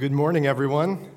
good 0.00 0.12
morning, 0.12 0.46
everyone. 0.46 1.10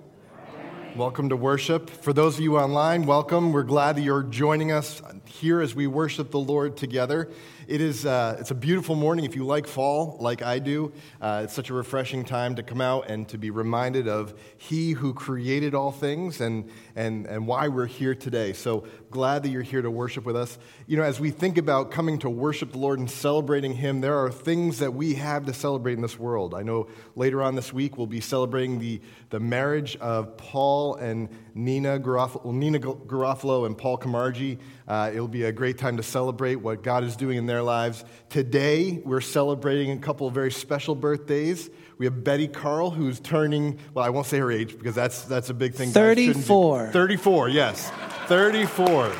Welcome 0.97 1.29
to 1.29 1.37
worship. 1.37 1.89
For 1.89 2.11
those 2.11 2.35
of 2.35 2.41
you 2.41 2.57
online, 2.57 3.03
welcome. 3.03 3.53
We're 3.53 3.63
glad 3.63 3.95
that 3.95 4.01
you're 4.01 4.23
joining 4.23 4.73
us 4.73 5.01
here 5.23 5.61
as 5.61 5.73
we 5.73 5.87
worship 5.87 6.31
the 6.31 6.39
Lord 6.39 6.75
together. 6.75 7.31
It 7.67 7.79
is, 7.79 8.05
uh, 8.05 8.37
it's 8.39 8.51
a 8.51 8.55
beautiful 8.55 8.95
morning. 8.95 9.23
If 9.23 9.35
you 9.35 9.45
like 9.45 9.67
fall, 9.67 10.17
like 10.19 10.41
I 10.41 10.59
do, 10.59 10.91
uh, 11.21 11.41
it's 11.45 11.53
such 11.53 11.69
a 11.69 11.73
refreshing 11.73 12.25
time 12.25 12.55
to 12.55 12.63
come 12.63 12.81
out 12.81 13.09
and 13.09 13.27
to 13.29 13.37
be 13.37 13.51
reminded 13.51 14.07
of 14.07 14.33
He 14.57 14.91
who 14.91 15.13
created 15.13 15.73
all 15.73 15.91
things 15.91 16.41
and, 16.41 16.69
and, 16.95 17.25
and 17.25 17.47
why 17.47 17.69
we're 17.69 17.85
here 17.85 18.15
today. 18.15 18.51
So 18.53 18.85
glad 19.11 19.43
that 19.43 19.49
you're 19.49 19.61
here 19.61 19.81
to 19.81 19.91
worship 19.91 20.25
with 20.25 20.35
us. 20.35 20.57
You 20.87 20.97
know, 20.97 21.03
as 21.03 21.19
we 21.19 21.31
think 21.31 21.57
about 21.57 21.91
coming 21.91 22.19
to 22.19 22.29
worship 22.29 22.73
the 22.73 22.79
Lord 22.79 22.99
and 22.99 23.09
celebrating 23.09 23.73
Him, 23.73 24.01
there 24.01 24.17
are 24.17 24.31
things 24.31 24.79
that 24.79 24.93
we 24.93 25.13
have 25.15 25.45
to 25.45 25.53
celebrate 25.53 25.93
in 25.93 26.01
this 26.01 26.19
world. 26.19 26.53
I 26.53 26.63
know 26.63 26.87
later 27.15 27.41
on 27.41 27.55
this 27.55 27.71
week 27.71 27.97
we'll 27.97 28.07
be 28.07 28.21
celebrating 28.21 28.79
the, 28.79 28.99
the 29.29 29.39
marriage 29.39 29.95
of 29.97 30.35
Paul 30.35 30.95
and 30.95 31.29
Nina 31.55 31.99
Garofalo, 31.99 32.53
Nina 32.53 32.79
Garofalo 32.79 33.65
and 33.65 33.77
Paul 33.77 33.97
Camargi. 33.97 34.57
Uh, 34.87 35.11
it'll 35.13 35.27
be 35.27 35.43
a 35.43 35.51
great 35.51 35.77
time 35.77 35.97
to 35.97 36.03
celebrate 36.03 36.55
what 36.55 36.83
God 36.83 37.03
is 37.03 37.15
doing 37.15 37.37
in 37.37 37.45
their 37.45 37.61
lives. 37.61 38.03
Today, 38.29 39.01
we're 39.05 39.21
celebrating 39.21 39.91
a 39.91 39.97
couple 39.97 40.27
of 40.27 40.33
very 40.33 40.51
special 40.51 40.95
birthdays. 40.95 41.69
We 41.97 42.05
have 42.05 42.23
Betty 42.23 42.47
Carl, 42.47 42.89
who's 42.89 43.19
turning, 43.19 43.79
well, 43.93 44.03
I 44.03 44.09
won't 44.09 44.25
say 44.25 44.39
her 44.39 44.51
age 44.51 44.77
because 44.77 44.95
that's, 44.95 45.23
that's 45.23 45.49
a 45.49 45.53
big 45.53 45.73
thing. 45.75 45.89
34. 45.89 46.89
34, 46.89 47.49
yes. 47.49 47.91
34. 48.27 49.11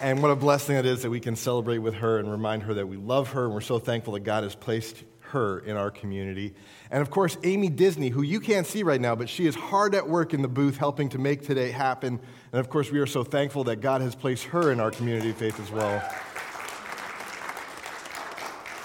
and 0.00 0.20
what 0.20 0.30
a 0.30 0.36
blessing 0.36 0.76
it 0.76 0.84
is 0.84 1.02
that 1.02 1.10
we 1.10 1.20
can 1.20 1.36
celebrate 1.36 1.78
with 1.78 1.94
her 1.94 2.18
and 2.18 2.30
remind 2.30 2.64
her 2.64 2.74
that 2.74 2.86
we 2.86 2.96
love 2.96 3.30
her, 3.32 3.44
and 3.44 3.54
we're 3.54 3.60
so 3.60 3.78
thankful 3.78 4.14
that 4.14 4.20
God 4.20 4.42
has 4.42 4.54
placed 4.54 5.04
her 5.32 5.58
in 5.58 5.76
our 5.76 5.90
community. 5.90 6.54
And 6.90 7.02
of 7.02 7.10
course, 7.10 7.36
Amy 7.42 7.68
Disney, 7.68 8.08
who 8.08 8.22
you 8.22 8.40
can't 8.40 8.66
see 8.66 8.82
right 8.82 9.00
now, 9.00 9.14
but 9.14 9.28
she 9.28 9.46
is 9.46 9.54
hard 9.54 9.94
at 9.94 10.08
work 10.08 10.32
in 10.32 10.40
the 10.40 10.48
booth 10.48 10.76
helping 10.76 11.08
to 11.10 11.18
make 11.18 11.42
today 11.42 11.70
happen. 11.70 12.20
And 12.52 12.60
of 12.60 12.70
course, 12.70 12.90
we 12.90 12.98
are 13.00 13.06
so 13.06 13.24
thankful 13.24 13.64
that 13.64 13.80
God 13.80 14.00
has 14.00 14.14
placed 14.14 14.44
her 14.44 14.72
in 14.72 14.80
our 14.80 14.90
community 14.90 15.30
of 15.30 15.36
faith 15.36 15.60
as 15.60 15.70
well. 15.70 16.02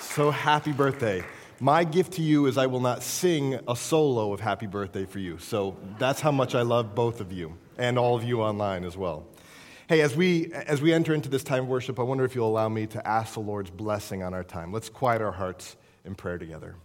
So 0.01 0.31
happy 0.31 0.71
birthday. 0.71 1.23
My 1.59 1.83
gift 1.83 2.13
to 2.13 2.21
you 2.21 2.45
is 2.45 2.57
I 2.57 2.67
will 2.67 2.79
not 2.79 3.03
sing 3.03 3.59
a 3.67 3.75
solo 3.75 4.33
of 4.33 4.39
happy 4.39 4.67
birthday 4.67 5.05
for 5.05 5.19
you. 5.19 5.37
So 5.37 5.75
that's 5.97 6.21
how 6.21 6.31
much 6.31 6.55
I 6.55 6.61
love 6.61 6.95
both 6.95 7.21
of 7.21 7.31
you 7.31 7.57
and 7.77 7.99
all 7.99 8.15
of 8.15 8.23
you 8.23 8.41
online 8.41 8.83
as 8.83 8.97
well. 8.97 9.25
Hey, 9.89 10.01
as 10.01 10.15
we, 10.15 10.51
as 10.53 10.81
we 10.81 10.91
enter 10.91 11.13
into 11.13 11.29
this 11.29 11.43
time 11.43 11.63
of 11.63 11.69
worship, 11.69 11.99
I 11.99 12.03
wonder 12.03 12.25
if 12.25 12.35
you'll 12.35 12.49
allow 12.49 12.67
me 12.67 12.87
to 12.87 13.07
ask 13.07 13.35
the 13.35 13.39
Lord's 13.39 13.69
blessing 13.69 14.21
on 14.21 14.33
our 14.33 14.43
time. 14.43 14.73
Let's 14.73 14.89
quiet 14.89 15.21
our 15.21 15.31
hearts 15.31 15.77
in 16.07 16.15
prayer 16.15 16.39
together. 16.39 16.75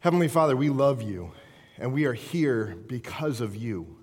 Heavenly 0.00 0.28
Father, 0.28 0.56
we 0.56 0.68
love 0.68 1.02
you, 1.02 1.32
and 1.78 1.92
we 1.92 2.04
are 2.04 2.12
here 2.12 2.76
because 2.86 3.40
of 3.40 3.56
you. 3.56 3.96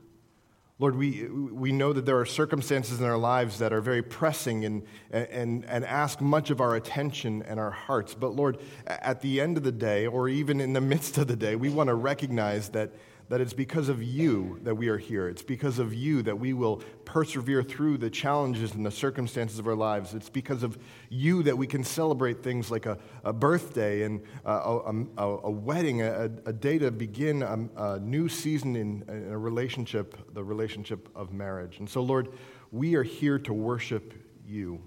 Lord, 0.78 0.98
we, 0.98 1.30
we 1.30 1.72
know 1.72 1.94
that 1.94 2.06
there 2.06 2.20
are 2.20 2.26
circumstances 2.26 3.00
in 3.00 3.06
our 3.06 3.18
lives 3.18 3.60
that 3.60 3.72
are 3.72 3.80
very 3.80 4.02
pressing 4.02 4.66
and, 4.66 4.84
and, 5.10 5.64
and 5.66 5.86
ask 5.86 6.20
much 6.20 6.50
of 6.50 6.60
our 6.60 6.76
attention 6.76 7.44
and 7.44 7.62
our 7.62 7.72
hearts. 7.72 8.14
But 8.14 8.36
Lord, 8.36 8.58
at 8.86 9.22
the 9.22 9.40
end 9.40 9.56
of 9.56 9.64
the 9.64 9.72
day, 9.72 10.06
or 10.06 10.28
even 10.28 10.60
in 10.60 10.74
the 10.74 10.82
midst 10.82 11.18
of 11.18 11.28
the 11.28 11.38
day, 11.38 11.56
we 11.56 11.70
want 11.70 11.88
to 11.88 11.96
recognize 11.96 12.70
that 12.70 12.92
that 13.30 13.42
it's 13.42 13.54
because 13.54 13.90
of 13.90 14.04
you 14.04 14.60
that 14.64 14.76
we 14.76 14.88
are 14.88 14.98
here. 14.98 15.28
It's 15.28 15.42
because 15.42 15.80
of 15.80 15.94
you 15.94 16.22
that 16.24 16.38
we 16.38 16.54
will 16.54 16.78
persevere 17.06 17.64
through 17.64 17.98
the 17.98 18.10
challenges 18.10 18.74
and 18.74 18.86
the 18.86 18.92
circumstances 18.92 19.58
of 19.58 19.68
our 19.68 19.76
lives. 19.76 20.14
It's 20.14 20.30
because 20.30 20.62
of 20.62 20.78
you 21.10 21.42
that 21.44 21.58
we 21.58 21.66
can 21.66 21.84
celebrate 21.84 22.44
things 22.44 22.70
like 22.70 22.86
a, 22.86 23.00
a 23.24 23.34
birthday 23.34 24.04
and 24.04 24.22
uh, 24.46 24.62
a, 24.64 24.90
um, 24.90 25.10
a, 25.18 25.24
a 25.24 25.52
wedding, 25.52 26.04
a, 26.04 26.30
a, 26.46 26.54
day 26.54 26.78
to 26.78 26.92
begin 26.92 27.42
um, 27.42 27.72
a, 27.76 28.00
new 28.00 28.30
season 28.30 28.76
in, 28.76 29.04
in 29.08 29.32
a 29.32 29.38
relationship, 29.38 30.34
the 30.34 30.44
relationship 30.44 31.10
of 31.16 31.34
marriage. 31.34 31.80
And 31.80 31.90
so, 31.90 32.02
Lord, 32.02 32.30
we 32.72 32.96
are 32.96 33.04
here 33.04 33.40
to 33.40 33.54
worship 33.54 34.14
you. 34.46 34.82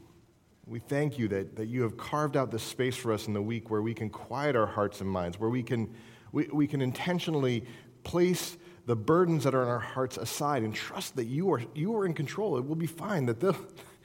We 0.65 0.78
thank 0.78 1.19
you 1.19 1.27
that, 1.28 1.56
that 1.56 1.66
you 1.66 1.82
have 1.82 1.97
carved 1.97 2.37
out 2.37 2.50
this 2.53 2.62
space 2.62 2.94
for 2.94 3.12
us 3.12 3.27
in 3.27 3.32
the 3.32 3.43
week 3.43 3.71
where 3.71 3.82
we 3.82 3.94
can 3.94 4.10
quiet 4.10 4.54
our 4.54 4.66
hearts 4.66 5.00
and 5.00 5.10
minds, 5.10 5.41
where 5.41 5.50
we 5.50 5.62
can, 5.62 5.93
we, 6.31 6.47
we 6.53 6.66
can 6.66 6.82
intentionally 6.82 7.65
place 8.09 8.57
the 8.87 8.97
burdens 8.97 9.45
that 9.45 9.55
are 9.55 9.63
in 9.63 9.69
our 9.69 9.79
hearts 9.79 10.17
aside 10.17 10.63
and 10.63 10.75
trust 10.75 11.17
that 11.17 11.27
you 11.27 11.53
are, 11.53 11.61
you 11.75 11.95
are 11.95 12.07
in 12.07 12.15
control. 12.15 12.57
It 12.57 12.67
will 12.67 12.75
be 12.75 12.87
fine. 12.87 13.27
That 13.27 13.39
they'll, 13.39 13.57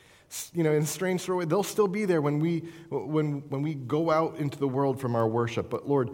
you 0.53 0.61
know, 0.61 0.73
in 0.73 0.85
strange 0.85 1.21
sort 1.21 1.35
of 1.35 1.39
way, 1.39 1.49
they'll 1.49 1.63
still 1.63 1.87
be 1.87 2.03
there 2.03 2.21
when 2.21 2.39
we, 2.39 2.59
when, 2.89 3.43
when 3.47 3.61
we 3.61 3.75
go 3.75 4.11
out 4.11 4.35
into 4.39 4.59
the 4.59 4.67
world 4.67 4.99
from 4.99 5.15
our 5.15 5.25
worship. 5.25 5.69
But 5.69 5.87
Lord, 5.87 6.09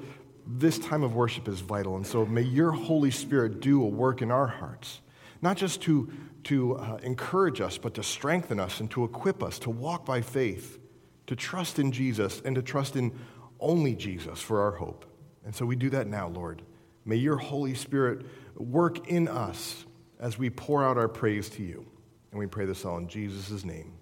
this 0.46 0.78
time 0.78 1.04
of 1.04 1.16
worship 1.16 1.48
is 1.48 1.62
vital. 1.62 1.96
And 1.96 2.06
so 2.06 2.28
may 2.28 2.44
your 2.44 2.72
Holy 2.72 3.10
Spirit 3.10 3.60
do 3.60 3.82
a 3.82 3.88
work 3.88 4.22
in 4.22 4.30
our 4.30 4.48
hearts, 4.48 5.02
not 5.42 5.58
just 5.58 5.82
to, 5.84 6.12
to 6.44 6.76
uh, 6.76 7.00
encourage 7.02 7.62
us, 7.62 7.80
but 7.80 7.96
to 7.96 8.04
strengthen 8.04 8.60
us 8.60 8.82
and 8.82 8.92
to 8.92 9.04
equip 9.04 9.42
us 9.42 9.58
to 9.60 9.72
walk 9.72 10.06
by 10.06 10.22
faith, 10.22 10.78
to 11.26 11.36
trust 11.36 11.80
in 11.80 11.92
Jesus, 11.92 12.40
and 12.46 12.56
to 12.56 12.62
trust 12.62 12.96
in 12.96 13.18
only 13.60 13.96
Jesus 13.96 14.40
for 14.40 14.62
our 14.62 14.72
hope. 14.74 15.06
And 15.44 15.56
so 15.56 15.66
we 15.66 15.76
do 15.76 15.90
that 15.90 16.06
now, 16.06 16.28
Lord. 16.28 16.62
May 17.06 17.16
your 17.16 17.38
Holy 17.38 17.74
Spirit 17.74 18.26
work 18.56 19.08
in 19.08 19.28
us 19.28 19.86
as 20.20 20.38
we 20.38 20.50
pour 20.50 20.84
out 20.84 20.98
our 20.98 21.08
praise 21.08 21.50
to 21.52 21.64
you. 21.64 21.86
And 22.32 22.40
we 22.40 22.46
pray 22.46 22.66
this 22.66 22.86
all 22.86 22.98
in 22.98 23.08
Jesus' 23.08 23.64
name. 23.64 23.94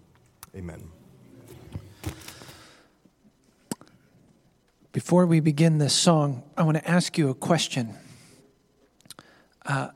Amen. 0.56 0.90
Before 4.92 5.26
we 5.26 5.40
begin 5.40 5.78
this 5.78 5.94
song, 5.94 6.44
I 6.58 6.64
want 6.64 6.78
to 6.78 6.90
ask 6.90 7.18
you 7.18 7.30
a 7.30 7.36
question. 7.36 7.96
Uh, 9.66 9.90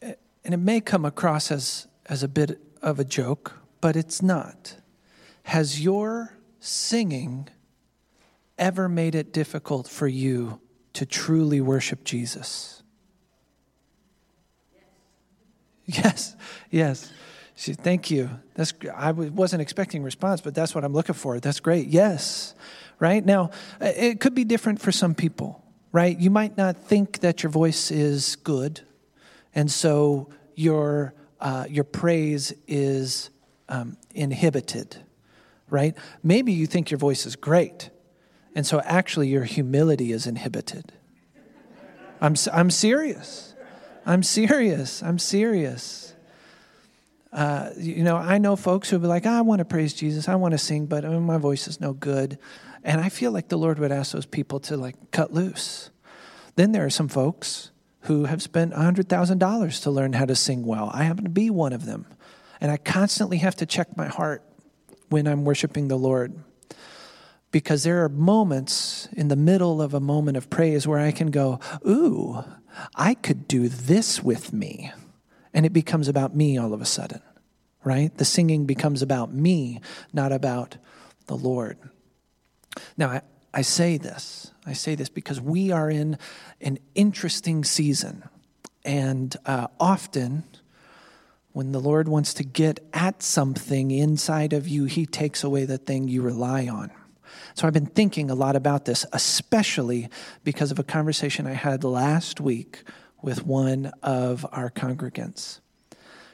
and 0.00 0.54
it 0.54 0.58
may 0.58 0.80
come 0.80 1.04
across 1.04 1.50
as, 1.50 1.88
as 2.06 2.22
a 2.22 2.28
bit 2.28 2.60
of 2.80 3.00
a 3.00 3.04
joke, 3.04 3.54
but 3.80 3.96
it's 3.96 4.22
not. 4.22 4.76
Has 5.44 5.82
your 5.82 6.38
singing 6.60 7.48
ever 8.56 8.88
made 8.88 9.14
it 9.14 9.32
difficult 9.32 9.88
for 9.88 10.06
you 10.06 10.60
to 10.96 11.04
truly 11.04 11.60
worship 11.60 12.04
Jesus? 12.04 12.82
Yes, 15.84 16.34
yes. 16.70 17.12
She, 17.54 17.74
thank 17.74 18.10
you. 18.10 18.28
That's 18.54 18.72
I 18.94 19.12
wasn't 19.12 19.62
expecting 19.62 20.02
response, 20.02 20.40
but 20.40 20.54
that's 20.54 20.74
what 20.74 20.84
I'm 20.84 20.92
looking 20.92 21.14
for. 21.14 21.38
That's 21.38 21.60
great. 21.60 21.88
Yes, 21.88 22.54
right 22.98 23.24
now 23.24 23.50
it 23.80 24.20
could 24.20 24.34
be 24.34 24.44
different 24.44 24.80
for 24.80 24.90
some 24.92 25.14
people. 25.14 25.62
Right? 25.92 26.18
You 26.18 26.30
might 26.30 26.56
not 26.58 26.76
think 26.76 27.20
that 27.20 27.42
your 27.42 27.50
voice 27.50 27.90
is 27.90 28.36
good, 28.36 28.80
and 29.54 29.70
so 29.70 30.28
your 30.54 31.14
uh, 31.40 31.66
your 31.68 31.84
praise 31.84 32.52
is 32.66 33.30
um, 33.68 33.96
inhibited. 34.14 34.96
Right? 35.70 35.94
Maybe 36.22 36.52
you 36.52 36.66
think 36.66 36.90
your 36.90 36.98
voice 36.98 37.26
is 37.26 37.36
great, 37.36 37.90
and 38.56 38.66
so 38.66 38.80
actually, 38.80 39.28
your 39.28 39.44
humility 39.44 40.12
is 40.12 40.26
inhibited. 40.26 40.90
I'm, 42.22 42.34
I'm 42.50 42.70
serious. 42.70 43.54
I'm 44.06 44.22
serious. 44.22 45.02
I'm 45.02 45.18
serious. 45.18 46.14
Uh, 47.34 47.68
you 47.76 48.02
know, 48.02 48.16
I 48.16 48.38
know 48.38 48.56
folks 48.56 48.88
who'll 48.88 49.00
be 49.00 49.08
like, 49.08 49.26
I 49.26 49.42
want 49.42 49.58
to 49.58 49.66
praise 49.66 49.92
Jesus. 49.92 50.26
I 50.26 50.36
want 50.36 50.52
to 50.52 50.58
sing, 50.58 50.86
but 50.86 51.04
uh, 51.04 51.20
my 51.20 51.36
voice 51.36 51.68
is 51.68 51.82
no 51.82 51.92
good. 51.92 52.38
And 52.82 52.98
I 52.98 53.10
feel 53.10 53.30
like 53.30 53.48
the 53.48 53.58
Lord 53.58 53.78
would 53.78 53.92
ask 53.92 54.12
those 54.12 54.24
people 54.24 54.58
to 54.60 54.78
like 54.78 55.10
cut 55.10 55.34
loose. 55.34 55.90
Then 56.54 56.72
there 56.72 56.86
are 56.86 56.90
some 56.90 57.08
folks 57.08 57.72
who 58.04 58.24
have 58.24 58.40
spent 58.40 58.72
$100,000 58.72 59.82
to 59.82 59.90
learn 59.90 60.14
how 60.14 60.24
to 60.24 60.34
sing 60.34 60.64
well. 60.64 60.90
I 60.94 61.02
happen 61.02 61.24
to 61.24 61.30
be 61.30 61.50
one 61.50 61.74
of 61.74 61.84
them. 61.84 62.06
And 62.58 62.72
I 62.72 62.78
constantly 62.78 63.36
have 63.36 63.56
to 63.56 63.66
check 63.66 63.98
my 63.98 64.06
heart 64.06 64.42
when 65.10 65.26
I'm 65.26 65.44
worshiping 65.44 65.88
the 65.88 65.98
Lord 65.98 66.42
because 67.56 67.84
there 67.84 68.04
are 68.04 68.10
moments 68.10 69.08
in 69.12 69.28
the 69.28 69.34
middle 69.34 69.80
of 69.80 69.94
a 69.94 69.98
moment 69.98 70.36
of 70.36 70.50
praise 70.50 70.86
where 70.86 70.98
I 70.98 71.10
can 71.10 71.30
go, 71.30 71.58
Ooh, 71.88 72.44
I 72.94 73.14
could 73.14 73.48
do 73.48 73.66
this 73.70 74.22
with 74.22 74.52
me. 74.52 74.92
And 75.54 75.64
it 75.64 75.72
becomes 75.72 76.06
about 76.06 76.36
me 76.36 76.58
all 76.58 76.74
of 76.74 76.82
a 76.82 76.84
sudden, 76.84 77.22
right? 77.82 78.14
The 78.14 78.26
singing 78.26 78.66
becomes 78.66 79.00
about 79.00 79.32
me, 79.32 79.80
not 80.12 80.32
about 80.32 80.76
the 81.28 81.34
Lord. 81.34 81.78
Now, 82.98 83.08
I, 83.08 83.22
I 83.54 83.62
say 83.62 83.96
this. 83.96 84.52
I 84.66 84.74
say 84.74 84.94
this 84.94 85.08
because 85.08 85.40
we 85.40 85.72
are 85.72 85.88
in 85.88 86.18
an 86.60 86.78
interesting 86.94 87.64
season. 87.64 88.22
And 88.84 89.34
uh, 89.46 89.68
often, 89.80 90.44
when 91.52 91.72
the 91.72 91.80
Lord 91.80 92.06
wants 92.06 92.34
to 92.34 92.44
get 92.44 92.80
at 92.92 93.22
something 93.22 93.92
inside 93.92 94.52
of 94.52 94.68
you, 94.68 94.84
He 94.84 95.06
takes 95.06 95.42
away 95.42 95.64
the 95.64 95.78
thing 95.78 96.06
you 96.06 96.20
rely 96.20 96.68
on. 96.68 96.90
So 97.56 97.66
I've 97.66 97.72
been 97.72 97.86
thinking 97.86 98.30
a 98.30 98.34
lot 98.34 98.54
about 98.54 98.84
this, 98.84 99.06
especially 99.14 100.10
because 100.44 100.70
of 100.70 100.78
a 100.78 100.84
conversation 100.84 101.46
I 101.46 101.54
had 101.54 101.84
last 101.84 102.38
week 102.38 102.82
with 103.22 103.46
one 103.46 103.92
of 104.02 104.44
our 104.52 104.68
congregants 104.68 105.60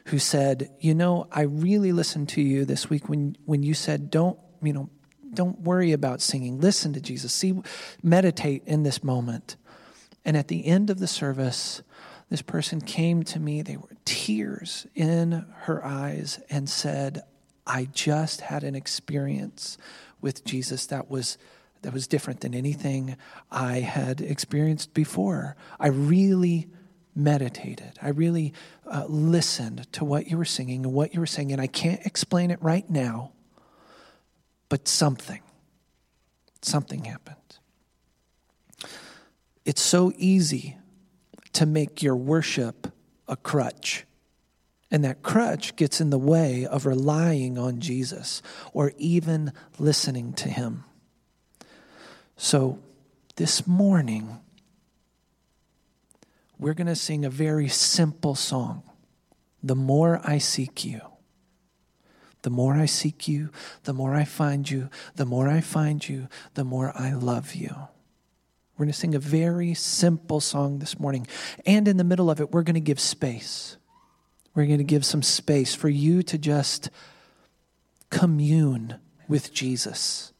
who 0.06 0.18
said, 0.18 0.72
You 0.80 0.96
know, 0.96 1.28
I 1.30 1.42
really 1.42 1.92
listened 1.92 2.28
to 2.30 2.42
you 2.42 2.64
this 2.64 2.90
week 2.90 3.08
when, 3.08 3.36
when 3.44 3.62
you 3.62 3.72
said, 3.72 4.10
Don't, 4.10 4.36
you 4.64 4.72
know, 4.72 4.90
don't 5.32 5.60
worry 5.60 5.92
about 5.92 6.20
singing. 6.20 6.60
Listen 6.60 6.92
to 6.94 7.00
Jesus. 7.00 7.32
See, 7.32 7.54
meditate 8.02 8.64
in 8.66 8.82
this 8.82 9.04
moment. 9.04 9.54
And 10.24 10.36
at 10.36 10.48
the 10.48 10.66
end 10.66 10.90
of 10.90 10.98
the 10.98 11.06
service, 11.06 11.82
this 12.30 12.42
person 12.42 12.80
came 12.80 13.22
to 13.24 13.38
me, 13.38 13.62
they 13.62 13.76
were 13.76 13.96
tears 14.04 14.88
in 14.96 15.46
her 15.60 15.84
eyes, 15.84 16.40
and 16.50 16.68
said, 16.68 17.22
I 17.64 17.84
just 17.92 18.40
had 18.40 18.64
an 18.64 18.74
experience 18.74 19.78
with 20.22 20.44
Jesus 20.44 20.86
that 20.86 21.10
was 21.10 21.36
that 21.82 21.92
was 21.92 22.06
different 22.06 22.40
than 22.40 22.54
anything 22.54 23.16
I 23.50 23.80
had 23.80 24.20
experienced 24.20 24.94
before. 24.94 25.56
I 25.80 25.88
really 25.88 26.68
meditated. 27.14 27.98
I 28.00 28.10
really 28.10 28.54
uh, 28.86 29.04
listened 29.08 29.92
to 29.92 30.04
what 30.04 30.28
you 30.28 30.38
were 30.38 30.44
singing 30.44 30.84
and 30.84 30.94
what 30.94 31.12
you 31.12 31.20
were 31.20 31.26
saying, 31.26 31.52
and 31.52 31.60
I 31.60 31.66
can't 31.66 32.04
explain 32.06 32.50
it 32.50 32.62
right 32.62 32.88
now, 32.88 33.32
but 34.68 34.88
something, 34.88 35.40
something 36.62 37.04
happened. 37.04 37.36
It's 39.64 39.82
so 39.82 40.12
easy 40.16 40.78
to 41.54 41.66
make 41.66 42.02
your 42.02 42.16
worship 42.16 42.92
a 43.28 43.36
crutch. 43.36 44.04
And 44.92 45.02
that 45.04 45.22
crutch 45.22 45.74
gets 45.74 46.02
in 46.02 46.10
the 46.10 46.18
way 46.18 46.66
of 46.66 46.84
relying 46.84 47.56
on 47.56 47.80
Jesus 47.80 48.42
or 48.74 48.92
even 48.98 49.54
listening 49.78 50.34
to 50.34 50.50
Him. 50.50 50.84
So 52.36 52.78
this 53.36 53.66
morning, 53.66 54.38
we're 56.58 56.74
going 56.74 56.88
to 56.88 56.94
sing 56.94 57.24
a 57.24 57.30
very 57.30 57.68
simple 57.68 58.34
song 58.34 58.82
The 59.62 59.74
More 59.74 60.20
I 60.24 60.36
Seek 60.36 60.84
You. 60.84 61.00
The 62.42 62.50
more 62.50 62.74
I 62.74 62.86
seek 62.86 63.28
you, 63.28 63.50
the 63.84 63.94
more 63.94 64.14
I 64.14 64.24
find 64.24 64.68
you, 64.68 64.90
the 65.14 65.24
more 65.24 65.48
I 65.48 65.60
find 65.60 66.06
you, 66.06 66.28
the 66.54 66.64
more 66.64 66.92
I 66.94 67.12
love 67.12 67.54
you. 67.54 67.70
We're 68.76 68.86
going 68.86 68.92
to 68.92 68.98
sing 68.98 69.14
a 69.14 69.20
very 69.20 69.74
simple 69.74 70.40
song 70.40 70.80
this 70.80 70.98
morning. 70.98 71.28
And 71.64 71.86
in 71.86 71.98
the 71.98 72.04
middle 72.04 72.30
of 72.30 72.40
it, 72.40 72.50
we're 72.50 72.64
going 72.64 72.74
to 72.74 72.80
give 72.80 72.98
space. 72.98 73.76
We're 74.54 74.66
going 74.66 74.78
to 74.78 74.84
give 74.84 75.04
some 75.04 75.22
space 75.22 75.74
for 75.74 75.88
you 75.88 76.22
to 76.24 76.38
just 76.38 76.90
commune 78.10 78.96
with 79.28 79.52
Jesus. 79.52 80.32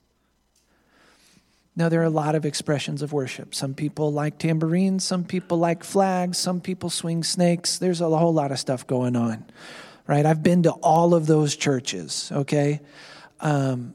Now, 1.74 1.88
there 1.88 2.02
are 2.02 2.04
a 2.04 2.10
lot 2.10 2.34
of 2.34 2.44
expressions 2.44 3.00
of 3.00 3.14
worship. 3.14 3.54
Some 3.54 3.72
people 3.72 4.12
like 4.12 4.38
tambourines, 4.38 5.04
some 5.04 5.24
people 5.24 5.56
like 5.58 5.82
flags, 5.82 6.36
some 6.36 6.60
people 6.60 6.90
swing 6.90 7.24
snakes. 7.24 7.78
There's 7.78 8.02
a 8.02 8.10
whole 8.10 8.34
lot 8.34 8.52
of 8.52 8.58
stuff 8.58 8.86
going 8.86 9.16
on, 9.16 9.46
right? 10.06 10.26
I've 10.26 10.42
been 10.42 10.64
to 10.64 10.72
all 10.72 11.14
of 11.14 11.26
those 11.26 11.56
churches, 11.56 12.30
okay? 12.32 12.80
Um, 13.40 13.94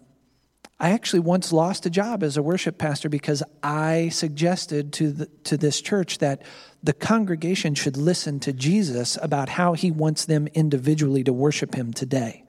I 0.80 0.92
actually 0.92 1.22
once 1.22 1.52
lost 1.52 1.88
a 1.88 1.90
job 1.90 2.22
as 2.22 2.38
a 2.38 2.44
worship 2.44 2.78
pastor 2.78 3.10
because 3.10 3.42
I 3.64 4.10
suggested 4.10 4.94
to, 4.94 5.12
the, 5.12 5.26
to 5.46 5.58
this 5.58 5.82
church 5.82 6.20
that 6.20 6.44
the 6.84 6.94
congregation 6.94 7.74
should 7.74 7.98
listen 7.98 8.40
to 8.42 8.54
Jesus 8.54 9.18
about 9.22 9.50
how 9.50 9.74
he 9.74 9.90
wants 9.90 10.26
them 10.26 10.48
individually 10.54 11.24
to 11.24 11.34
worship 11.34 11.74
him 11.74 11.94
today. 11.94 12.44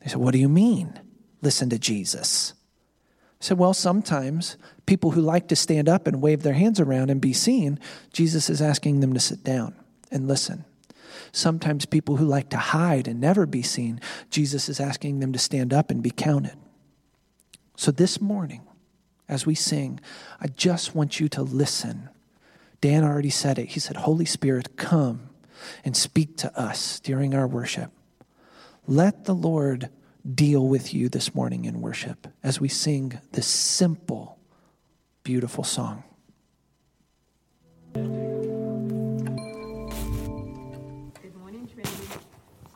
They 0.00 0.08
said, 0.08 0.20
What 0.20 0.32
do 0.32 0.38
you 0.38 0.48
mean, 0.48 0.98
listen 1.42 1.68
to 1.70 1.78
Jesus? 1.78 2.54
I 3.40 3.44
said, 3.44 3.58
Well, 3.58 3.74
sometimes 3.74 4.56
people 4.86 5.10
who 5.10 5.20
like 5.20 5.48
to 5.48 5.56
stand 5.56 5.90
up 5.90 6.06
and 6.06 6.22
wave 6.22 6.42
their 6.42 6.54
hands 6.54 6.80
around 6.80 7.10
and 7.10 7.20
be 7.20 7.34
seen, 7.34 7.78
Jesus 8.14 8.48
is 8.48 8.62
asking 8.62 9.00
them 9.00 9.12
to 9.12 9.20
sit 9.20 9.44
down 9.44 9.74
and 10.10 10.26
listen. 10.26 10.64
Sometimes 11.32 11.84
people 11.84 12.16
who 12.16 12.24
like 12.24 12.48
to 12.50 12.56
hide 12.56 13.06
and 13.08 13.20
never 13.20 13.44
be 13.44 13.62
seen, 13.62 14.00
Jesus 14.30 14.70
is 14.70 14.80
asking 14.80 15.20
them 15.20 15.34
to 15.34 15.38
stand 15.38 15.74
up 15.74 15.90
and 15.90 16.02
be 16.02 16.10
counted. 16.10 16.56
So 17.76 17.90
this 17.90 18.20
morning, 18.20 18.62
as 19.28 19.46
we 19.46 19.54
sing, 19.54 20.00
I 20.40 20.46
just 20.46 20.94
want 20.94 21.18
you 21.18 21.28
to 21.30 21.42
listen. 21.42 22.08
Dan 22.80 23.04
already 23.04 23.30
said 23.30 23.58
it. 23.58 23.70
He 23.70 23.80
said, 23.80 23.96
Holy 23.96 24.24
Spirit, 24.24 24.76
come 24.76 25.30
and 25.84 25.96
speak 25.96 26.36
to 26.38 26.56
us 26.58 27.00
during 27.00 27.34
our 27.34 27.46
worship. 27.46 27.90
Let 28.86 29.24
the 29.24 29.34
Lord 29.34 29.88
deal 30.34 30.66
with 30.68 30.94
you 30.94 31.08
this 31.08 31.34
morning 31.34 31.64
in 31.64 31.80
worship 31.80 32.28
as 32.42 32.60
we 32.60 32.68
sing 32.68 33.18
this 33.32 33.46
simple, 33.46 34.38
beautiful 35.22 35.64
song. 35.64 36.04
Good 37.94 38.04
morning, 41.38 41.68
Trinity. 41.72 42.06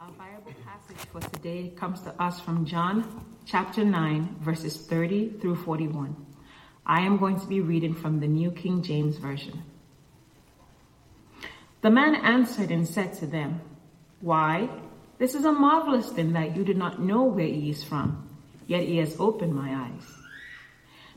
Our 0.00 0.10
Bible 0.12 0.54
passage 0.64 1.06
for 1.12 1.20
today 1.20 1.72
comes 1.76 2.00
to 2.02 2.22
us 2.22 2.40
from 2.40 2.64
John 2.64 3.27
chapter 3.48 3.82
9, 3.82 4.36
verses 4.40 4.76
30 4.76 5.38
through 5.40 5.56
41. 5.56 6.14
I 6.84 7.00
am 7.00 7.16
going 7.16 7.40
to 7.40 7.46
be 7.46 7.62
reading 7.62 7.94
from 7.94 8.20
the 8.20 8.26
New 8.28 8.50
King 8.50 8.82
James 8.82 9.16
Version. 9.16 9.62
The 11.80 11.88
man 11.88 12.14
answered 12.14 12.70
and 12.70 12.86
said 12.86 13.14
to 13.14 13.26
them, 13.26 13.62
Why, 14.20 14.68
this 15.16 15.34
is 15.34 15.46
a 15.46 15.52
marvelous 15.52 16.10
thing 16.10 16.34
that 16.34 16.56
you 16.56 16.62
do 16.62 16.74
not 16.74 17.00
know 17.00 17.22
where 17.22 17.46
he 17.46 17.70
is 17.70 17.82
from, 17.82 18.28
yet 18.66 18.82
he 18.82 18.98
has 18.98 19.16
opened 19.18 19.54
my 19.54 19.74
eyes. 19.74 20.06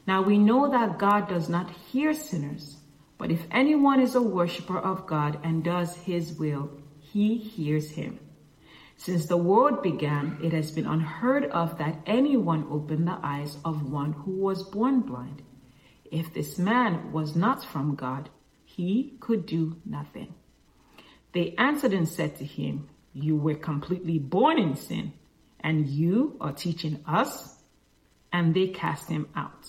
Now 0.08 0.22
we 0.22 0.38
know 0.38 0.72
that 0.72 1.00
God 1.00 1.28
does 1.28 1.50
not 1.50 1.70
hear 1.70 2.14
sinners, 2.14 2.78
but 3.18 3.30
if 3.30 3.46
anyone 3.52 4.00
is 4.00 4.16
a 4.16 4.22
worshiper 4.22 4.80
of 4.80 5.06
God 5.06 5.38
and 5.44 5.66
does 5.66 5.98
his 5.98 6.32
will, 6.32 6.72
he 7.02 7.36
hears 7.38 7.92
him. 7.92 8.20
Since 9.04 9.26
the 9.26 9.38
world 9.38 9.82
began, 9.82 10.38
it 10.44 10.54
has 10.54 10.70
been 10.70 10.86
unheard 10.86 11.46
of 11.46 11.80
that 11.80 12.04
anyone 12.06 12.68
opened 12.70 13.08
the 13.08 13.18
eyes 13.24 13.58
of 13.66 13.92
one 13.92 14.14
who 14.14 14.30
was 14.30 14.62
born 14.62 15.00
blind. 15.00 15.42
If 16.12 16.36
this 16.36 16.60
man 16.60 17.12
was 17.12 17.36
not 17.36 17.66
from 17.66 17.96
God, 17.96 18.30
he 18.64 19.16
could 19.20 19.48
do 19.48 19.78
nothing. 19.88 20.36
They 21.34 21.56
answered 21.58 21.94
and 21.94 22.08
said 22.08 22.36
to 22.36 22.46
him, 22.46 22.90
You 23.12 23.38
were 23.38 23.56
completely 23.56 24.20
born 24.20 24.60
in 24.60 24.76
sin, 24.76 25.14
and 25.60 25.88
you 25.88 26.38
are 26.40 26.54
teaching 26.54 27.04
us? 27.08 27.58
And 28.32 28.54
they 28.54 28.68
cast 28.68 29.10
him 29.10 29.30
out. 29.36 29.66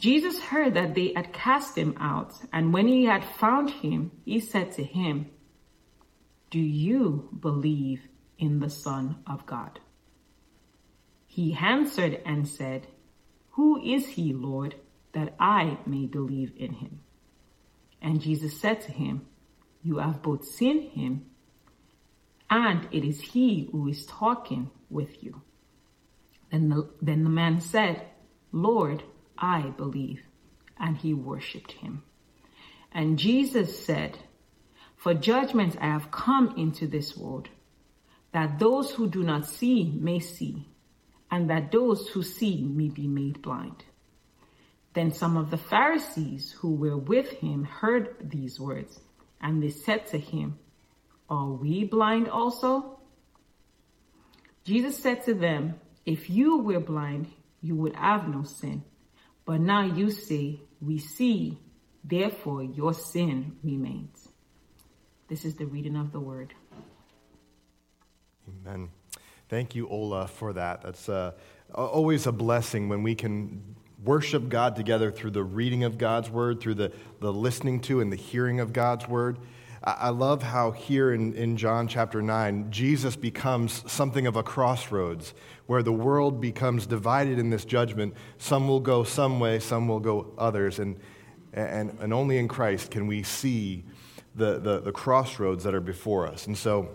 Jesus 0.00 0.40
heard 0.40 0.74
that 0.74 0.96
they 0.96 1.12
had 1.14 1.32
cast 1.32 1.78
him 1.78 1.94
out, 2.00 2.34
and 2.52 2.72
when 2.72 2.88
he 2.88 3.04
had 3.04 3.24
found 3.24 3.70
him, 3.70 4.10
he 4.24 4.40
said 4.40 4.72
to 4.72 4.82
him, 4.82 5.30
do 6.52 6.60
you 6.60 7.30
believe 7.40 8.02
in 8.38 8.60
the 8.60 8.68
Son 8.68 9.16
of 9.26 9.46
God? 9.46 9.80
He 11.26 11.56
answered 11.58 12.20
and 12.26 12.46
said, 12.46 12.86
Who 13.52 13.82
is 13.82 14.06
he, 14.06 14.34
Lord, 14.34 14.74
that 15.14 15.34
I 15.40 15.78
may 15.86 16.04
believe 16.04 16.52
in 16.58 16.74
him? 16.74 17.00
And 18.02 18.20
Jesus 18.20 18.60
said 18.60 18.82
to 18.82 18.92
him, 18.92 19.26
You 19.82 19.96
have 19.96 20.22
both 20.22 20.44
seen 20.44 20.90
him, 20.90 21.24
and 22.50 22.86
it 22.92 23.02
is 23.02 23.18
he 23.18 23.70
who 23.72 23.88
is 23.88 24.04
talking 24.04 24.70
with 24.90 25.24
you. 25.24 25.40
Then 26.50 26.68
the, 26.68 26.90
then 27.00 27.24
the 27.24 27.30
man 27.30 27.62
said, 27.62 28.04
Lord, 28.52 29.02
I 29.38 29.70
believe. 29.70 30.20
And 30.78 30.98
he 30.98 31.14
worshiped 31.14 31.72
him. 31.72 32.02
And 32.92 33.18
Jesus 33.18 33.86
said, 33.86 34.18
for 35.02 35.14
judgment 35.14 35.76
I 35.80 35.86
have 35.86 36.12
come 36.12 36.54
into 36.56 36.86
this 36.86 37.16
world, 37.16 37.48
that 38.30 38.60
those 38.60 38.92
who 38.92 39.08
do 39.08 39.24
not 39.24 39.46
see 39.46 39.98
may 39.98 40.20
see, 40.20 40.68
and 41.28 41.50
that 41.50 41.72
those 41.72 42.06
who 42.10 42.22
see 42.22 42.62
may 42.62 42.88
be 42.88 43.08
made 43.08 43.42
blind. 43.42 43.82
Then 44.94 45.12
some 45.12 45.36
of 45.36 45.50
the 45.50 45.56
Pharisees 45.56 46.52
who 46.52 46.76
were 46.76 46.96
with 46.96 47.30
him 47.30 47.64
heard 47.64 48.14
these 48.20 48.60
words, 48.60 49.00
and 49.40 49.60
they 49.60 49.70
said 49.70 50.06
to 50.08 50.18
him, 50.18 50.60
Are 51.28 51.48
we 51.48 51.82
blind 51.82 52.28
also? 52.28 53.00
Jesus 54.64 54.96
said 54.98 55.24
to 55.24 55.34
them, 55.34 55.80
If 56.06 56.30
you 56.30 56.58
were 56.58 56.78
blind, 56.78 57.26
you 57.60 57.74
would 57.74 57.96
have 57.96 58.28
no 58.28 58.44
sin. 58.44 58.84
But 59.44 59.60
now 59.62 59.82
you 59.82 60.12
say, 60.12 60.60
We 60.80 60.98
see, 60.98 61.58
therefore 62.04 62.62
your 62.62 62.94
sin 62.94 63.56
remains. 63.64 64.21
This 65.32 65.46
is 65.46 65.54
the 65.54 65.64
reading 65.64 65.96
of 65.96 66.12
the 66.12 66.20
word. 66.20 66.52
Amen. 68.66 68.90
Thank 69.48 69.74
you, 69.74 69.88
Ola, 69.88 70.28
for 70.28 70.52
that. 70.52 70.82
That's 70.82 71.08
uh, 71.08 71.32
always 71.74 72.26
a 72.26 72.32
blessing 72.32 72.90
when 72.90 73.02
we 73.02 73.14
can 73.14 73.62
worship 74.04 74.50
God 74.50 74.76
together 74.76 75.10
through 75.10 75.30
the 75.30 75.42
reading 75.42 75.84
of 75.84 75.96
God's 75.96 76.28
word, 76.28 76.60
through 76.60 76.74
the, 76.74 76.92
the 77.20 77.32
listening 77.32 77.80
to 77.80 78.02
and 78.02 78.12
the 78.12 78.16
hearing 78.16 78.60
of 78.60 78.74
God's 78.74 79.08
word. 79.08 79.38
I 79.82 80.10
love 80.10 80.42
how 80.42 80.70
here 80.72 81.14
in, 81.14 81.32
in 81.32 81.56
John 81.56 81.88
chapter 81.88 82.20
9, 82.20 82.70
Jesus 82.70 83.16
becomes 83.16 83.90
something 83.90 84.26
of 84.26 84.36
a 84.36 84.42
crossroads 84.42 85.32
where 85.64 85.82
the 85.82 85.94
world 85.94 86.42
becomes 86.42 86.84
divided 86.84 87.38
in 87.38 87.48
this 87.48 87.64
judgment. 87.64 88.12
Some 88.36 88.68
will 88.68 88.80
go 88.80 89.02
some 89.02 89.40
way, 89.40 89.60
some 89.60 89.88
will 89.88 90.00
go 90.00 90.34
others. 90.36 90.78
And, 90.78 91.00
and, 91.54 91.96
and 92.00 92.12
only 92.12 92.36
in 92.36 92.48
Christ 92.48 92.90
can 92.90 93.06
we 93.06 93.22
see 93.22 93.84
the, 94.34 94.58
the, 94.58 94.80
the 94.80 94.92
crossroads 94.92 95.64
that 95.64 95.74
are 95.74 95.80
before 95.80 96.26
us. 96.26 96.46
And 96.46 96.56
so 96.56 96.88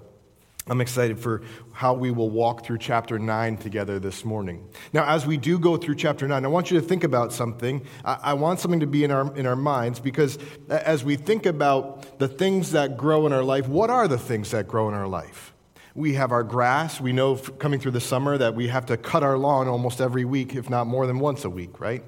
I'm 0.69 0.81
excited 0.81 1.19
for 1.19 1.41
how 1.71 1.93
we 1.93 2.11
will 2.11 2.29
walk 2.29 2.65
through 2.65 2.79
chapter 2.79 3.17
9 3.17 3.57
together 3.57 3.99
this 3.99 4.25
morning. 4.25 4.67
Now, 4.91 5.05
as 5.05 5.25
we 5.25 5.37
do 5.37 5.57
go 5.57 5.77
through 5.77 5.95
chapter 5.95 6.27
9, 6.27 6.43
I 6.43 6.47
want 6.47 6.71
you 6.71 6.79
to 6.79 6.85
think 6.85 7.03
about 7.03 7.31
something. 7.31 7.85
I, 8.03 8.17
I, 8.21 8.33
want 8.33 8.59
something 8.59 8.81
to 8.81 8.87
be 8.87 9.03
in 9.03 9.11
our, 9.11 9.33
in 9.35 9.45
our 9.45 9.55
minds 9.55 9.99
because 9.99 10.37
as 10.69 11.05
we 11.05 11.15
think 11.15 11.45
about 11.45 12.19
the 12.19 12.27
things 12.27 12.71
that 12.71 12.97
grow 12.97 13.25
in 13.25 13.33
our 13.33 13.43
life, 13.43 13.67
what 13.67 13.89
are 13.89 14.07
the 14.07 14.17
things 14.17 14.51
that 14.51 14.67
grow 14.67 14.89
in 14.89 14.93
our 14.93 15.07
life? 15.07 15.53
We 15.95 16.13
have 16.13 16.31
our 16.31 16.43
grass. 16.43 16.99
We 16.99 17.13
know 17.13 17.37
coming 17.37 17.79
through 17.79 17.91
the 17.91 18.01
summer 18.01 18.37
that 18.37 18.53
we 18.53 18.67
have 18.67 18.85
to 18.87 18.97
cut 18.97 19.23
our 19.23 19.37
lawn 19.37 19.67
almost 19.67 20.01
every 20.01 20.25
week, 20.25 20.53
if 20.53 20.69
not 20.69 20.85
more 20.85 21.07
than 21.07 21.19
once 21.19 21.45
a 21.45 21.49
week, 21.49 21.79
right? 21.79 22.03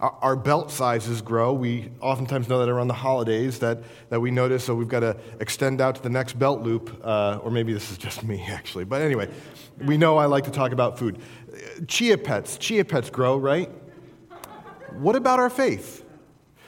Our 0.00 0.36
belt 0.36 0.70
sizes 0.70 1.20
grow. 1.22 1.52
We 1.52 1.90
oftentimes 2.00 2.48
know 2.48 2.60
that 2.60 2.68
around 2.68 2.86
the 2.86 2.94
holidays 2.94 3.58
that, 3.58 3.82
that 4.10 4.20
we 4.20 4.30
notice, 4.30 4.62
so 4.64 4.76
we've 4.76 4.86
got 4.86 5.00
to 5.00 5.16
extend 5.40 5.80
out 5.80 5.96
to 5.96 6.02
the 6.02 6.08
next 6.08 6.38
belt 6.38 6.62
loop, 6.62 7.00
uh, 7.02 7.40
or 7.42 7.50
maybe 7.50 7.72
this 7.72 7.90
is 7.90 7.98
just 7.98 8.22
me, 8.22 8.40
actually. 8.48 8.84
But 8.84 9.02
anyway, 9.02 9.28
we 9.84 9.96
know 9.96 10.16
I 10.16 10.26
like 10.26 10.44
to 10.44 10.52
talk 10.52 10.70
about 10.70 11.00
food. 11.00 11.18
Chia 11.88 12.16
pets, 12.16 12.58
chia 12.58 12.84
pets 12.84 13.10
grow, 13.10 13.38
right? 13.38 13.68
What 14.92 15.16
about 15.16 15.40
our 15.40 15.50
faith? 15.50 16.04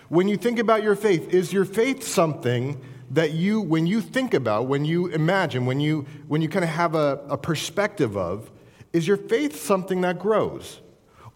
When 0.09 0.27
you 0.27 0.37
think 0.37 0.59
about 0.59 0.83
your 0.83 0.97
faith, 0.97 1.33
is 1.33 1.53
your 1.53 1.65
faith 1.65 2.03
something 2.03 2.81
that 3.13 3.33
you, 3.33 3.61
when 3.61 3.87
you 3.87 4.01
think 4.01 4.35
about, 4.35 4.67
when 4.67 4.85
you 4.85 5.07
imagine, 5.07 5.67
when 5.67 5.79
you, 5.79 6.05
when 6.27 6.43
you 6.43 6.49
kind 6.49 6.65
of 6.65 6.71
have 6.71 6.97
a, 6.97 7.21
a 7.29 7.37
perspective 7.37 8.17
of, 8.17 8.51
is 8.93 9.07
your 9.07 9.17
faith 9.17 9.63
something 9.63 10.01
that 10.01 10.19
grows? 10.19 10.81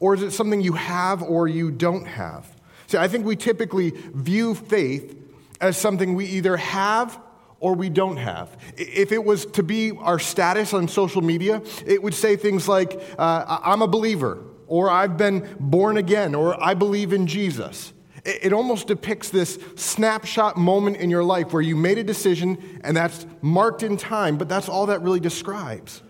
Or 0.00 0.14
is 0.14 0.22
it 0.22 0.32
something 0.32 0.60
you 0.60 0.74
have 0.74 1.22
or 1.22 1.48
you 1.48 1.70
don't 1.70 2.06
have? 2.06 2.46
See, 2.86 2.98
I 2.98 3.08
think 3.08 3.24
we 3.24 3.36
typically 3.36 3.90
view 3.90 4.54
faith 4.54 5.16
as 5.60 5.76
something 5.76 6.14
we 6.14 6.26
either 6.26 6.56
have 6.56 7.18
or 7.60 7.74
we 7.74 7.88
don't 7.88 8.18
have. 8.18 8.56
If 8.76 9.10
it 9.10 9.24
was 9.24 9.46
to 9.46 9.62
be 9.62 9.92
our 9.92 10.18
status 10.18 10.74
on 10.74 10.86
social 10.88 11.22
media, 11.22 11.62
it 11.86 12.02
would 12.02 12.12
say 12.12 12.36
things 12.36 12.68
like, 12.68 13.00
uh, 13.18 13.60
I'm 13.64 13.80
a 13.80 13.88
believer, 13.88 14.38
or 14.66 14.90
I've 14.90 15.16
been 15.16 15.48
born 15.58 15.96
again, 15.96 16.34
or 16.34 16.62
I 16.62 16.74
believe 16.74 17.14
in 17.14 17.26
Jesus. 17.26 17.94
It 18.24 18.52
almost 18.52 18.86
depicts 18.86 19.30
this 19.30 19.58
snapshot 19.76 20.56
moment 20.56 20.96
in 20.96 21.10
your 21.10 21.24
life 21.24 21.52
where 21.52 21.62
you 21.62 21.76
made 21.76 21.98
a 21.98 22.04
decision 22.04 22.80
and 22.82 22.96
that's 22.96 23.26
marked 23.42 23.82
in 23.82 23.96
time, 23.96 24.36
but 24.36 24.48
that's 24.48 24.68
all 24.68 24.86
that 24.86 25.02
really 25.02 25.20
describes. 25.20 26.02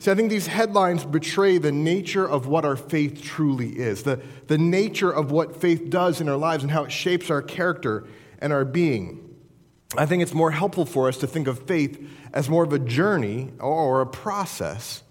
See, 0.00 0.10
I 0.12 0.14
think 0.14 0.30
these 0.30 0.46
headlines 0.46 1.04
betray 1.04 1.58
the 1.58 1.72
nature 1.72 2.28
of 2.28 2.46
what 2.46 2.64
our 2.64 2.76
faith 2.76 3.20
truly 3.20 3.70
is, 3.78 4.04
the, 4.04 4.20
the 4.46 4.58
nature 4.58 5.10
of 5.10 5.32
what 5.32 5.60
faith 5.60 5.90
does 5.90 6.20
in 6.20 6.28
our 6.28 6.36
lives 6.36 6.62
and 6.62 6.70
how 6.70 6.84
it 6.84 6.92
shapes 6.92 7.30
our 7.30 7.42
character 7.42 8.06
and 8.38 8.52
our 8.52 8.64
being. 8.64 9.24
I 9.96 10.06
think 10.06 10.22
it's 10.22 10.34
more 10.34 10.52
helpful 10.52 10.84
for 10.84 11.08
us 11.08 11.16
to 11.18 11.26
think 11.26 11.48
of 11.48 11.60
faith 11.60 12.08
as 12.32 12.48
more 12.48 12.62
of 12.62 12.72
a 12.72 12.78
journey 12.78 13.50
or 13.58 14.00
a 14.00 14.06
process 14.06 15.02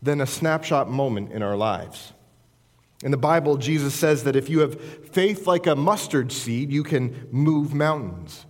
than 0.00 0.20
a 0.20 0.26
snapshot 0.26 0.90
moment 0.90 1.30
in 1.30 1.42
our 1.42 1.56
lives. 1.56 2.12
In 3.04 3.10
the 3.10 3.16
Bible, 3.16 3.56
Jesus 3.56 3.94
says 3.94 4.24
that 4.24 4.34
if 4.34 4.48
you 4.48 4.60
have 4.60 4.80
faith 5.10 5.46
like 5.46 5.66
a 5.66 5.76
mustard 5.76 6.32
seed, 6.32 6.72
you 6.72 6.82
can 6.82 7.28
move 7.30 7.74
mountains. 7.74 8.46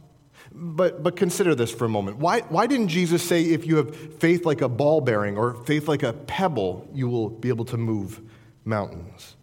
But, 0.65 1.03
but 1.03 1.17
consider 1.17 1.57
this 1.57 1.73
for 1.73 1.87
a 1.87 1.89
moment. 1.89 2.19
Why, 2.19 2.43
why 2.43 2.69
didn't 2.69 2.87
Jesus 2.87 3.21
say 3.21 3.43
if 3.43 3.67
you 3.67 3.79
have 3.79 3.97
faith 4.21 4.47
like 4.47 4.61
a 4.61 4.69
ball 4.69 5.01
bearing 5.01 5.37
or 5.37 5.55
faith 5.65 5.89
like 5.89 6.05
a 6.05 6.13
pebble, 6.13 6.89
you 6.95 7.09
will 7.09 7.29
be 7.29 7.49
able 7.49 7.65
to 7.65 7.77
move 7.77 8.21
mountains? 8.65 9.35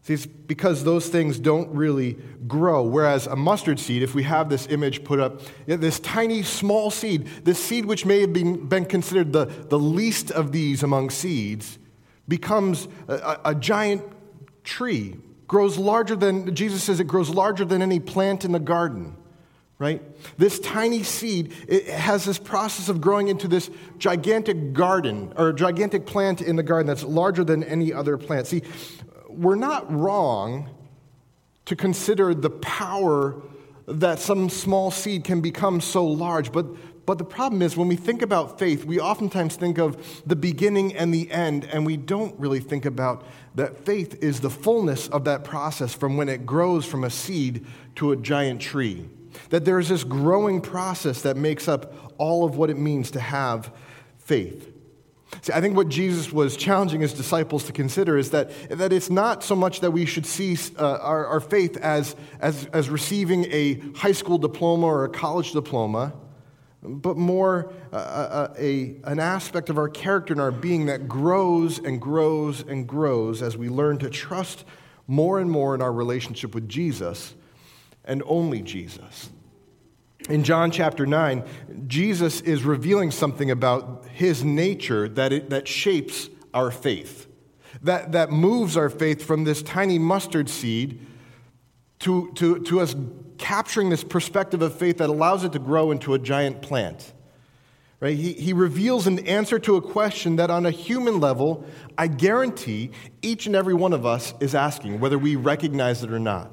See, 0.00 0.14
it's 0.14 0.24
because 0.24 0.82
those 0.82 1.10
things 1.10 1.38
don't 1.38 1.68
really 1.74 2.16
grow. 2.48 2.84
Whereas 2.84 3.26
a 3.26 3.36
mustard 3.36 3.78
seed, 3.78 4.02
if 4.02 4.14
we 4.14 4.22
have 4.22 4.48
this 4.48 4.66
image 4.68 5.04
put 5.04 5.20
up, 5.20 5.42
this 5.66 6.00
tiny, 6.00 6.42
small 6.42 6.90
seed, 6.90 7.26
this 7.44 7.62
seed 7.62 7.84
which 7.84 8.06
may 8.06 8.22
have 8.22 8.32
been, 8.32 8.66
been 8.66 8.86
considered 8.86 9.34
the, 9.34 9.44
the 9.44 9.78
least 9.78 10.30
of 10.30 10.52
these 10.52 10.82
among 10.82 11.10
seeds, 11.10 11.78
becomes 12.28 12.88
a, 13.08 13.40
a 13.44 13.54
giant 13.54 14.02
tree, 14.64 15.16
grows 15.48 15.76
larger 15.76 16.16
than, 16.16 16.54
Jesus 16.54 16.82
says 16.82 16.98
it 16.98 17.06
grows 17.06 17.28
larger 17.28 17.66
than 17.66 17.82
any 17.82 18.00
plant 18.00 18.46
in 18.46 18.52
the 18.52 18.58
garden 18.58 19.18
right? 19.78 20.02
This 20.38 20.58
tiny 20.58 21.02
seed 21.02 21.52
it 21.68 21.86
has 21.88 22.24
this 22.24 22.38
process 22.38 22.88
of 22.88 23.00
growing 23.00 23.28
into 23.28 23.46
this 23.46 23.70
gigantic 23.98 24.72
garden 24.72 25.32
or 25.36 25.52
gigantic 25.52 26.06
plant 26.06 26.40
in 26.40 26.56
the 26.56 26.62
garden 26.62 26.86
that's 26.86 27.02
larger 27.02 27.44
than 27.44 27.62
any 27.64 27.92
other 27.92 28.16
plant. 28.16 28.46
See, 28.46 28.62
we're 29.28 29.56
not 29.56 29.92
wrong 29.92 30.70
to 31.66 31.76
consider 31.76 32.34
the 32.34 32.50
power 32.50 33.42
that 33.86 34.18
some 34.18 34.48
small 34.48 34.90
seed 34.90 35.24
can 35.24 35.40
become 35.40 35.80
so 35.80 36.04
large, 36.04 36.52
but 36.52 36.66
but 37.06 37.18
the 37.18 37.24
problem 37.24 37.62
is, 37.62 37.76
when 37.76 37.86
we 37.86 37.94
think 37.94 38.20
about 38.20 38.58
faith, 38.58 38.84
we 38.84 38.98
oftentimes 38.98 39.54
think 39.54 39.78
of 39.78 40.24
the 40.26 40.34
beginning 40.34 40.96
and 40.96 41.14
the 41.14 41.30
end, 41.30 41.64
and 41.64 41.86
we 41.86 41.96
don't 41.96 42.38
really 42.38 42.58
think 42.58 42.84
about 42.84 43.24
that 43.54 43.86
faith 43.86 44.22
is 44.22 44.40
the 44.40 44.50
fullness 44.50 45.06
of 45.08 45.24
that 45.24 45.44
process 45.44 45.94
from 45.94 46.16
when 46.16 46.28
it 46.28 46.44
grows 46.44 46.84
from 46.84 47.04
a 47.04 47.10
seed 47.10 47.64
to 47.94 48.10
a 48.10 48.16
giant 48.16 48.60
tree. 48.60 49.08
That 49.50 49.64
there's 49.64 49.88
this 49.88 50.04
growing 50.04 50.60
process 50.60 51.22
that 51.22 51.36
makes 51.36 51.68
up 51.68 51.94
all 52.18 52.44
of 52.44 52.56
what 52.56 52.70
it 52.70 52.78
means 52.78 53.10
to 53.12 53.20
have 53.20 53.72
faith. 54.18 54.72
See, 55.42 55.52
I 55.52 55.60
think 55.60 55.76
what 55.76 55.88
Jesus 55.88 56.32
was 56.32 56.56
challenging 56.56 57.00
his 57.00 57.12
disciples 57.12 57.64
to 57.64 57.72
consider 57.72 58.16
is 58.16 58.30
that, 58.30 58.50
that 58.70 58.92
it's 58.92 59.10
not 59.10 59.42
so 59.42 59.56
much 59.56 59.80
that 59.80 59.90
we 59.90 60.06
should 60.06 60.26
see 60.26 60.56
uh, 60.78 60.98
our, 60.98 61.26
our 61.26 61.40
faith 61.40 61.76
as, 61.78 62.14
as, 62.40 62.66
as 62.66 62.88
receiving 62.88 63.46
a 63.50 63.80
high 63.96 64.12
school 64.12 64.38
diploma 64.38 64.86
or 64.86 65.04
a 65.04 65.08
college 65.08 65.52
diploma, 65.52 66.12
but 66.82 67.16
more 67.16 67.72
uh, 67.92 67.96
uh 67.96 68.54
a, 68.58 68.96
an 69.04 69.18
aspect 69.18 69.70
of 69.70 69.78
our 69.78 69.88
character 69.88 70.32
and 70.32 70.40
our 70.40 70.52
being 70.52 70.86
that 70.86 71.08
grows 71.08 71.78
and 71.78 72.00
grows 72.00 72.60
and 72.60 72.86
grows 72.86 73.42
as 73.42 73.56
we 73.56 73.68
learn 73.68 73.98
to 73.98 74.08
trust 74.08 74.64
more 75.08 75.40
and 75.40 75.50
more 75.50 75.74
in 75.74 75.82
our 75.82 75.92
relationship 75.92 76.54
with 76.54 76.68
Jesus 76.68 77.34
and 78.06 78.22
only 78.26 78.62
Jesus. 78.62 79.30
In 80.28 80.42
John 80.42 80.70
chapter 80.70 81.06
9, 81.06 81.44
Jesus 81.86 82.40
is 82.40 82.64
revealing 82.64 83.10
something 83.10 83.50
about 83.50 84.06
his 84.12 84.42
nature 84.42 85.08
that, 85.10 85.32
it, 85.32 85.50
that 85.50 85.68
shapes 85.68 86.28
our 86.52 86.70
faith, 86.70 87.28
that, 87.82 88.12
that 88.12 88.30
moves 88.30 88.76
our 88.76 88.90
faith 88.90 89.22
from 89.22 89.44
this 89.44 89.62
tiny 89.62 89.98
mustard 89.98 90.48
seed 90.48 91.06
to, 92.00 92.32
to, 92.34 92.60
to 92.60 92.80
us 92.80 92.96
capturing 93.38 93.90
this 93.90 94.02
perspective 94.02 94.62
of 94.62 94.74
faith 94.74 94.98
that 94.98 95.10
allows 95.10 95.44
it 95.44 95.52
to 95.52 95.58
grow 95.58 95.90
into 95.90 96.14
a 96.14 96.18
giant 96.18 96.62
plant. 96.62 97.12
Right? 98.00 98.16
He, 98.16 98.34
he 98.34 98.52
reveals 98.52 99.06
an 99.06 99.20
answer 99.20 99.58
to 99.60 99.76
a 99.76 99.82
question 99.82 100.36
that, 100.36 100.50
on 100.50 100.66
a 100.66 100.70
human 100.70 101.20
level, 101.20 101.64
I 101.96 102.08
guarantee 102.08 102.90
each 103.22 103.46
and 103.46 103.56
every 103.56 103.74
one 103.74 103.92
of 103.92 104.04
us 104.04 104.34
is 104.40 104.54
asking, 104.54 105.00
whether 105.00 105.18
we 105.18 105.36
recognize 105.36 106.02
it 106.02 106.12
or 106.12 106.18
not. 106.18 106.50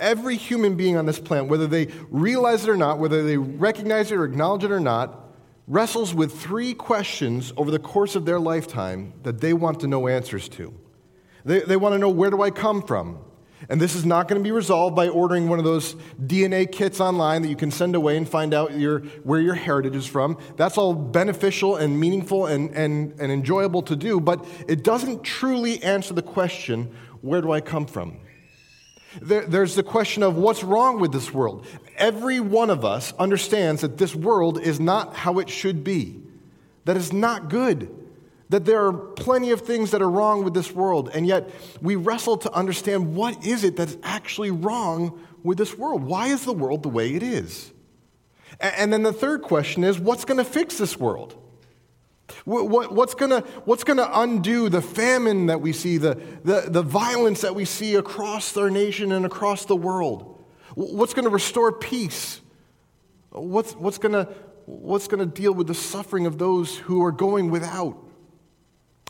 Every 0.00 0.36
human 0.36 0.74
being 0.74 0.96
on 0.96 1.06
this 1.06 1.20
planet, 1.20 1.48
whether 1.48 1.66
they 1.66 1.86
realize 2.08 2.64
it 2.64 2.70
or 2.70 2.76
not, 2.76 2.98
whether 2.98 3.22
they 3.22 3.36
recognize 3.36 4.10
it 4.10 4.16
or 4.16 4.24
acknowledge 4.24 4.64
it 4.64 4.72
or 4.72 4.80
not, 4.80 5.28
wrestles 5.68 6.12
with 6.12 6.40
three 6.40 6.74
questions 6.74 7.52
over 7.56 7.70
the 7.70 7.78
course 7.78 8.16
of 8.16 8.24
their 8.24 8.40
lifetime 8.40 9.12
that 9.22 9.40
they 9.40 9.52
want 9.52 9.80
to 9.80 9.86
know 9.86 10.08
answers 10.08 10.48
to. 10.48 10.74
They, 11.44 11.60
they 11.60 11.76
want 11.76 11.94
to 11.94 11.98
know 11.98 12.08
where 12.08 12.30
do 12.30 12.42
I 12.42 12.50
come 12.50 12.82
from? 12.82 13.18
And 13.68 13.80
this 13.80 13.94
is 13.94 14.06
not 14.06 14.26
going 14.26 14.40
to 14.40 14.44
be 14.44 14.52
resolved 14.52 14.96
by 14.96 15.08
ordering 15.08 15.48
one 15.48 15.58
of 15.58 15.64
those 15.64 15.94
DNA 16.18 16.70
kits 16.70 16.98
online 16.98 17.42
that 17.42 17.48
you 17.48 17.56
can 17.56 17.70
send 17.70 17.94
away 17.94 18.16
and 18.16 18.26
find 18.26 18.54
out 18.54 18.72
your, 18.72 19.00
where 19.22 19.40
your 19.40 19.54
heritage 19.54 19.94
is 19.94 20.06
from. 20.06 20.38
That's 20.56 20.78
all 20.78 20.94
beneficial 20.94 21.76
and 21.76 22.00
meaningful 22.00 22.46
and, 22.46 22.70
and, 22.74 23.12
and 23.20 23.30
enjoyable 23.30 23.82
to 23.82 23.96
do, 23.96 24.18
but 24.18 24.46
it 24.66 24.82
doesn't 24.82 25.24
truly 25.24 25.82
answer 25.82 26.14
the 26.14 26.22
question 26.22 26.94
where 27.20 27.42
do 27.42 27.52
I 27.52 27.60
come 27.60 27.84
from? 27.84 28.18
There, 29.20 29.44
there's 29.44 29.74
the 29.74 29.82
question 29.82 30.22
of 30.22 30.36
what's 30.36 30.62
wrong 30.62 31.00
with 31.00 31.12
this 31.12 31.32
world. 31.32 31.66
Every 31.96 32.38
one 32.40 32.70
of 32.70 32.84
us 32.84 33.12
understands 33.18 33.80
that 33.82 33.98
this 33.98 34.14
world 34.14 34.60
is 34.60 34.78
not 34.78 35.16
how 35.16 35.38
it 35.38 35.48
should 35.48 35.82
be, 35.82 36.20
that 36.84 36.96
it's 36.96 37.12
not 37.12 37.48
good, 37.48 37.90
that 38.50 38.64
there 38.64 38.86
are 38.86 38.92
plenty 38.92 39.50
of 39.50 39.62
things 39.62 39.90
that 39.90 40.02
are 40.02 40.10
wrong 40.10 40.44
with 40.44 40.54
this 40.54 40.72
world, 40.72 41.10
and 41.12 41.26
yet 41.26 41.50
we 41.80 41.96
wrestle 41.96 42.36
to 42.38 42.52
understand 42.52 43.14
what 43.14 43.44
is 43.44 43.64
it 43.64 43.76
that's 43.76 43.96
actually 44.02 44.50
wrong 44.50 45.20
with 45.42 45.58
this 45.58 45.76
world? 45.76 46.04
Why 46.04 46.28
is 46.28 46.44
the 46.44 46.52
world 46.52 46.82
the 46.82 46.88
way 46.88 47.14
it 47.14 47.22
is? 47.22 47.72
And 48.60 48.92
then 48.92 49.02
the 49.02 49.12
third 49.12 49.42
question 49.42 49.84
is 49.84 49.98
what's 49.98 50.24
going 50.24 50.38
to 50.38 50.44
fix 50.44 50.78
this 50.78 50.98
world? 50.98 51.39
What's 52.44 53.14
going 53.14 53.42
what's 53.64 53.84
gonna 53.84 54.10
undo 54.12 54.68
the 54.68 54.82
famine 54.82 55.46
that 55.46 55.60
we 55.60 55.72
see, 55.72 55.98
the, 55.98 56.20
the, 56.44 56.66
the 56.68 56.82
violence 56.82 57.40
that 57.42 57.54
we 57.54 57.64
see 57.64 57.94
across 57.94 58.56
our 58.56 58.70
nation 58.70 59.12
and 59.12 59.24
across 59.24 59.64
the 59.64 59.76
world? 59.76 60.40
What's 60.74 61.14
going 61.14 61.24
to 61.24 61.30
restore 61.30 61.72
peace? 61.72 62.40
What's, 63.30 63.72
what's 63.74 63.98
going 63.98 64.26
what's 64.66 65.08
to 65.08 65.26
deal 65.26 65.52
with 65.52 65.66
the 65.66 65.74
suffering 65.74 66.26
of 66.26 66.38
those 66.38 66.76
who 66.76 67.04
are 67.04 67.12
going 67.12 67.50
without? 67.50 67.96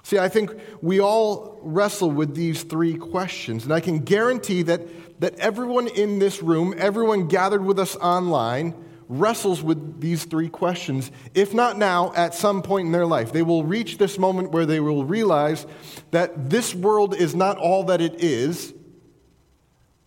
See, 0.02 0.18
I 0.18 0.28
think 0.28 0.52
we 0.80 1.00
all 1.00 1.58
wrestle 1.62 2.10
with 2.10 2.34
these 2.34 2.62
three 2.62 2.94
questions, 2.94 3.64
and 3.64 3.72
I 3.72 3.80
can 3.80 3.98
guarantee 3.98 4.62
that, 4.62 5.20
that 5.20 5.38
everyone 5.38 5.88
in 5.88 6.18
this 6.18 6.42
room, 6.42 6.74
everyone 6.78 7.28
gathered 7.28 7.64
with 7.64 7.78
us 7.78 7.96
online, 7.96 8.74
wrestles 9.10 9.60
with 9.60 10.00
these 10.00 10.24
three 10.24 10.48
questions, 10.48 11.10
if 11.34 11.52
not 11.52 11.76
now, 11.76 12.12
at 12.14 12.32
some 12.32 12.62
point 12.62 12.86
in 12.86 12.92
their 12.92 13.06
life. 13.06 13.32
They 13.32 13.42
will 13.42 13.64
reach 13.64 13.98
this 13.98 14.18
moment 14.18 14.52
where 14.52 14.64
they 14.64 14.78
will 14.78 15.04
realize 15.04 15.66
that 16.12 16.48
this 16.48 16.74
world 16.74 17.16
is 17.16 17.34
not 17.34 17.58
all 17.58 17.84
that 17.84 18.00
it 18.00 18.22
is, 18.22 18.72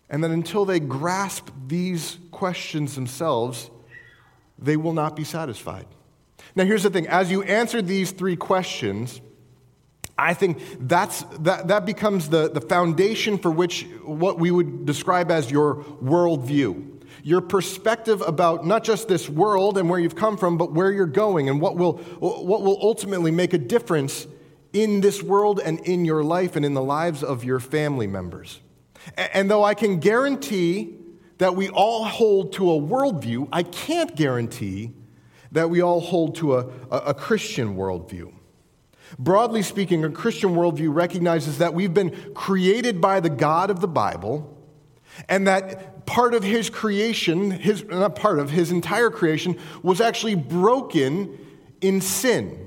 and 0.10 0.24
that 0.24 0.31
until 0.31 0.63
they 0.63 0.79
grasp 0.79 1.50
these 1.67 2.17
questions 2.31 2.95
themselves, 2.95 3.69
they 4.57 4.77
will 4.77 4.93
not 4.93 5.17
be 5.17 5.25
satisfied. 5.25 5.86
Now, 6.55 6.63
here's 6.63 6.83
the 6.83 6.89
thing 6.89 7.07
as 7.07 7.29
you 7.29 7.43
answer 7.43 7.81
these 7.81 8.12
three 8.12 8.38
questions, 8.38 9.19
I 10.17 10.33
think 10.33 10.60
that's, 10.79 11.24
that, 11.39 11.67
that 11.67 11.86
becomes 11.86 12.29
the, 12.29 12.50
the 12.50 12.62
foundation 12.62 13.38
for 13.38 13.51
which 13.51 13.86
what 14.03 14.39
we 14.39 14.50
would 14.50 14.86
describe 14.86 15.29
as 15.29 15.51
your 15.51 15.77
worldview. 16.01 16.92
Your 17.24 17.39
perspective 17.39 18.22
about 18.22 18.65
not 18.65 18.84
just 18.84 19.08
this 19.08 19.30
world 19.30 19.77
and 19.77 19.89
where 19.89 20.00
you've 20.00 20.15
come 20.15 20.38
from, 20.38 20.58
but 20.58 20.74
where 20.74 20.92
you're 20.92 21.06
going 21.06 21.50
and 21.50 21.62
what 21.62 21.77
will, 21.77 21.94
what 22.20 22.62
will 22.62 22.77
ultimately 22.82 23.32
make 23.32 23.53
a 23.53 23.58
difference 23.58 24.27
in 24.74 25.00
this 25.01 25.24
world 25.24 25.62
and 25.63 25.80
in 25.82 26.03
your 26.03 26.24
life 26.24 26.56
and 26.58 26.65
in 26.65 26.74
the 26.74 26.82
lives 26.82 27.24
of 27.24 27.46
your 27.46 27.62
family 27.62 28.08
members. 28.08 28.60
And 29.18 29.50
though 29.50 29.63
I 29.63 29.74
can 29.74 30.00
guarantee 30.00 30.98
that 31.38 31.56
we 31.56 31.70
all 31.70 32.06
hold 32.06 32.53
to 32.53 32.72
a 32.72 32.80
worldview, 32.80 33.48
I 33.51 33.63
can't 33.63 34.15
guarantee 34.15 34.92
that 35.51 35.70
we 35.70 35.82
all 35.82 36.01
hold 36.01 36.36
to 36.36 36.56
a, 36.56 36.68
a, 36.89 37.13
Christian 37.13 37.75
worldview. 37.75 38.34
Broadly 39.20 39.62
speaking, 39.62 40.03
a 40.03 40.10
Christian 40.10 40.56
worldview 40.56 40.94
recognizes 40.94 41.60
that 41.60 41.74
we've 41.74 41.94
been 41.94 42.34
created 42.34 43.00
by 43.00 43.20
the 43.20 43.30
God 43.30 43.70
of 43.70 43.80
the 43.80 43.88
Bible, 43.88 44.58
and 45.30 45.48
that 45.48 45.92
part 46.05 46.33
of 46.33 46.43
his 46.43 46.69
creation, 46.69 47.51
his, 47.51 47.83
not 47.86 48.15
part 48.15 48.39
of, 48.39 48.50
his 48.50 48.72
entire 48.72 49.10
creation, 49.10 49.57
was 49.81 50.01
actually 50.01 50.36
broken 50.36 51.38
in 51.81 52.01
sin. 52.01 52.63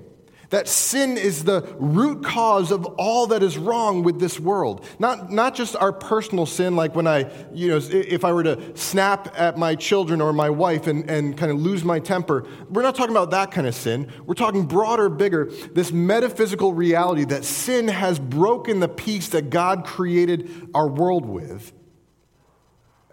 That 0.50 0.68
sin 0.68 1.16
is 1.16 1.44
the 1.44 1.62
root 1.78 2.24
cause 2.24 2.70
of 2.70 2.84
all 2.84 3.26
that 3.28 3.42
is 3.42 3.58
wrong 3.58 4.04
with 4.04 4.20
this 4.20 4.38
world. 4.38 4.84
Not, 4.98 5.32
not 5.32 5.54
just 5.56 5.74
our 5.74 5.92
personal 5.92 6.46
sin, 6.46 6.76
like 6.76 6.94
when 6.94 7.06
I, 7.06 7.30
you 7.52 7.68
know, 7.68 7.80
if 7.90 8.24
I 8.24 8.32
were 8.32 8.44
to 8.44 8.76
snap 8.76 9.34
at 9.36 9.58
my 9.58 9.74
children 9.74 10.20
or 10.20 10.32
my 10.32 10.50
wife 10.50 10.86
and, 10.86 11.10
and 11.10 11.36
kind 11.36 11.50
of 11.50 11.60
lose 11.60 11.84
my 11.84 11.98
temper. 11.98 12.46
We're 12.70 12.82
not 12.82 12.94
talking 12.94 13.10
about 13.10 13.32
that 13.32 13.50
kind 13.50 13.66
of 13.66 13.74
sin. 13.74 14.12
We're 14.24 14.34
talking 14.34 14.66
broader, 14.66 15.08
bigger, 15.08 15.50
this 15.72 15.90
metaphysical 15.90 16.72
reality 16.72 17.24
that 17.24 17.44
sin 17.44 17.88
has 17.88 18.20
broken 18.20 18.78
the 18.78 18.88
peace 18.88 19.28
that 19.30 19.50
God 19.50 19.84
created 19.84 20.70
our 20.74 20.86
world 20.86 21.26
with. 21.26 21.72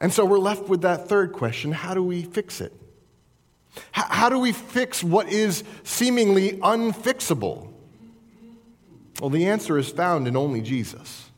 And 0.04 0.12
so 0.12 0.26
we're 0.26 0.38
left 0.38 0.68
with 0.68 0.82
that 0.82 1.08
third 1.08 1.32
question 1.32 1.72
how 1.72 1.94
do 1.94 2.04
we 2.04 2.24
fix 2.24 2.60
it? 2.60 2.74
How 3.94 4.30
do 4.30 4.38
we 4.38 4.52
fix 4.52 5.02
what 5.02 5.30
is 5.30 5.64
seemingly 5.84 6.58
unfixable? 6.58 7.72
Well, 9.22 9.30
the 9.30 9.48
answer 9.48 9.78
is 9.78 9.90
found 9.90 10.28
in 10.28 10.36
only 10.36 10.62
Jesus. 10.62 11.30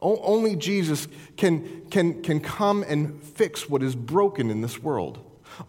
only 0.00 0.56
Jesus 0.56 1.06
can, 1.36 1.82
can, 1.90 2.22
can 2.22 2.40
come 2.40 2.82
and 2.82 3.22
fix 3.22 3.68
what 3.68 3.82
is 3.82 3.94
broken 3.94 4.50
in 4.50 4.62
this 4.62 4.82
world. 4.82 5.18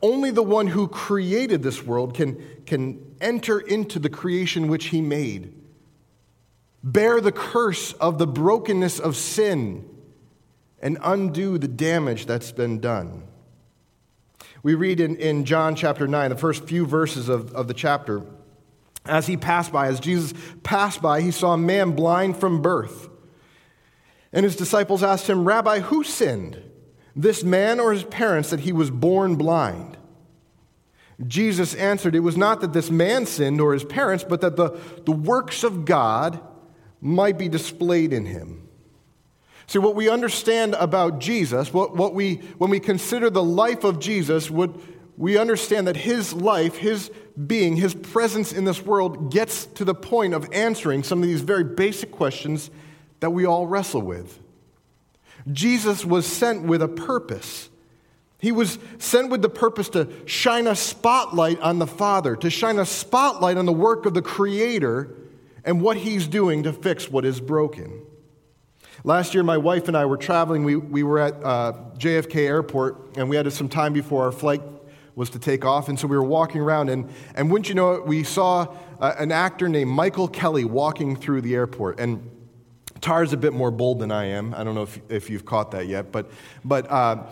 Only 0.02 0.32
the 0.32 0.44
one 0.44 0.68
who 0.68 0.88
created 0.88 1.62
this 1.62 1.84
world 1.84 2.14
can, 2.14 2.42
can 2.66 3.16
enter 3.20 3.60
into 3.60 4.00
the 4.00 4.10
creation 4.10 4.70
which 4.70 4.86
he 4.86 5.02
made, 5.02 5.54
bear 6.82 7.20
the 7.20 7.34
curse 7.34 7.92
of 7.94 8.18
the 8.18 8.28
brokenness 8.28 8.98
of 8.98 9.18
sin, 9.18 9.88
and 10.82 10.98
undo 11.02 11.58
the 11.58 11.68
damage 11.68 12.26
that's 12.26 12.52
been 12.52 12.80
done. 12.80 13.24
We 14.64 14.76
read 14.76 15.00
in, 15.00 15.16
in 15.16 15.46
John 15.46 15.76
chapter 15.76 16.08
9, 16.08 16.30
the 16.30 16.36
first 16.36 16.66
few 16.66 16.86
verses 16.86 17.30
of, 17.30 17.54
of 17.54 17.68
the 17.68 17.74
chapter. 17.74 18.24
As 19.06 19.28
he 19.28 19.38
passed 19.38 19.72
by, 19.72 19.88
as 19.88 20.00
Jesus 20.00 20.34
passed 20.64 21.02
by, 21.02 21.22
he 21.22 21.32
saw 21.32 21.54
a 21.54 21.58
man 21.58 21.92
blind 21.92 22.38
from 22.38 22.62
birth. 22.62 23.10
And 24.34 24.44
his 24.44 24.56
disciples 24.56 25.04
asked 25.04 25.28
him, 25.28 25.46
Rabbi, 25.46 25.80
who 25.80 26.04
sinned, 26.04 26.62
this 27.16 27.44
man 27.44 27.80
or 27.80 27.94
his 27.94 28.04
parents, 28.04 28.50
that 28.50 28.60
he 28.60 28.74
was 28.74 28.92
born 28.92 29.36
blind? 29.36 29.98
Jesus 31.26 31.74
answered, 31.74 32.14
It 32.14 32.20
was 32.20 32.38
not 32.38 32.62
that 32.62 32.74
this 32.74 32.92
man 32.92 33.26
sinned 33.26 33.60
or 33.60 33.74
his 33.74 33.84
parents, 33.84 34.24
but 34.24 34.42
that 34.42 34.56
the, 34.56 34.78
the 35.06 35.12
works 35.12 35.64
of 35.64 35.86
God 35.86 36.40
might 37.02 37.38
be 37.38 37.50
displayed 37.50 38.14
in 38.14 38.26
him. 38.26 38.67
See, 39.68 39.80
what 39.80 39.96
we 39.96 40.08
understand 40.08 40.76
about 40.76 41.20
Jesus, 41.20 41.74
what, 41.74 41.96
what 41.96 42.14
we, 42.14 42.36
when 42.58 42.70
we 42.70 42.80
consider 42.80 43.30
the 43.30 43.44
life 43.44 43.84
of 43.84 44.00
Jesus, 44.00 44.50
would, 44.50 44.74
we 45.18 45.38
understand 45.38 45.88
that 45.88 45.98
his 45.98 46.32
life, 46.32 46.78
his 46.78 47.12
being, 47.46 47.76
his 47.76 47.94
presence 47.94 48.54
in 48.54 48.64
this 48.64 48.82
world 48.82 49.30
gets 49.30 49.66
to 49.66 49.84
the 49.84 49.94
point 49.94 50.34
of 50.34 50.48
answering 50.54 51.04
some 51.04 51.22
of 51.22 51.28
these 51.28 51.42
very 51.42 51.66
basic 51.66 52.12
questions 52.12 52.72
that 53.20 53.32
we 53.32 53.46
all 53.46 53.68
wrestle 53.68 54.02
with. 54.02 54.40
Jesus 55.52 56.06
was 56.06 56.26
sent 56.26 56.64
with 56.64 56.82
a 56.82 56.88
purpose. 56.88 57.70
He 58.40 58.54
was 58.54 58.80
sent 59.00 59.30
with 59.30 59.42
the 59.42 59.50
purpose 59.50 59.90
to 59.90 60.08
shine 60.26 60.68
a 60.68 60.76
spotlight 60.76 61.60
on 61.60 61.80
the 61.80 61.88
Father, 61.88 62.38
to 62.38 62.50
shine 62.50 62.80
a 62.80 62.86
spotlight 62.86 63.58
on 63.58 63.66
the 63.66 63.74
work 63.74 64.06
of 64.06 64.14
the 64.14 64.22
Creator 64.22 65.14
and 65.66 65.82
what 65.82 65.98
He's 65.98 66.26
doing 66.26 66.64
to 66.64 66.72
fix 66.72 67.12
what 67.12 67.26
is 67.26 67.42
broken. 67.42 68.07
Last 69.08 69.34
year, 69.34 69.42
my 69.42 69.56
wife 69.56 69.88
and 69.88 69.96
I 69.96 70.06
were 70.06 70.18
traveling. 70.18 70.66
We, 70.66 70.76
we 70.76 71.02
were 71.02 71.20
at 71.20 71.42
uh, 71.42 71.72
JFK 71.98 72.46
Airport, 72.46 73.16
and 73.16 73.30
we 73.30 73.38
had 73.38 73.50
some 73.54 73.70
time 73.70 73.94
before 73.94 74.26
our 74.26 74.34
flight 74.34 74.62
was 75.16 75.30
to 75.30 75.40
take 75.40 75.64
off. 75.64 75.88
And 75.88 75.98
so 75.98 76.08
we 76.08 76.18
were 76.18 76.26
walking 76.26 76.60
around, 76.60 76.90
and, 76.90 77.10
and 77.34 77.50
wouldn't 77.50 77.70
you 77.70 77.76
know 77.76 77.94
it, 77.94 78.06
we 78.06 78.26
saw 78.26 78.68
uh, 79.00 79.16
an 79.18 79.32
actor 79.32 79.70
named 79.70 79.92
Michael 79.92 80.28
Kelly 80.28 80.66
walking 80.66 81.16
through 81.16 81.40
the 81.40 81.56
airport. 81.56 82.02
And 82.02 82.30
Tara's 83.00 83.32
a 83.32 83.38
bit 83.38 83.54
more 83.54 83.72
bold 83.72 84.00
than 84.00 84.12
I 84.12 84.26
am. 84.26 84.54
I 84.54 84.66
don't 84.66 84.76
know 84.76 84.84
if, 84.84 85.00
if 85.08 85.30
you've 85.30 85.46
caught 85.46 85.72
that 85.72 85.88
yet, 85.88 86.12
but, 86.12 86.30
but 86.66 86.92
uh, 86.92 87.28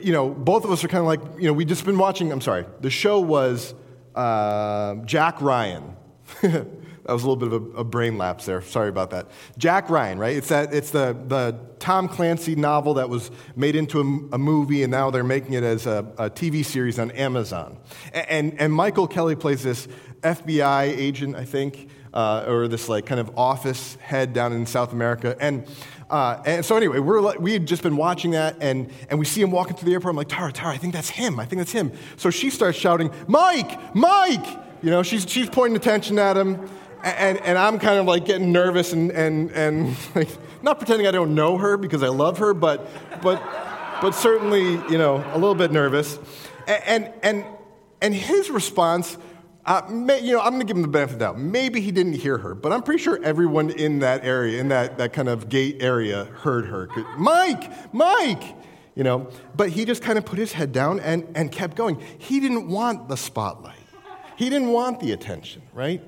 you 0.00 0.12
know, 0.12 0.30
both 0.30 0.64
of 0.64 0.70
us 0.70 0.84
are 0.84 0.88
kind 0.88 1.00
of 1.00 1.06
like, 1.06 1.40
you 1.40 1.48
know, 1.48 1.54
we 1.54 1.64
just 1.64 1.84
been 1.84 1.98
watching, 1.98 2.30
I'm 2.30 2.40
sorry, 2.40 2.66
the 2.82 2.90
show 2.90 3.18
was 3.18 3.74
uh, 4.14 4.94
Jack 5.04 5.42
Ryan. 5.42 5.96
That 7.06 7.12
was 7.12 7.22
a 7.22 7.30
little 7.30 7.48
bit 7.48 7.52
of 7.52 7.76
a, 7.76 7.80
a, 7.80 7.84
brain 7.84 8.18
lapse 8.18 8.46
there. 8.46 8.60
Sorry 8.60 8.88
about 8.88 9.10
that. 9.10 9.28
Jack 9.58 9.88
Ryan, 9.90 10.18
right? 10.18 10.36
It's, 10.36 10.48
that, 10.48 10.74
it's 10.74 10.90
the, 10.90 11.16
the 11.28 11.56
Tom 11.78 12.08
Clancy 12.08 12.56
novel 12.56 12.94
that 12.94 13.08
was 13.08 13.30
made 13.54 13.76
into 13.76 14.00
a, 14.00 14.34
a 14.34 14.38
movie, 14.38 14.82
and 14.82 14.90
now 14.90 15.10
they're 15.12 15.22
making 15.22 15.52
it 15.52 15.62
as 15.62 15.86
a, 15.86 16.04
a 16.18 16.28
TV 16.28 16.64
series 16.64 16.98
on 16.98 17.12
Amazon. 17.12 17.78
And, 18.12 18.28
and, 18.28 18.60
and, 18.60 18.72
Michael 18.72 19.06
Kelly 19.06 19.36
plays 19.36 19.62
this 19.62 19.86
FBI 20.22 20.88
agent, 20.88 21.36
I 21.36 21.44
think, 21.44 21.88
uh, 22.12 22.44
or 22.48 22.66
this 22.66 22.88
like 22.88 23.06
kind 23.06 23.20
of 23.20 23.38
office 23.38 23.94
head 23.96 24.32
down 24.32 24.52
in 24.52 24.66
South 24.66 24.92
America. 24.92 25.36
And, 25.38 25.64
uh, 26.10 26.42
and 26.44 26.64
so 26.64 26.76
anyway, 26.76 26.98
we're, 26.98 27.38
we 27.38 27.52
had 27.52 27.66
just 27.66 27.84
been 27.84 27.96
watching 27.96 28.32
that, 28.32 28.56
and, 28.60 28.90
and 29.10 29.20
we 29.20 29.26
see 29.26 29.40
him 29.40 29.52
walking 29.52 29.76
through 29.76 29.86
the 29.86 29.94
airport. 29.94 30.10
I'm 30.10 30.16
like, 30.16 30.28
Tara, 30.28 30.50
Tara, 30.50 30.74
I 30.74 30.76
think 30.76 30.92
that's 30.92 31.10
him. 31.10 31.38
I 31.38 31.44
think 31.44 31.60
that's 31.60 31.72
him. 31.72 31.92
So 32.16 32.30
she 32.30 32.50
starts 32.50 32.76
shouting, 32.76 33.12
Mike, 33.28 33.94
Mike! 33.94 34.44
You 34.82 34.90
know, 34.90 35.02
she's, 35.02 35.28
she's 35.28 35.48
pointing 35.48 35.76
attention 35.76 36.18
at 36.18 36.36
him 36.36 36.68
and, 37.02 37.38
and 37.38 37.58
I'm 37.58 37.78
kind 37.78 37.98
of 37.98 38.06
like 38.06 38.24
getting 38.24 38.52
nervous 38.52 38.92
and, 38.92 39.10
and, 39.12 39.50
and 39.52 39.96
like, 40.14 40.28
not 40.62 40.78
pretending 40.78 41.06
I 41.06 41.10
don't 41.10 41.34
know 41.34 41.58
her 41.58 41.76
because 41.76 42.02
I 42.02 42.08
love 42.08 42.38
her, 42.38 42.54
but, 42.54 42.88
but, 43.22 43.42
but 44.00 44.14
certainly, 44.14 44.72
you 44.90 44.98
know, 44.98 45.24
a 45.32 45.38
little 45.38 45.54
bit 45.54 45.72
nervous. 45.72 46.18
And, 46.66 47.12
and, 47.22 47.44
and 48.00 48.14
his 48.14 48.50
response, 48.50 49.18
uh, 49.64 49.82
may, 49.90 50.20
you 50.20 50.32
know, 50.32 50.40
I'm 50.40 50.50
going 50.50 50.60
to 50.60 50.66
give 50.66 50.76
him 50.76 50.82
the 50.82 50.88
benefit 50.88 51.14
of 51.14 51.18
the 51.18 51.24
doubt. 51.24 51.38
Maybe 51.38 51.80
he 51.80 51.90
didn't 51.90 52.14
hear 52.14 52.38
her, 52.38 52.54
but 52.54 52.72
I'm 52.72 52.82
pretty 52.82 53.02
sure 53.02 53.20
everyone 53.22 53.70
in 53.70 54.00
that 54.00 54.24
area, 54.24 54.60
in 54.60 54.68
that, 54.68 54.98
that 54.98 55.12
kind 55.12 55.28
of 55.28 55.48
gate 55.48 55.78
area, 55.80 56.24
heard 56.24 56.66
her. 56.66 56.88
Mike, 57.18 57.92
Mike, 57.92 58.54
you 58.94 59.02
know. 59.04 59.28
But 59.56 59.70
he 59.70 59.84
just 59.84 60.02
kind 60.02 60.18
of 60.18 60.24
put 60.24 60.38
his 60.38 60.52
head 60.52 60.72
down 60.72 61.00
and, 61.00 61.26
and 61.34 61.50
kept 61.50 61.76
going. 61.76 62.00
He 62.18 62.38
didn't 62.40 62.68
want 62.68 63.08
the 63.08 63.16
spotlight. 63.16 63.74
He 64.36 64.50
didn't 64.50 64.68
want 64.68 65.00
the 65.00 65.12
attention, 65.12 65.62
right? 65.72 66.02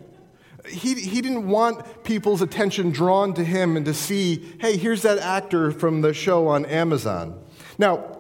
He, 0.69 0.95
he 0.95 1.21
didn't 1.21 1.49
want 1.49 2.05
people's 2.05 2.43
attention 2.43 2.91
drawn 2.91 3.35
to 3.35 3.45
him 3.45 3.77
and 3.77 3.87
to 3.87 3.95
see, 3.95 4.55
hey, 4.61 4.77
here's 4.77 5.03
that 5.03 5.19
actor 5.19 5.71
from 5.71 6.01
the 6.01 6.13
show 6.15 6.49
on 6.49 6.65
Amazon. 6.67 7.43
Now, 7.79 8.19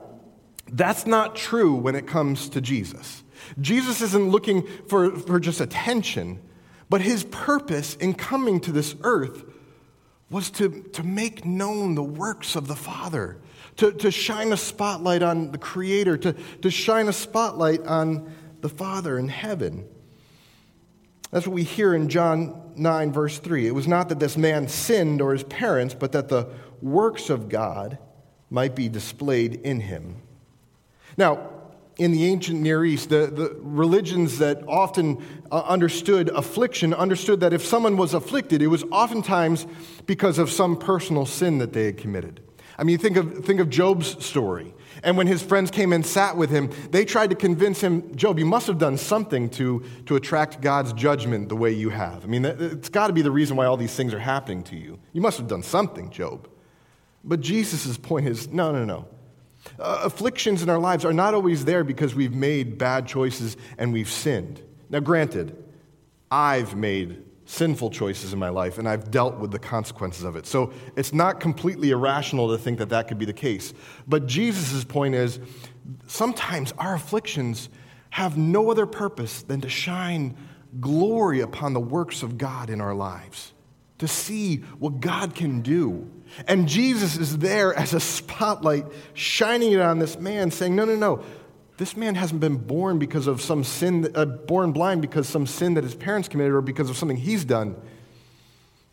that's 0.70 1.06
not 1.06 1.36
true 1.36 1.74
when 1.74 1.94
it 1.94 2.06
comes 2.06 2.48
to 2.50 2.60
Jesus. 2.60 3.22
Jesus 3.60 4.00
isn't 4.02 4.30
looking 4.30 4.66
for, 4.88 5.16
for 5.16 5.40
just 5.40 5.60
attention, 5.60 6.40
but 6.90 7.00
his 7.00 7.24
purpose 7.24 7.94
in 7.96 8.14
coming 8.14 8.60
to 8.60 8.72
this 8.72 8.94
earth 9.02 9.44
was 10.30 10.50
to, 10.50 10.82
to 10.92 11.02
make 11.02 11.44
known 11.44 11.94
the 11.94 12.02
works 12.02 12.54
of 12.54 12.68
the 12.68 12.76
Father, 12.76 13.38
to, 13.76 13.92
to 13.92 14.10
shine 14.10 14.52
a 14.52 14.56
spotlight 14.56 15.22
on 15.22 15.52
the 15.52 15.58
Creator, 15.58 16.18
to, 16.18 16.32
to 16.62 16.70
shine 16.70 17.08
a 17.08 17.12
spotlight 17.12 17.86
on 17.86 18.30
the 18.60 18.68
Father 18.68 19.18
in 19.18 19.28
heaven. 19.28 19.86
That's 21.30 21.46
what 21.46 21.54
we 21.54 21.62
hear 21.62 21.94
in 21.94 22.08
John 22.08 22.72
9, 22.76 23.12
verse 23.12 23.38
3. 23.38 23.66
It 23.66 23.74
was 23.74 23.86
not 23.86 24.08
that 24.08 24.18
this 24.18 24.36
man 24.36 24.68
sinned 24.68 25.20
or 25.20 25.32
his 25.32 25.44
parents, 25.44 25.94
but 25.94 26.12
that 26.12 26.28
the 26.28 26.48
works 26.80 27.28
of 27.28 27.48
God 27.48 27.98
might 28.50 28.74
be 28.74 28.88
displayed 28.88 29.56
in 29.56 29.80
him. 29.80 30.16
Now, 31.16 31.50
in 31.98 32.12
the 32.12 32.26
ancient 32.26 32.60
Near 32.60 32.84
East, 32.84 33.10
the, 33.10 33.26
the 33.26 33.56
religions 33.60 34.38
that 34.38 34.62
often 34.68 35.22
uh, 35.50 35.64
understood 35.66 36.28
affliction 36.30 36.94
understood 36.94 37.40
that 37.40 37.52
if 37.52 37.64
someone 37.64 37.96
was 37.96 38.14
afflicted, 38.14 38.62
it 38.62 38.68
was 38.68 38.84
oftentimes 38.84 39.66
because 40.06 40.38
of 40.38 40.48
some 40.48 40.76
personal 40.78 41.26
sin 41.26 41.58
that 41.58 41.72
they 41.72 41.86
had 41.86 41.96
committed. 41.96 42.40
I 42.78 42.84
mean, 42.84 42.98
think 42.98 43.16
of, 43.16 43.44
think 43.44 43.58
of 43.58 43.68
Job's 43.68 44.24
story. 44.24 44.72
And 45.02 45.16
when 45.16 45.26
his 45.26 45.42
friends 45.42 45.70
came 45.70 45.92
and 45.92 46.04
sat 46.04 46.36
with 46.36 46.50
him, 46.50 46.70
they 46.90 47.04
tried 47.04 47.30
to 47.30 47.36
convince 47.36 47.80
him, 47.80 48.14
Job, 48.16 48.38
you 48.38 48.46
must 48.46 48.66
have 48.66 48.78
done 48.78 48.96
something 48.96 49.48
to, 49.50 49.84
to 50.06 50.16
attract 50.16 50.60
God's 50.60 50.92
judgment 50.92 51.48
the 51.48 51.56
way 51.56 51.72
you 51.72 51.90
have. 51.90 52.24
I 52.24 52.26
mean, 52.26 52.44
it's 52.44 52.88
got 52.88 53.08
to 53.08 53.12
be 53.12 53.22
the 53.22 53.30
reason 53.30 53.56
why 53.56 53.66
all 53.66 53.76
these 53.76 53.94
things 53.94 54.12
are 54.14 54.18
happening 54.18 54.62
to 54.64 54.76
you. 54.76 54.98
You 55.12 55.20
must 55.20 55.38
have 55.38 55.48
done 55.48 55.62
something, 55.62 56.10
Job. 56.10 56.48
But 57.24 57.40
Jesus' 57.40 57.96
point 57.96 58.26
is 58.26 58.48
no, 58.48 58.72
no, 58.72 58.84
no. 58.84 59.06
Uh, 59.78 60.00
afflictions 60.04 60.62
in 60.62 60.70
our 60.70 60.78
lives 60.78 61.04
are 61.04 61.12
not 61.12 61.34
always 61.34 61.64
there 61.64 61.84
because 61.84 62.14
we've 62.14 62.34
made 62.34 62.78
bad 62.78 63.06
choices 63.06 63.56
and 63.76 63.92
we've 63.92 64.08
sinned. 64.10 64.62
Now, 64.88 65.00
granted, 65.00 65.62
I've 66.30 66.74
made 66.76 67.22
sinful 67.48 67.88
choices 67.88 68.34
in 68.34 68.38
my 68.38 68.50
life, 68.50 68.76
and 68.76 68.86
I've 68.86 69.10
dealt 69.10 69.38
with 69.38 69.50
the 69.50 69.58
consequences 69.58 70.22
of 70.22 70.36
it. 70.36 70.44
So 70.44 70.70
it's 70.96 71.14
not 71.14 71.40
completely 71.40 71.90
irrational 71.90 72.50
to 72.50 72.58
think 72.58 72.78
that 72.78 72.90
that 72.90 73.08
could 73.08 73.16
be 73.16 73.24
the 73.24 73.32
case. 73.32 73.72
But 74.06 74.26
Jesus' 74.26 74.84
point 74.84 75.14
is 75.14 75.40
sometimes 76.06 76.74
our 76.76 76.94
afflictions 76.94 77.70
have 78.10 78.36
no 78.36 78.70
other 78.70 78.84
purpose 78.84 79.42
than 79.42 79.62
to 79.62 79.68
shine 79.70 80.36
glory 80.78 81.40
upon 81.40 81.72
the 81.72 81.80
works 81.80 82.22
of 82.22 82.36
God 82.36 82.68
in 82.68 82.82
our 82.82 82.94
lives, 82.94 83.54
to 83.96 84.06
see 84.06 84.56
what 84.78 85.00
God 85.00 85.34
can 85.34 85.62
do. 85.62 86.10
And 86.46 86.68
Jesus 86.68 87.16
is 87.16 87.38
there 87.38 87.72
as 87.72 87.94
a 87.94 88.00
spotlight, 88.00 88.84
shining 89.14 89.72
it 89.72 89.80
on 89.80 89.98
this 89.98 90.18
man, 90.18 90.50
saying, 90.50 90.76
No, 90.76 90.84
no, 90.84 90.96
no. 90.96 91.24
This 91.78 91.96
man 91.96 92.16
hasn't 92.16 92.40
been 92.40 92.56
born 92.56 92.98
because 92.98 93.28
of 93.28 93.40
some 93.40 93.62
sin, 93.62 94.10
uh, 94.16 94.24
born 94.24 94.72
blind 94.72 95.00
because 95.00 95.26
of 95.26 95.32
some 95.32 95.46
sin 95.46 95.74
that 95.74 95.84
his 95.84 95.94
parents 95.94 96.28
committed 96.28 96.52
or 96.52 96.60
because 96.60 96.90
of 96.90 96.96
something 96.96 97.16
he's 97.16 97.44
done, 97.44 97.76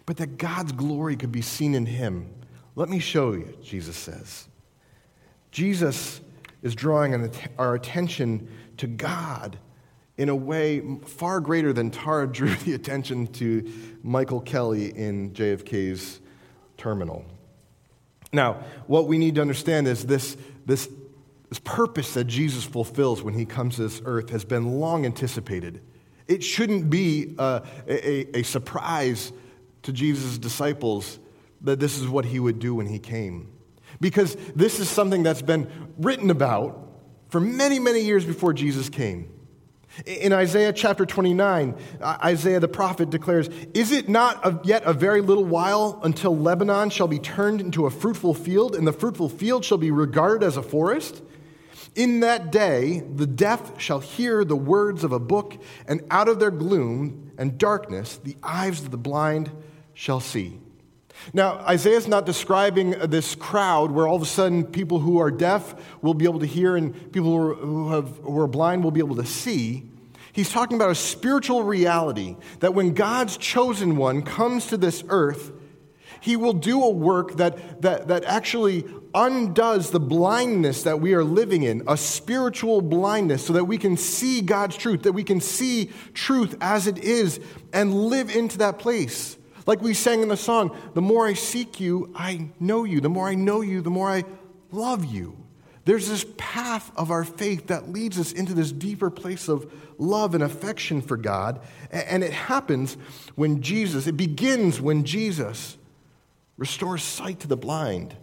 but 0.06 0.18
that 0.18 0.38
God's 0.38 0.72
glory 0.72 1.16
could 1.16 1.32
be 1.32 1.42
seen 1.42 1.74
in 1.74 1.88
him. 1.88 2.30
Let 2.76 2.88
me 2.88 3.00
show 3.00 3.34
you, 3.34 3.58
Jesus 3.64 3.98
says. 3.98 4.48
Jesus 5.50 6.22
is 6.62 6.76
drawing 6.76 7.32
our 7.58 7.74
attention 7.74 8.48
to 8.78 8.86
God 8.86 9.58
in 10.18 10.30
a 10.30 10.36
way 10.36 10.84
far 11.08 11.40
greater 11.40 11.74
than 11.74 11.90
Tara 11.90 12.28
drew 12.32 12.54
the 12.54 12.76
attention 12.76 13.26
to 13.34 13.68
Michael 14.04 14.42
Kelly 14.42 14.96
in 14.96 15.32
JFK's 15.32 16.20
terminal. 16.78 17.26
Now, 18.32 18.64
what 18.86 19.08
we 19.08 19.18
need 19.18 19.36
to 19.36 19.42
understand 19.42 19.88
is 19.88 20.06
this, 20.06 20.38
this 20.68 20.88
this 21.50 21.60
purpose 21.60 22.14
that 22.16 22.26
Jesus 22.26 22.64
fulfills 22.64 23.22
when 23.22 23.34
he 23.34 23.46
comes 23.46 23.76
to 23.76 23.84
this 23.84 24.02
earth 24.06 24.30
has 24.30 24.44
been 24.44 24.80
long 24.80 25.06
anticipated. 25.06 25.82
It 26.28 26.44
shouldn't 26.44 26.90
be 26.90 27.36
a, 27.38 27.62
a, 27.88 28.40
a 28.40 28.44
surprise 28.44 29.32
to 29.84 29.94
Jesus' 29.94 30.38
disciples 30.38 31.20
that 31.62 31.80
this 31.80 31.98
is 32.00 32.08
what 32.08 32.26
he 32.26 32.40
would 32.40 32.60
do 32.60 32.76
when 32.76 32.88
he 32.88 33.00
came. 33.00 33.52
Because 34.02 34.36
this 34.56 34.80
is 34.80 34.90
something 34.90 35.24
that's 35.24 35.42
been 35.42 35.70
written 35.98 36.30
about 36.30 36.82
for 37.30 37.40
many, 37.40 37.80
many 37.80 38.02
years 38.02 38.26
before 38.26 38.54
Jesus 38.54 38.90
came. 38.90 39.32
In 40.06 40.34
Isaiah 40.34 40.74
chapter 40.74 41.06
29, 41.06 41.76
Isaiah 42.04 42.60
the 42.60 42.68
prophet 42.68 43.10
declares, 43.10 43.48
Is 43.74 43.92
it 43.92 44.10
not 44.10 44.66
yet 44.66 44.84
a 44.84 44.92
very 44.92 45.22
little 45.22 45.46
while 45.46 46.02
until 46.04 46.36
Lebanon 46.36 46.90
shall 46.90 47.08
be 47.08 47.20
turned 47.20 47.62
into 47.62 47.86
a 47.86 47.90
fruitful 47.90 48.34
field, 48.34 48.76
and 48.76 48.86
the 48.86 48.92
fruitful 48.92 49.30
field 49.30 49.64
shall 49.64 49.78
be 49.78 49.92
regarded 49.92 50.46
as 50.46 50.58
a 50.58 50.64
forest? 50.64 51.22
In 51.96 52.20
that 52.20 52.52
day, 52.52 53.00
the 53.00 53.26
deaf 53.26 53.80
shall 53.80 54.02
hear 54.02 54.44
the 54.44 54.56
words 54.56 55.06
of 55.06 55.14
a 55.14 55.20
book, 55.20 55.58
and 55.88 56.02
out 56.12 56.28
of 56.28 56.40
their 56.40 56.52
gloom 56.52 57.32
and 57.38 57.58
darkness, 57.58 58.18
the 58.18 58.36
eyes 58.44 58.82
of 58.82 58.92
the 58.92 58.98
blind 58.98 59.50
shall 59.94 60.20
see. 60.20 60.60
Now, 61.34 61.60
Isaiah's 61.60 62.08
not 62.08 62.26
describing 62.26 62.92
this 62.92 63.34
crowd 63.36 63.92
where 63.92 64.08
all 64.08 64.18
of 64.18 64.22
a 64.22 64.26
sudden 64.26 64.66
people 64.66 65.00
who 65.00 65.20
are 65.20 65.32
deaf 65.32 65.74
will 66.02 66.14
be 66.14 66.26
able 66.26 66.40
to 66.42 66.46
hear 66.46 66.76
and 66.76 66.94
people 67.14 67.30
who 67.30 67.38
are, 67.38 67.54
who, 67.56 67.90
have, 67.92 68.18
who 68.18 68.40
are 68.40 68.48
blind 68.48 68.84
will 68.84 68.92
be 68.92 69.00
able 69.00 69.16
to 69.16 69.26
see. 69.26 69.90
He's 70.34 70.52
talking 70.52 70.76
about 70.76 70.92
a 70.92 70.96
spiritual 70.96 71.64
reality 71.64 72.36
that 72.60 72.74
when 72.74 72.94
God's 72.94 73.38
chosen 73.38 73.96
one 73.96 74.22
comes 74.22 74.68
to 74.68 74.78
this 74.78 75.02
earth, 75.08 75.54
he 76.20 76.36
will 76.36 76.54
do 76.54 76.84
a 76.84 76.90
work 76.90 77.38
that, 77.38 77.82
that, 77.84 78.10
that 78.10 78.26
actually 78.26 78.84
undoes 79.16 79.90
the 79.90 80.00
blindness 80.00 80.84
that 80.84 81.00
we 81.00 81.14
are 81.14 81.24
living 81.24 81.64
in, 81.64 81.82
a 81.88 81.96
spiritual 81.96 82.82
blindness, 82.82 83.46
so 83.46 83.54
that 83.54 83.64
we 83.64 83.78
can 83.78 83.96
see 83.96 84.42
God's 84.42 84.76
truth, 84.76 85.04
that 85.04 85.14
we 85.14 85.24
can 85.24 85.40
see 85.40 85.90
truth 86.14 86.56
as 86.60 86.86
it 86.86 86.98
is 86.98 87.40
and 87.74 87.94
live 87.94 88.36
into 88.36 88.58
that 88.60 88.78
place. 88.78 89.38
Like 89.66 89.82
we 89.82 89.94
sang 89.94 90.22
in 90.22 90.28
the 90.28 90.38
song, 90.38 90.78
the 90.94 91.02
more 91.02 91.26
I 91.26 91.34
seek 91.34 91.80
you, 91.80 92.14
I 92.14 92.50
know 92.60 92.84
you. 92.84 93.02
The 93.02 93.10
more 93.10 93.28
I 93.28 93.36
know 93.36 93.62
you, 93.62 93.82
the 93.82 93.90
more 93.90 94.12
I 94.12 94.26
love 94.72 95.06
you. 95.06 95.38
There's 95.86 96.10
this 96.10 96.26
path 96.38 96.92
of 96.98 97.10
our 97.10 97.24
faith 97.24 97.68
that 97.68 97.90
leads 97.90 98.20
us 98.20 98.32
into 98.32 98.54
this 98.54 98.72
deeper 98.72 99.10
place 99.10 99.48
of 99.48 99.72
love 99.98 100.36
and 100.36 100.44
affection 100.44 101.02
for 101.02 101.16
God. 101.16 101.62
And 101.90 102.24
it 102.24 102.34
happens 102.34 102.98
when 103.36 103.62
Jesus, 103.62 104.08
it 104.08 104.18
begins 104.18 104.82
when 104.82 105.06
Jesus 105.06 105.78
restores 106.58 107.04
sight 107.04 107.40
to 107.42 107.48
the 107.48 107.58
blind 107.58 108.16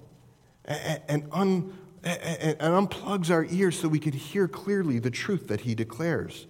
and, 0.65 1.27
un, 1.33 1.77
and, 2.05 2.59
unplugs 2.61 3.31
our 3.31 3.45
ears 3.51 3.79
so 3.79 3.89
we 3.89 3.99
can 3.99 4.13
hear 4.13 4.49
clearly 4.49 4.99
the 4.99 5.11
truth 5.11 5.49
that 5.49 5.63
he 5.63 5.75
declares. 5.75 6.47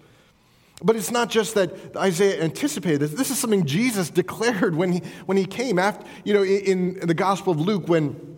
But 0.81 0.95
it's 0.95 1.11
not 1.11 1.29
just 1.29 1.55
that 1.55 1.95
Isaiah 1.95 2.43
anticipated 2.43 2.99
this. 2.99 3.11
This 3.11 3.29
is 3.29 3.37
something 3.37 3.65
Jesus 3.65 4.09
declared 4.09 4.75
when 4.75 4.91
he, 4.91 5.01
when 5.25 5.37
he 5.37 5.45
came. 5.45 5.79
After, 5.79 6.05
you 6.23 6.33
know, 6.33 6.43
in, 6.43 6.97
in 6.97 7.07
the 7.07 7.13
Gospel 7.13 7.53
of 7.53 7.59
Luke, 7.59 7.87
when 7.87 8.37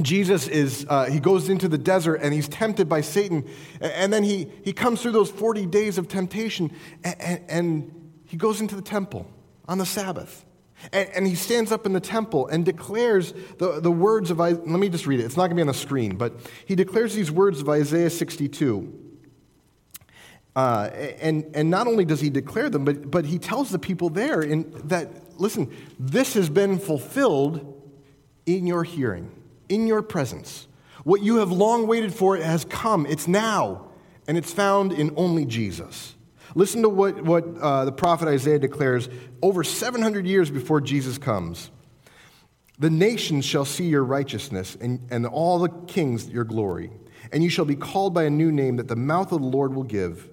Jesus 0.00 0.48
is, 0.48 0.86
uh, 0.88 1.04
he 1.06 1.20
goes 1.20 1.48
into 1.48 1.68
the 1.68 1.76
desert 1.76 2.16
and 2.22 2.32
he's 2.32 2.48
tempted 2.48 2.88
by 2.88 3.02
Satan. 3.02 3.48
And 3.80 4.12
then 4.12 4.22
he, 4.22 4.48
he 4.64 4.72
comes 4.72 5.02
through 5.02 5.12
those 5.12 5.30
40 5.30 5.66
days 5.66 5.98
of 5.98 6.08
temptation 6.08 6.72
and, 7.04 7.40
and 7.48 8.12
he 8.24 8.36
goes 8.36 8.60
into 8.60 8.74
the 8.74 8.82
temple 8.82 9.28
on 9.68 9.78
the 9.78 9.86
Sabbath. 9.86 10.44
And, 10.92 11.08
and, 11.10 11.26
he 11.26 11.34
stands 11.34 11.70
up 11.70 11.86
in 11.86 11.92
the 11.92 12.00
temple 12.00 12.48
and 12.48 12.64
declares 12.64 13.32
the, 13.58 13.80
the 13.80 13.90
words 13.90 14.30
of, 14.30 14.38
let 14.38 14.66
me 14.66 14.88
just 14.88 15.06
read 15.06 15.20
it. 15.20 15.24
It's 15.24 15.36
not 15.36 15.42
going 15.42 15.50
to 15.50 15.56
be 15.56 15.60
on 15.62 15.68
the 15.68 15.74
screen, 15.74 16.16
but 16.16 16.34
he 16.66 16.74
declares 16.74 17.14
these 17.14 17.30
words 17.30 17.60
of 17.60 17.68
Isaiah 17.68 18.10
62. 18.10 19.00
Uh, 20.54 20.90
and, 21.20 21.44
and 21.54 21.70
not 21.70 21.86
only 21.86 22.04
does 22.04 22.20
he 22.20 22.28
declare 22.28 22.68
them, 22.68 22.84
but, 22.84 23.10
but 23.10 23.24
he 23.24 23.38
tells 23.38 23.70
the 23.70 23.78
people 23.78 24.10
there 24.10 24.42
in, 24.42 24.70
that, 24.84 25.38
listen, 25.40 25.74
this 25.98 26.34
has 26.34 26.50
been 26.50 26.78
fulfilled 26.78 27.80
in 28.44 28.66
your 28.66 28.84
hearing, 28.84 29.30
in 29.68 29.86
your 29.86 30.02
presence. 30.02 30.66
What 31.04 31.22
you 31.22 31.36
have 31.36 31.50
long 31.50 31.86
waited 31.86 32.14
for 32.14 32.36
has 32.36 32.64
come. 32.64 33.06
It's 33.06 33.26
now, 33.26 33.88
and 34.28 34.36
it's 34.36 34.52
found 34.52 34.92
in 34.92 35.12
only 35.16 35.46
Jesus. 35.46 36.14
Listen 36.54 36.82
to 36.82 36.88
what, 36.88 37.22
what 37.22 37.44
uh, 37.60 37.84
the 37.84 37.92
prophet 37.92 38.28
Isaiah 38.28 38.58
declares 38.58 39.08
over 39.40 39.64
700 39.64 40.26
years 40.26 40.50
before 40.50 40.80
Jesus 40.80 41.18
comes. 41.18 41.70
The 42.78 42.90
nations 42.90 43.44
shall 43.44 43.64
see 43.64 43.86
your 43.86 44.04
righteousness, 44.04 44.76
and, 44.80 45.06
and 45.10 45.26
all 45.26 45.58
the 45.60 45.68
kings 45.68 46.28
your 46.28 46.44
glory. 46.44 46.90
And 47.32 47.42
you 47.42 47.48
shall 47.48 47.64
be 47.64 47.76
called 47.76 48.12
by 48.12 48.24
a 48.24 48.30
new 48.30 48.50
name 48.50 48.76
that 48.76 48.88
the 48.88 48.96
mouth 48.96 49.32
of 49.32 49.40
the 49.40 49.46
Lord 49.46 49.74
will 49.74 49.84
give. 49.84 50.28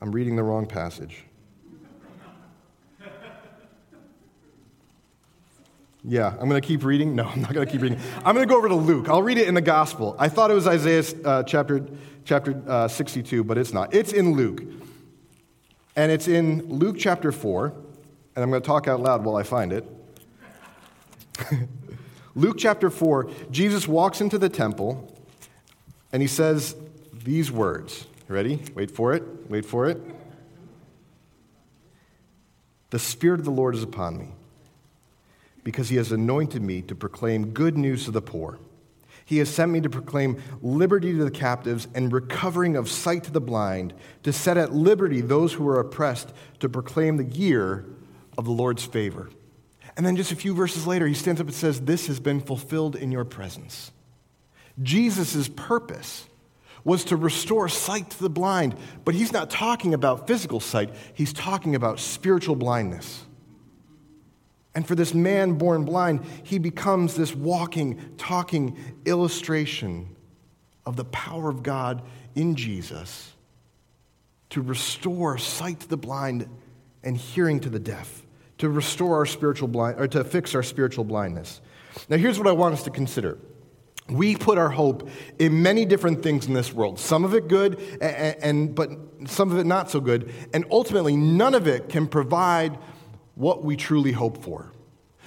I'm 0.00 0.12
reading 0.12 0.36
the 0.36 0.42
wrong 0.42 0.66
passage. 0.66 1.24
Yeah, 6.08 6.28
I'm 6.28 6.48
going 6.48 6.60
to 6.60 6.66
keep 6.66 6.84
reading. 6.84 7.16
No, 7.16 7.24
I'm 7.24 7.42
not 7.42 7.52
going 7.52 7.66
to 7.66 7.72
keep 7.72 7.82
reading. 7.82 7.98
I'm 8.24 8.36
going 8.36 8.46
to 8.46 8.50
go 8.50 8.56
over 8.56 8.68
to 8.68 8.76
Luke. 8.76 9.08
I'll 9.08 9.22
read 9.22 9.38
it 9.38 9.48
in 9.48 9.54
the 9.54 9.60
gospel. 9.60 10.14
I 10.20 10.28
thought 10.28 10.52
it 10.52 10.54
was 10.54 10.68
Isaiah 10.68 11.02
uh, 11.24 11.42
chapter, 11.42 11.84
chapter 12.24 12.62
uh, 12.68 12.86
62, 12.86 13.42
but 13.42 13.58
it's 13.58 13.72
not. 13.72 13.92
It's 13.92 14.12
in 14.12 14.34
Luke. 14.34 14.62
And 15.96 16.12
it's 16.12 16.28
in 16.28 16.68
Luke 16.68 16.96
chapter 16.98 17.32
4, 17.32 17.66
and 17.68 18.44
I'm 18.44 18.50
going 18.50 18.60
to 18.60 18.66
talk 18.66 18.86
out 18.86 19.00
loud 19.00 19.24
while 19.24 19.36
I 19.36 19.42
find 19.42 19.72
it. 19.72 19.84
Luke 22.34 22.56
chapter 22.58 22.90
4, 22.90 23.30
Jesus 23.50 23.88
walks 23.88 24.20
into 24.20 24.36
the 24.36 24.50
temple 24.50 25.10
and 26.12 26.20
he 26.20 26.28
says 26.28 26.76
these 27.12 27.50
words. 27.50 28.06
Ready? 28.28 28.62
Wait 28.74 28.90
for 28.90 29.14
it. 29.14 29.22
Wait 29.48 29.64
for 29.64 29.88
it. 29.88 29.98
The 32.90 32.98
Spirit 32.98 33.40
of 33.40 33.46
the 33.46 33.50
Lord 33.50 33.74
is 33.74 33.82
upon 33.82 34.18
me 34.18 34.28
because 35.64 35.88
he 35.88 35.96
has 35.96 36.12
anointed 36.12 36.62
me 36.62 36.82
to 36.82 36.94
proclaim 36.94 37.50
good 37.50 37.78
news 37.78 38.04
to 38.04 38.10
the 38.10 38.22
poor. 38.22 38.58
He 39.26 39.38
has 39.38 39.52
sent 39.52 39.72
me 39.72 39.80
to 39.80 39.90
proclaim 39.90 40.40
liberty 40.62 41.12
to 41.12 41.24
the 41.24 41.32
captives 41.32 41.88
and 41.96 42.12
recovering 42.12 42.76
of 42.76 42.88
sight 42.88 43.24
to 43.24 43.32
the 43.32 43.40
blind, 43.40 43.92
to 44.22 44.32
set 44.32 44.56
at 44.56 44.72
liberty 44.72 45.20
those 45.20 45.52
who 45.52 45.68
are 45.68 45.80
oppressed, 45.80 46.32
to 46.60 46.68
proclaim 46.68 47.16
the 47.16 47.24
year 47.24 47.84
of 48.38 48.44
the 48.44 48.52
Lord's 48.52 48.84
favor. 48.84 49.28
And 49.96 50.06
then 50.06 50.14
just 50.14 50.30
a 50.30 50.36
few 50.36 50.54
verses 50.54 50.86
later, 50.86 51.08
he 51.08 51.14
stands 51.14 51.40
up 51.40 51.48
and 51.48 51.56
says, 51.56 51.80
This 51.80 52.06
has 52.06 52.20
been 52.20 52.40
fulfilled 52.40 52.94
in 52.94 53.10
your 53.10 53.24
presence. 53.24 53.90
Jesus' 54.80 55.48
purpose 55.48 56.28
was 56.84 57.02
to 57.06 57.16
restore 57.16 57.68
sight 57.68 58.08
to 58.10 58.20
the 58.20 58.30
blind. 58.30 58.76
But 59.04 59.16
he's 59.16 59.32
not 59.32 59.50
talking 59.50 59.92
about 59.92 60.28
physical 60.28 60.60
sight, 60.60 60.94
he's 61.14 61.32
talking 61.32 61.74
about 61.74 61.98
spiritual 61.98 62.54
blindness. 62.54 63.25
And 64.76 64.86
for 64.86 64.94
this 64.94 65.14
man 65.14 65.54
born 65.54 65.86
blind, 65.86 66.20
he 66.42 66.58
becomes 66.58 67.14
this 67.14 67.34
walking, 67.34 67.98
talking 68.18 68.78
illustration 69.06 70.14
of 70.84 70.96
the 70.96 71.04
power 71.06 71.48
of 71.48 71.62
God 71.62 72.02
in 72.34 72.54
Jesus 72.56 73.32
to 74.50 74.60
restore 74.60 75.38
sight 75.38 75.80
to 75.80 75.88
the 75.88 75.96
blind 75.96 76.46
and 77.02 77.16
hearing 77.16 77.58
to 77.60 77.70
the 77.70 77.78
deaf, 77.78 78.22
to 78.58 78.68
restore 78.68 79.16
our 79.16 79.24
spiritual 79.24 79.66
blind, 79.66 79.98
or 79.98 80.06
to 80.08 80.22
fix 80.22 80.54
our 80.54 80.62
spiritual 80.62 81.04
blindness. 81.04 81.62
Now, 82.10 82.18
here's 82.18 82.38
what 82.38 82.46
I 82.46 82.52
want 82.52 82.74
us 82.74 82.82
to 82.82 82.90
consider. 82.90 83.38
We 84.10 84.36
put 84.36 84.58
our 84.58 84.68
hope 84.68 85.08
in 85.38 85.62
many 85.62 85.86
different 85.86 86.22
things 86.22 86.48
in 86.48 86.52
this 86.52 86.70
world. 86.74 86.98
Some 86.98 87.24
of 87.24 87.34
it 87.34 87.48
good, 87.48 87.80
and, 88.02 88.36
and, 88.42 88.74
but 88.74 88.90
some 89.24 89.50
of 89.50 89.58
it 89.58 89.64
not 89.64 89.90
so 89.90 90.00
good. 90.00 90.34
And 90.52 90.66
ultimately, 90.70 91.16
none 91.16 91.54
of 91.54 91.66
it 91.66 91.88
can 91.88 92.06
provide 92.06 92.78
what 93.36 93.62
we 93.62 93.76
truly 93.76 94.10
hope 94.10 94.42
for. 94.42 94.72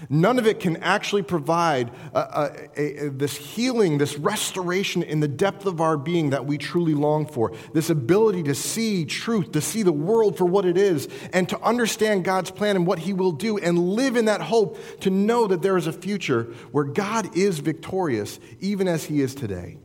None 0.08 0.39
of 0.39 0.48
it 0.48 0.60
can 0.60 0.78
actually 0.78 1.24
provide 1.24 1.91
a, 2.13 2.19
a, 2.19 3.06
a, 3.06 3.10
this 3.10 3.36
healing, 3.36 3.98
this 3.98 4.17
restoration 4.17 5.04
in 5.04 5.19
the 5.19 5.28
depth 5.28 5.65
of 5.65 5.82
our 5.82 5.98
being 5.98 6.30
that 6.30 6.45
we 6.45 6.58
truly 6.58 6.93
long 6.93 7.26
for. 7.26 7.52
This 7.74 7.89
ability 7.89 8.43
to 8.43 8.56
see 8.56 9.04
truth, 9.06 9.52
to 9.54 9.62
see 9.62 9.84
the 9.84 9.91
world 9.91 10.38
for 10.38 10.45
what 10.45 10.65
it 10.65 10.78
is, 10.78 11.10
and 11.34 11.50
to 11.50 11.60
understand 11.62 12.24
God's 12.24 12.52
plan 12.52 12.78
and 12.78 12.88
what 12.88 13.00
He 13.00 13.13
will 13.13 13.34
do, 13.34 13.58
and 13.58 13.78
live 13.78 14.15
in 14.15 14.26
that 14.26 14.41
hope 14.41 14.80
to 15.02 15.10
know 15.10 15.48
that 15.48 15.62
there 15.62 15.78
is 15.78 15.88
a 15.88 15.93
future 15.93 16.43
where 16.72 16.86
God 16.86 17.36
is 17.36 17.60
victorious, 17.60 18.39
even 18.62 18.88
as 18.88 19.04
He 19.04 19.22
is 19.22 19.36
today. 19.36 19.80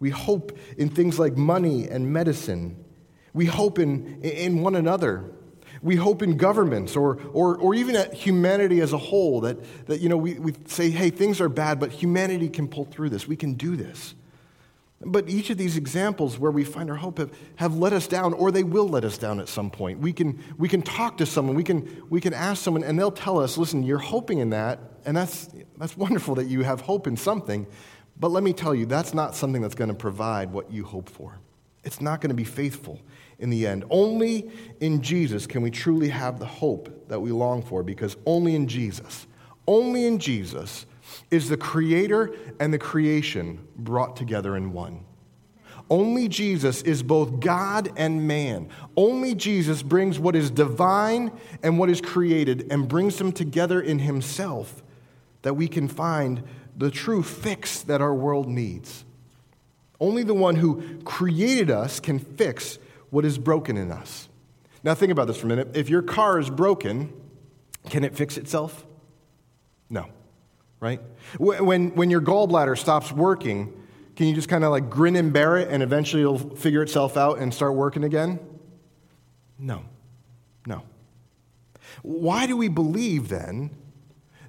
We 0.00 0.10
hope 0.10 0.58
in 0.78 0.88
things 0.88 1.18
like 1.18 1.36
money 1.36 1.88
and 1.88 2.12
medicine. 2.12 2.82
We 3.32 3.46
hope 3.46 3.78
in, 3.78 4.22
in 4.22 4.62
one 4.62 4.74
another. 4.74 5.30
We 5.84 5.96
hope 5.96 6.22
in 6.22 6.38
governments 6.38 6.96
or, 6.96 7.18
or, 7.34 7.58
or 7.58 7.74
even 7.74 7.94
at 7.94 8.14
humanity 8.14 8.80
as 8.80 8.94
a 8.94 8.98
whole 8.98 9.42
that, 9.42 9.58
that 9.86 10.00
you 10.00 10.08
know, 10.08 10.16
we, 10.16 10.34
we 10.34 10.54
say, 10.66 10.88
hey, 10.88 11.10
things 11.10 11.42
are 11.42 11.50
bad, 11.50 11.78
but 11.78 11.92
humanity 11.92 12.48
can 12.48 12.68
pull 12.68 12.86
through 12.86 13.10
this. 13.10 13.28
We 13.28 13.36
can 13.36 13.52
do 13.52 13.76
this. 13.76 14.14
But 15.04 15.28
each 15.28 15.50
of 15.50 15.58
these 15.58 15.76
examples 15.76 16.38
where 16.38 16.50
we 16.50 16.64
find 16.64 16.90
our 16.90 16.96
hope 16.96 17.18
have, 17.18 17.30
have 17.56 17.76
let 17.76 17.92
us 17.92 18.06
down, 18.06 18.32
or 18.32 18.50
they 18.50 18.64
will 18.64 18.88
let 18.88 19.04
us 19.04 19.18
down 19.18 19.40
at 19.40 19.48
some 19.48 19.70
point. 19.70 19.98
We 19.98 20.14
can, 20.14 20.42
we 20.56 20.70
can 20.70 20.80
talk 20.80 21.18
to 21.18 21.26
someone, 21.26 21.54
we 21.54 21.64
can, 21.64 22.02
we 22.08 22.20
can 22.20 22.32
ask 22.32 22.62
someone, 22.62 22.82
and 22.82 22.98
they'll 22.98 23.10
tell 23.10 23.38
us, 23.38 23.58
listen, 23.58 23.82
you're 23.82 23.98
hoping 23.98 24.38
in 24.38 24.50
that, 24.50 24.78
and 25.04 25.14
that's, 25.14 25.50
that's 25.76 25.96
wonderful 25.98 26.36
that 26.36 26.46
you 26.46 26.62
have 26.62 26.80
hope 26.80 27.06
in 27.06 27.18
something. 27.18 27.66
But 28.18 28.30
let 28.30 28.42
me 28.42 28.54
tell 28.54 28.74
you, 28.74 28.86
that's 28.86 29.12
not 29.12 29.34
something 29.34 29.60
that's 29.60 29.74
going 29.74 29.88
to 29.88 29.94
provide 29.94 30.50
what 30.50 30.72
you 30.72 30.84
hope 30.84 31.10
for. 31.10 31.38
It's 31.82 32.00
not 32.00 32.22
going 32.22 32.30
to 32.30 32.34
be 32.34 32.44
faithful 32.44 33.00
in 33.38 33.50
the 33.50 33.66
end. 33.66 33.84
Only 33.90 34.50
in 34.80 35.02
Jesus 35.02 35.46
can 35.46 35.62
we 35.62 35.70
truly 35.70 36.08
have 36.08 36.38
the 36.38 36.46
hope 36.46 37.08
that 37.08 37.20
we 37.20 37.30
long 37.30 37.62
for 37.62 37.82
because 37.82 38.16
only 38.26 38.54
in 38.54 38.66
Jesus, 38.68 39.26
only 39.66 40.06
in 40.06 40.18
Jesus 40.18 40.86
is 41.30 41.48
the 41.48 41.56
creator 41.56 42.34
and 42.60 42.72
the 42.72 42.78
creation 42.78 43.66
brought 43.76 44.16
together 44.16 44.56
in 44.56 44.72
one. 44.72 45.04
Only 45.90 46.28
Jesus 46.28 46.80
is 46.82 47.02
both 47.02 47.40
God 47.40 47.92
and 47.96 48.26
man. 48.26 48.70
Only 48.96 49.34
Jesus 49.34 49.82
brings 49.82 50.18
what 50.18 50.34
is 50.34 50.50
divine 50.50 51.30
and 51.62 51.78
what 51.78 51.90
is 51.90 52.00
created 52.00 52.66
and 52.70 52.88
brings 52.88 53.16
them 53.16 53.32
together 53.32 53.80
in 53.80 53.98
himself 53.98 54.82
that 55.42 55.54
we 55.54 55.68
can 55.68 55.88
find 55.88 56.42
the 56.76 56.90
true 56.90 57.22
fix 57.22 57.82
that 57.82 58.00
our 58.00 58.14
world 58.14 58.48
needs. 58.48 59.04
Only 60.00 60.22
the 60.22 60.34
one 60.34 60.56
who 60.56 60.82
created 61.04 61.70
us 61.70 62.00
can 62.00 62.18
fix 62.18 62.78
what 63.14 63.24
is 63.24 63.38
broken 63.38 63.76
in 63.76 63.92
us. 63.92 64.28
Now, 64.82 64.92
think 64.94 65.12
about 65.12 65.28
this 65.28 65.36
for 65.36 65.46
a 65.46 65.48
minute. 65.48 65.76
If 65.76 65.88
your 65.88 66.02
car 66.02 66.40
is 66.40 66.50
broken, 66.50 67.12
can 67.88 68.02
it 68.02 68.16
fix 68.16 68.36
itself? 68.36 68.84
No, 69.88 70.08
right? 70.80 71.00
When, 71.38 71.94
when 71.94 72.10
your 72.10 72.20
gallbladder 72.20 72.76
stops 72.76 73.12
working, 73.12 73.72
can 74.16 74.26
you 74.26 74.34
just 74.34 74.48
kind 74.48 74.64
of 74.64 74.72
like 74.72 74.90
grin 74.90 75.14
and 75.14 75.32
bear 75.32 75.56
it 75.58 75.68
and 75.68 75.80
eventually 75.80 76.22
it'll 76.22 76.56
figure 76.56 76.82
itself 76.82 77.16
out 77.16 77.38
and 77.38 77.54
start 77.54 77.76
working 77.76 78.02
again? 78.02 78.40
No, 79.60 79.84
no. 80.66 80.82
Why 82.02 82.48
do 82.48 82.56
we 82.56 82.66
believe 82.66 83.28
then 83.28 83.70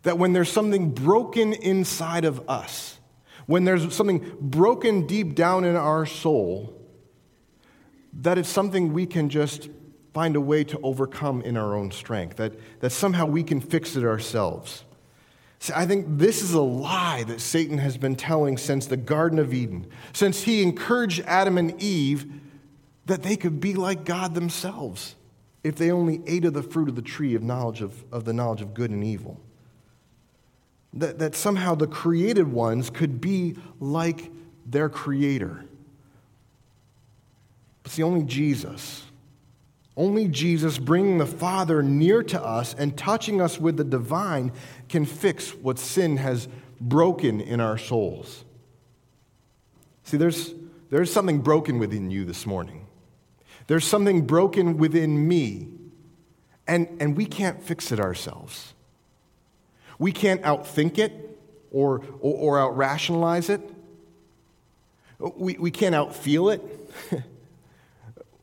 that 0.01 0.17
when 0.17 0.34
there's 0.34 0.51
something 0.51 0.89
broken 0.89 1.54
inside 1.54 2.25
of 2.25 2.49
us, 2.49 2.97
when 3.45 3.63
there's 3.63 3.93
something 3.93 4.25
broken 4.41 5.06
deep 5.06 5.36
down 5.36 5.65
in 5.65 5.75
our 5.75 6.08
soul, 6.08 6.74
that 8.21 8.38
it's 8.38 8.49
something 8.49 8.93
we 8.93 9.06
can 9.06 9.30
just 9.30 9.69
find 10.13 10.36
a 10.36 10.41
way 10.41 10.63
to 10.63 10.80
overcome 10.82 11.41
in 11.41 11.58
our 11.58 11.75
own 11.75 11.91
strength, 11.91 12.38
that, 12.38 12.54
that 12.80 12.91
somehow 12.91 13.25
we 13.25 13.43
can 13.43 13.60
fix 13.60 13.95
it 13.95 14.04
ourselves. 14.04 14.86
See, 15.60 15.73
I 15.75 15.86
think 15.86 16.06
this 16.08 16.41
is 16.41 16.54
a 16.54 16.62
lie 16.62 17.23
that 17.23 17.41
Satan 17.41 17.78
has 17.80 17.97
been 17.97 18.15
telling 18.15 18.58
since 18.58 18.86
the 18.86 18.97
Garden 18.97 19.39
of 19.39 19.54
Eden, 19.54 19.88
since 20.13 20.43
he 20.43 20.63
encouraged 20.63 21.21
Adam 21.25 21.58
and 21.58 21.82
Eve 21.82 22.32
that 23.06 23.23
they 23.23 23.36
could 23.36 23.60
be 23.60 23.73
like 23.73 24.06
God 24.06 24.36
themselves 24.36 25.15
if 25.63 25.75
they 25.75 25.91
only 25.91 26.21
ate 26.28 26.45
of 26.45 26.54
the 26.54 26.63
fruit 26.63 26.88
of 26.88 26.95
the 26.95 27.01
tree 27.01 27.36
of 27.36 27.43
knowledge 27.43 27.82
of, 27.82 28.04
of 28.12 28.23
the 28.23 28.34
knowledge 28.34 28.62
of 28.62 28.73
good 28.73 28.91
and 28.91 29.04
evil. 29.04 29.39
That, 30.93 31.19
that 31.19 31.36
somehow 31.36 31.75
the 31.75 31.88
created 31.88 32.47
ones 32.47 32.89
could 32.89 33.19
be 33.19 33.58
like 33.80 34.32
their 34.65 34.88
creator. 34.88 35.65
But 37.86 37.91
see, 37.91 38.02
only 38.02 38.24
Jesus, 38.24 39.04
only 39.95 40.28
Jesus 40.28 40.80
bringing 40.80 41.19
the 41.19 41.28
Father 41.28 41.84
near 41.84 42.24
to 42.24 42.43
us 42.43 42.74
and 42.74 42.98
touching 42.98 43.39
us 43.39 43.60
with 43.60 43.78
the 43.78 43.84
divine 43.84 44.54
can 44.89 45.06
fix 45.06 45.54
what 45.54 45.78
sin 45.78 46.17
has 46.17 46.48
broken 46.82 47.39
in 47.39 47.60
our 47.60 47.78
souls. 47.78 48.43
See, 50.04 50.17
there's, 50.17 50.56
there's 50.89 51.13
something 51.13 51.41
broken 51.41 51.78
within 51.78 52.10
you 52.10 52.26
this 52.26 52.48
morning. 52.48 52.88
There's 53.67 53.86
something 53.86 54.26
broken 54.26 54.78
within 54.78 55.28
me, 55.28 55.67
and, 56.65 56.88
and 57.00 57.15
we 57.15 57.28
can't 57.28 57.62
fix 57.62 57.91
it 57.91 58.00
ourselves. 58.00 58.74
We 60.00 60.12
can't 60.12 60.41
outthink 60.41 60.98
it 60.98 61.39
or, 61.69 62.02
or, 62.19 62.34
or 62.34 62.60
out 62.60 62.76
rationalize 62.76 63.52
it. 63.52 63.62
We, 65.19 65.54
we 65.60 65.69
can't 65.69 65.93
outfeel 65.93 66.52
it. 66.52 67.24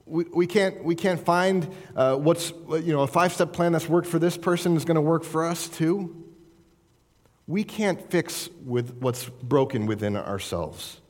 we, 0.06 0.24
we, 0.24 0.46
can't, 0.46 0.82
we 0.84 0.94
can't 0.94 1.24
find 1.24 1.68
uh, 1.94 2.16
what's, 2.16 2.50
you 2.50 2.92
know, 2.92 3.02
a 3.02 3.06
five 3.06 3.32
step 3.32 3.52
plan 3.52 3.72
that's 3.72 3.88
worked 3.88 4.08
for 4.08 4.18
this 4.18 4.36
person 4.36 4.76
is 4.76 4.84
going 4.84 4.96
to 4.96 5.00
work 5.00 5.24
for 5.24 5.44
us 5.44 5.68
too. 5.68 6.16
We 7.46 7.64
can't 7.64 8.10
fix 8.10 8.48
with 8.64 8.96
what's 8.98 9.28
broken 9.28 9.86
within 9.86 10.16
ourselves. 10.16 11.00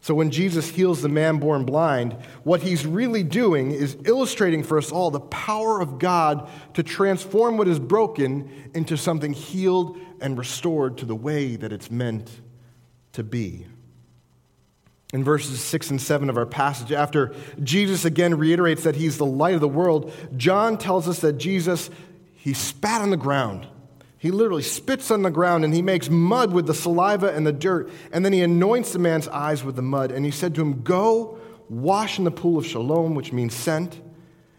So 0.00 0.14
when 0.14 0.30
Jesus 0.30 0.68
heals 0.68 1.00
the 1.00 1.08
man 1.08 1.38
born 1.38 1.64
blind, 1.64 2.12
what 2.42 2.60
he's 2.60 2.84
really 2.84 3.22
doing 3.22 3.70
is 3.70 3.96
illustrating 4.04 4.62
for 4.62 4.76
us 4.76 4.92
all 4.92 5.10
the 5.10 5.20
power 5.20 5.80
of 5.80 5.98
God 5.98 6.50
to 6.74 6.82
transform 6.82 7.56
what 7.56 7.68
is 7.68 7.78
broken 7.78 8.50
into 8.74 8.98
something 8.98 9.32
healed 9.32 9.98
and 10.20 10.36
restored 10.36 10.98
to 10.98 11.06
the 11.06 11.16
way 11.16 11.56
that 11.56 11.72
it's 11.72 11.90
meant 11.90 12.30
to 13.12 13.22
be 13.22 13.66
in 15.14 15.22
verses 15.22 15.60
6 15.60 15.90
and 15.90 16.02
7 16.02 16.28
of 16.28 16.36
our 16.36 16.44
passage, 16.44 16.90
after 16.90 17.32
Jesus 17.62 18.04
again 18.04 18.36
reiterates 18.36 18.82
that 18.82 18.96
he's 18.96 19.16
the 19.16 19.24
light 19.24 19.54
of 19.54 19.60
the 19.60 19.68
world, 19.68 20.12
John 20.36 20.76
tells 20.76 21.08
us 21.08 21.20
that 21.20 21.34
Jesus, 21.34 21.88
he 22.34 22.52
spat 22.52 23.00
on 23.00 23.10
the 23.10 23.16
ground. 23.16 23.64
He 24.18 24.32
literally 24.32 24.64
spits 24.64 25.12
on 25.12 25.22
the 25.22 25.30
ground 25.30 25.64
and 25.64 25.72
he 25.72 25.82
makes 25.82 26.10
mud 26.10 26.52
with 26.52 26.66
the 26.66 26.74
saliva 26.74 27.32
and 27.32 27.46
the 27.46 27.52
dirt, 27.52 27.92
and 28.12 28.24
then 28.24 28.32
he 28.32 28.42
anoints 28.42 28.92
the 28.92 28.98
man's 28.98 29.28
eyes 29.28 29.62
with 29.62 29.76
the 29.76 29.82
mud. 29.82 30.10
And 30.10 30.24
he 30.24 30.32
said 30.32 30.52
to 30.56 30.62
him, 30.62 30.82
Go 30.82 31.38
wash 31.68 32.18
in 32.18 32.24
the 32.24 32.32
pool 32.32 32.58
of 32.58 32.66
Siloam, 32.66 33.14
which 33.14 33.32
means 33.32 33.54
sent. 33.54 34.00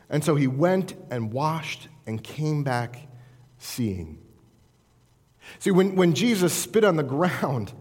And 0.10 0.24
so 0.24 0.36
he 0.36 0.48
went 0.48 0.94
and 1.12 1.34
washed 1.34 1.90
and 2.08 2.24
came 2.24 2.64
back 2.64 3.10
seeing. 3.58 4.20
See, 5.60 5.72
when, 5.72 5.98
when 5.98 6.14
Jesus 6.14 6.54
spit 6.54 6.86
on 6.86 6.96
the 6.96 7.04
ground, 7.04 7.74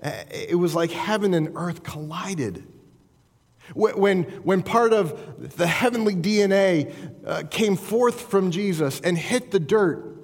it 0.00 0.58
was 0.58 0.74
like 0.74 0.90
heaven 0.90 1.34
and 1.34 1.52
earth 1.56 1.82
collided. 1.82 2.64
When, 3.74 4.24
when 4.44 4.62
part 4.62 4.92
of 4.92 5.56
the 5.56 5.66
heavenly 5.66 6.14
DNA 6.14 6.94
uh, 7.26 7.42
came 7.50 7.76
forth 7.76 8.20
from 8.20 8.50
Jesus 8.50 9.00
and 9.00 9.18
hit 9.18 9.50
the 9.50 9.58
dirt, 9.58 10.16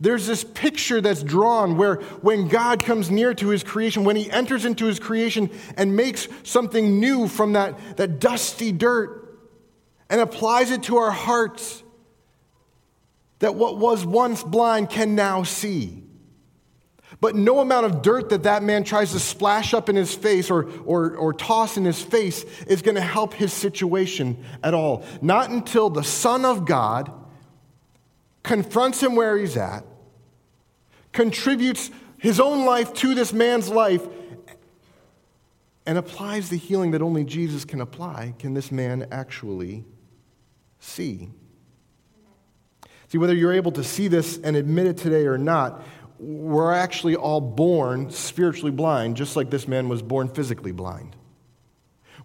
there's 0.00 0.26
this 0.26 0.42
picture 0.42 1.00
that's 1.00 1.22
drawn 1.22 1.76
where 1.76 1.96
when 2.22 2.48
God 2.48 2.82
comes 2.82 3.10
near 3.10 3.34
to 3.34 3.48
his 3.48 3.62
creation, 3.62 4.02
when 4.02 4.16
he 4.16 4.30
enters 4.30 4.64
into 4.64 4.86
his 4.86 4.98
creation 4.98 5.50
and 5.76 5.94
makes 5.94 6.26
something 6.42 6.98
new 6.98 7.28
from 7.28 7.52
that, 7.52 7.98
that 7.98 8.18
dusty 8.18 8.72
dirt 8.72 9.38
and 10.08 10.20
applies 10.20 10.70
it 10.70 10.84
to 10.84 10.96
our 10.96 11.10
hearts, 11.10 11.82
that 13.40 13.54
what 13.54 13.78
was 13.78 14.04
once 14.04 14.42
blind 14.42 14.88
can 14.88 15.14
now 15.14 15.42
see. 15.42 16.02
But 17.20 17.34
no 17.34 17.60
amount 17.60 17.86
of 17.86 18.02
dirt 18.02 18.30
that 18.30 18.44
that 18.44 18.62
man 18.62 18.82
tries 18.82 19.12
to 19.12 19.20
splash 19.20 19.74
up 19.74 19.88
in 19.88 19.96
his 19.96 20.14
face 20.14 20.50
or, 20.50 20.70
or, 20.84 21.14
or 21.16 21.34
toss 21.34 21.76
in 21.76 21.84
his 21.84 22.00
face 22.00 22.44
is 22.66 22.80
going 22.80 22.94
to 22.94 23.02
help 23.02 23.34
his 23.34 23.52
situation 23.52 24.42
at 24.62 24.72
all. 24.72 25.04
Not 25.20 25.50
until 25.50 25.90
the 25.90 26.02
Son 26.02 26.46
of 26.46 26.64
God 26.64 27.12
confronts 28.42 29.02
him 29.02 29.16
where 29.16 29.36
he's 29.36 29.56
at, 29.56 29.84
contributes 31.12 31.90
his 32.16 32.40
own 32.40 32.64
life 32.64 32.94
to 32.94 33.14
this 33.14 33.32
man's 33.32 33.68
life, 33.68 34.06
and 35.86 35.98
applies 35.98 36.50
the 36.50 36.56
healing 36.56 36.92
that 36.92 37.02
only 37.02 37.24
Jesus 37.24 37.64
can 37.64 37.80
apply, 37.80 38.34
can 38.38 38.54
this 38.54 38.70
man 38.70 39.08
actually 39.10 39.84
see. 40.78 41.30
See, 43.08 43.18
whether 43.18 43.34
you're 43.34 43.52
able 43.52 43.72
to 43.72 43.82
see 43.82 44.06
this 44.06 44.38
and 44.38 44.56
admit 44.56 44.86
it 44.86 44.96
today 44.96 45.26
or 45.26 45.36
not, 45.36 45.82
we're 46.20 46.72
actually 46.72 47.16
all 47.16 47.40
born 47.40 48.10
spiritually 48.10 48.70
blind, 48.70 49.16
just 49.16 49.36
like 49.36 49.48
this 49.48 49.66
man 49.66 49.88
was 49.88 50.02
born 50.02 50.28
physically 50.28 50.72
blind. 50.72 51.16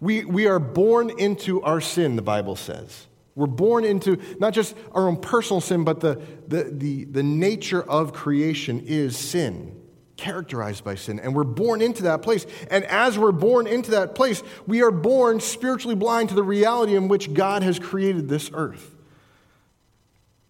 We, 0.02 0.26
we 0.26 0.48
are 0.48 0.60
born 0.60 1.10
into 1.18 1.62
our 1.62 1.80
sin, 1.80 2.18
the 2.18 2.22
Bible 2.22 2.58
says. 2.58 3.08
We're 3.36 3.48
born 3.48 3.86
into 3.86 4.18
not 4.40 4.54
just 4.54 4.76
our 4.92 5.08
own 5.08 5.18
personal 5.18 5.62
sin, 5.62 5.86
but 5.86 6.02
the, 6.02 6.22
the, 6.48 6.64
the, 6.64 7.04
the 7.06 7.24
nature 7.24 7.82
of 7.82 8.12
creation 8.12 8.84
is 8.86 9.18
sin, 9.18 9.82
characterized 10.18 10.84
by 10.84 10.96
sin. 10.96 11.20
And 11.20 11.34
we're 11.34 11.46
born 11.46 11.82
into 11.82 12.04
that 12.04 12.22
place. 12.22 12.46
And 12.70 12.84
as 12.86 13.18
we're 13.18 13.32
born 13.32 13.66
into 13.66 13.92
that 13.92 14.14
place, 14.14 14.44
we 14.68 14.82
are 14.82 14.92
born 14.92 15.40
spiritually 15.40 15.96
blind 15.96 16.30
to 16.30 16.36
the 16.36 16.44
reality 16.44 16.96
in 16.96 17.08
which 17.08 17.34
God 17.34 17.64
has 17.64 17.80
created 17.80 18.28
this 18.28 18.52
earth. 18.54 18.96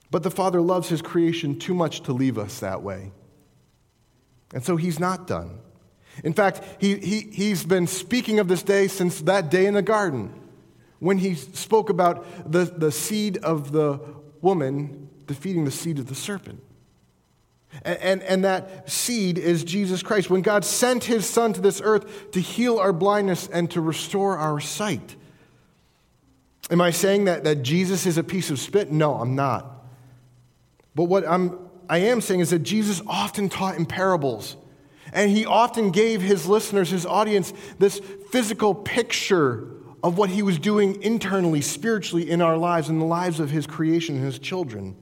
But 0.09 0.23
the 0.23 0.31
Father 0.31 0.61
loves 0.61 0.89
his 0.89 1.01
creation 1.01 1.59
too 1.59 1.75
much 1.75 2.01
to 2.01 2.13
leave 2.13 2.37
us 2.37 2.59
that 2.59 2.81
way. 2.81 3.11
And 4.53 4.63
so 4.63 4.75
he's 4.75 4.99
not 4.99 5.27
done. 5.27 5.59
In 6.23 6.33
fact, 6.33 6.61
he, 6.79 6.95
he, 6.97 7.21
he's 7.31 7.65
been 7.65 7.87
speaking 7.87 8.39
of 8.39 8.47
this 8.47 8.63
day 8.63 8.87
since 8.87 9.21
that 9.21 9.49
day 9.49 9.65
in 9.65 9.73
the 9.73 9.81
garden 9.81 10.33
when 10.99 11.17
he 11.17 11.35
spoke 11.35 11.89
about 11.89 12.51
the, 12.51 12.65
the 12.65 12.91
seed 12.91 13.37
of 13.37 13.71
the 13.71 13.99
woman 14.41 15.09
defeating 15.27 15.65
the 15.65 15.71
seed 15.71 15.99
of 15.99 16.07
the 16.07 16.15
serpent. 16.15 16.61
And, 17.83 17.99
and, 17.99 18.23
and, 18.23 18.43
that 18.45 18.89
seed 18.89 19.37
is 19.37 19.65
Jesus 19.65 20.01
Christ. 20.01 20.29
When 20.29 20.41
God 20.41 20.63
sent 20.63 21.03
his 21.03 21.25
son 21.29 21.51
to 21.53 21.61
this 21.61 21.81
earth 21.83 22.31
to 22.31 22.39
heal 22.39 22.77
our 22.77 22.93
blindness 22.93 23.49
and 23.51 23.69
to 23.71 23.81
restore 23.81 24.37
our 24.37 24.61
sight. 24.61 25.17
Am 26.71 26.79
I 26.79 26.91
saying 26.91 27.25
that, 27.25 27.43
that 27.43 27.63
Jesus 27.63 28.05
is 28.05 28.17
a 28.17 28.23
piece 28.23 28.49
of 28.49 28.59
spit? 28.59 28.91
No, 28.91 29.15
I'm 29.15 29.35
not. 29.35 29.85
But 30.95 31.05
what 31.05 31.27
I'm 31.27 31.64
I 31.89 31.99
am 31.99 32.21
saying 32.21 32.39
is 32.39 32.49
that 32.49 32.59
Jesus 32.59 33.01
often 33.07 33.49
taught 33.49 33.77
in 33.77 33.85
parables. 33.85 34.57
And 35.13 35.31
he 35.31 35.45
often 35.45 35.91
gave 35.91 36.21
his 36.21 36.45
listeners, 36.45 36.89
his 36.89 37.05
audience, 37.05 37.53
this 37.79 37.99
physical 38.31 38.75
picture 38.75 39.71
of 40.03 40.17
what 40.17 40.29
he 40.29 40.41
was 40.41 40.59
doing 40.59 41.01
internally, 41.01 41.61
spiritually 41.61 42.29
in 42.29 42.41
our 42.41 42.57
lives, 42.57 42.89
in 42.89 42.99
the 42.99 43.05
lives 43.05 43.39
of 43.39 43.49
his 43.49 43.65
creation 43.65 44.19
his 44.19 44.37
children. 44.39 44.95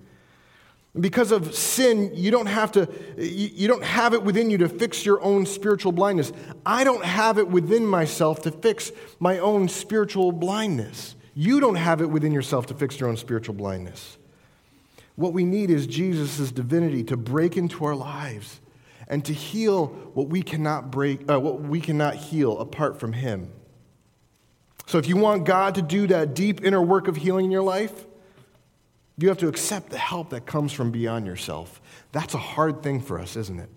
Because 1.00 1.32
of 1.32 1.56
sin, 1.56 2.12
you 2.14 2.30
don't 2.30 2.46
have 2.46 2.72
to, 2.74 2.88
you 3.18 3.68
don't 3.68 3.84
have 3.84 4.14
it 4.14 4.22
within 4.22 4.52
you 4.52 4.60
to 4.60 4.70
fix 4.70 5.04
your 5.04 5.20
own 5.24 5.48
spiritual 5.48 5.92
blindness. 5.92 6.32
I 6.64 6.84
don't 6.84 7.04
have 7.04 7.40
it 7.40 7.48
within 7.48 7.86
myself 7.86 8.44
to 8.44 8.52
fix 8.52 8.92
my 9.20 9.40
own 9.40 9.68
spiritual 9.68 10.32
blindness. 10.32 11.16
You 11.34 11.60
don't 11.60 11.76
have 11.76 12.02
it 12.02 12.10
within 12.10 12.32
yourself 12.32 12.68
to 12.68 12.76
fix 12.76 13.00
your 13.00 13.10
own 13.10 13.18
spiritual 13.18 13.56
blindness. 13.56 14.20
What 15.16 15.34
we 15.34 15.46
need 15.46 15.70
is 15.70 15.86
Jesus' 15.86 16.52
divinity 16.52 17.04
to 17.06 17.18
break 17.18 17.56
into 17.58 17.86
our 17.86 17.96
lives 17.96 18.60
and 19.08 19.24
to 19.26 19.34
heal 19.34 19.88
what 20.14 20.28
we 20.28 20.42
cannot 20.42 20.92
break, 20.92 21.30
uh, 21.32 21.40
what 21.40 21.62
we 21.62 21.80
cannot 21.80 22.16
heal 22.16 22.58
apart 22.60 23.00
from 23.00 23.14
Him. 23.14 23.52
So, 24.86 24.98
if 24.98 25.08
you 25.08 25.18
want 25.18 25.46
God 25.46 25.76
to 25.76 25.82
do 25.82 26.08
that 26.08 26.34
deep 26.34 26.64
inner 26.64 26.82
work 26.82 27.08
of 27.08 27.16
healing 27.16 27.46
in 27.46 27.52
your 27.52 27.64
life, 27.64 28.06
you 29.18 29.30
have 29.30 29.38
to 29.40 29.48
accept 29.48 29.90
the 29.90 29.98
help 29.98 30.32
that 30.32 30.46
comes 30.46 30.74
from 30.74 30.92
beyond 30.92 31.28
yourself. 31.28 31.82
That's 32.12 32.34
a 32.34 32.40
hard 32.40 32.82
thing 32.82 33.00
for 33.00 33.20
us, 33.20 33.36
isn't 33.36 33.60
it? 33.60 33.70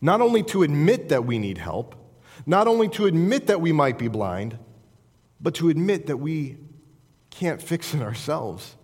Not 0.00 0.20
only 0.20 0.42
to 0.44 0.62
admit 0.62 1.08
that 1.10 1.24
we 1.24 1.38
need 1.38 1.58
help, 1.58 1.94
not 2.44 2.66
only 2.66 2.88
to 2.90 3.06
admit 3.06 3.46
that 3.46 3.60
we 3.60 3.72
might 3.72 3.98
be 3.98 4.08
blind, 4.08 4.58
but 5.40 5.54
to 5.54 5.68
admit 5.68 6.08
that 6.08 6.18
we 6.18 6.58
can't 7.30 7.62
fix 7.62 7.94
it 7.94 8.02
ourselves. 8.02 8.76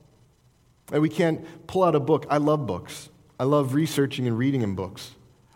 We 0.90 1.08
can't 1.08 1.66
pull 1.66 1.84
out 1.84 1.94
a 1.94 2.00
book. 2.00 2.26
I 2.28 2.38
love 2.38 2.66
books. 2.66 3.08
I 3.38 3.44
love 3.44 3.74
researching 3.74 4.26
and 4.26 4.36
reading 4.36 4.62
in 4.62 4.74
books. 4.74 5.12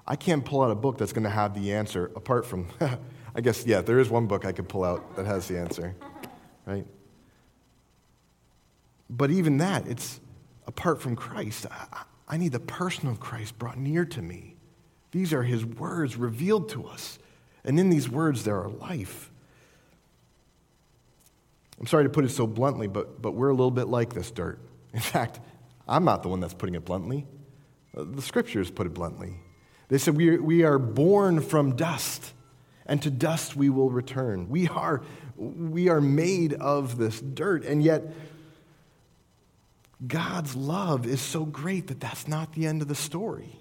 I 0.07 0.17
can't 0.17 0.45
pull 0.45 0.62
out 0.62 0.71
a 0.71 0.75
book 0.75 0.99
that's 0.99 1.12
going 1.12 1.25
to 1.25 1.31
have 1.31 1.55
the 1.55 1.73
answer 1.73 2.11
apart 2.15 2.47
from, 2.47 2.69
I 3.35 3.41
guess, 3.41 3.67
yeah, 3.67 3.81
there 3.81 3.99
is 3.99 4.09
one 4.09 4.27
book 4.27 4.45
I 4.45 4.53
could 4.53 4.69
pull 4.69 4.85
out 4.85 5.17
that 5.17 5.27
has 5.27 5.49
the 5.49 5.59
answer, 5.59 5.95
right? 6.65 6.87
But 9.11 9.31
even 9.31 9.59
that, 9.59 9.87
it's 9.87 10.21
apart 10.67 11.01
from 11.01 11.17
Christ. 11.17 11.67
I, 11.71 12.05
I 12.29 12.37
need 12.37 12.53
the 12.53 12.61
person 12.61 13.09
of 13.09 13.21
Christ 13.21 13.59
brought 13.59 13.79
near 13.79 14.05
to 14.05 14.23
me. 14.23 14.57
These 15.12 15.33
are 15.33 15.43
his 15.43 15.65
words 15.65 16.17
revealed 16.17 16.69
to 16.71 16.87
us. 16.87 17.19
And 17.65 17.79
in 17.81 17.91
these 17.91 18.09
words, 18.09 18.45
there 18.45 18.61
are 18.61 18.69
life. 18.69 19.31
I'm 21.81 21.87
sorry 21.87 22.05
to 22.05 22.11
put 22.11 22.25
it 22.25 22.31
so 22.31 22.47
bluntly, 22.47 22.87
but, 22.87 23.21
but 23.21 23.33
we're 23.33 23.51
a 23.51 23.55
little 23.55 23.71
bit 23.71 23.89
like 23.89 24.12
this 24.12 24.31
dirt. 24.31 24.59
In 24.97 25.03
fact, 25.03 25.41
I'm 25.87 26.07
not 26.07 26.23
the 26.23 26.31
one 26.31 26.41
that's 26.41 26.55
putting 26.55 26.75
it 26.75 26.87
bluntly. 26.87 27.27
Uh, 27.95 28.05
the 28.09 28.23
scriptures 28.23 28.71
put 28.71 28.87
it 28.87 28.95
bluntly. 28.95 29.35
They 29.89 29.99
said, 29.99 30.17
We 30.17 30.31
are, 30.31 30.43
we 30.43 30.63
are 30.63 30.79
born 30.79 31.43
from 31.43 31.77
dust, 31.77 32.33
and 32.87 33.03
to 33.03 33.11
dust 33.11 33.55
we 33.55 33.69
will 33.69 33.91
return. 33.91 34.49
We 34.49 34.69
are, 34.69 35.03
we 35.37 35.91
are 35.91 36.01
made 36.01 36.55
of 36.55 36.97
this 36.97 37.21
dirt, 37.21 37.67
and 37.67 37.83
yet 37.83 38.05
God's 40.07 40.57
love 40.57 41.07
is 41.07 41.21
so 41.21 41.45
great 41.45 41.89
that 41.89 42.01
that's 42.01 42.27
not 42.27 42.55
the 42.55 42.67
end 42.67 42.81
of 42.81 42.89
the 42.89 42.95
story. 42.95 43.55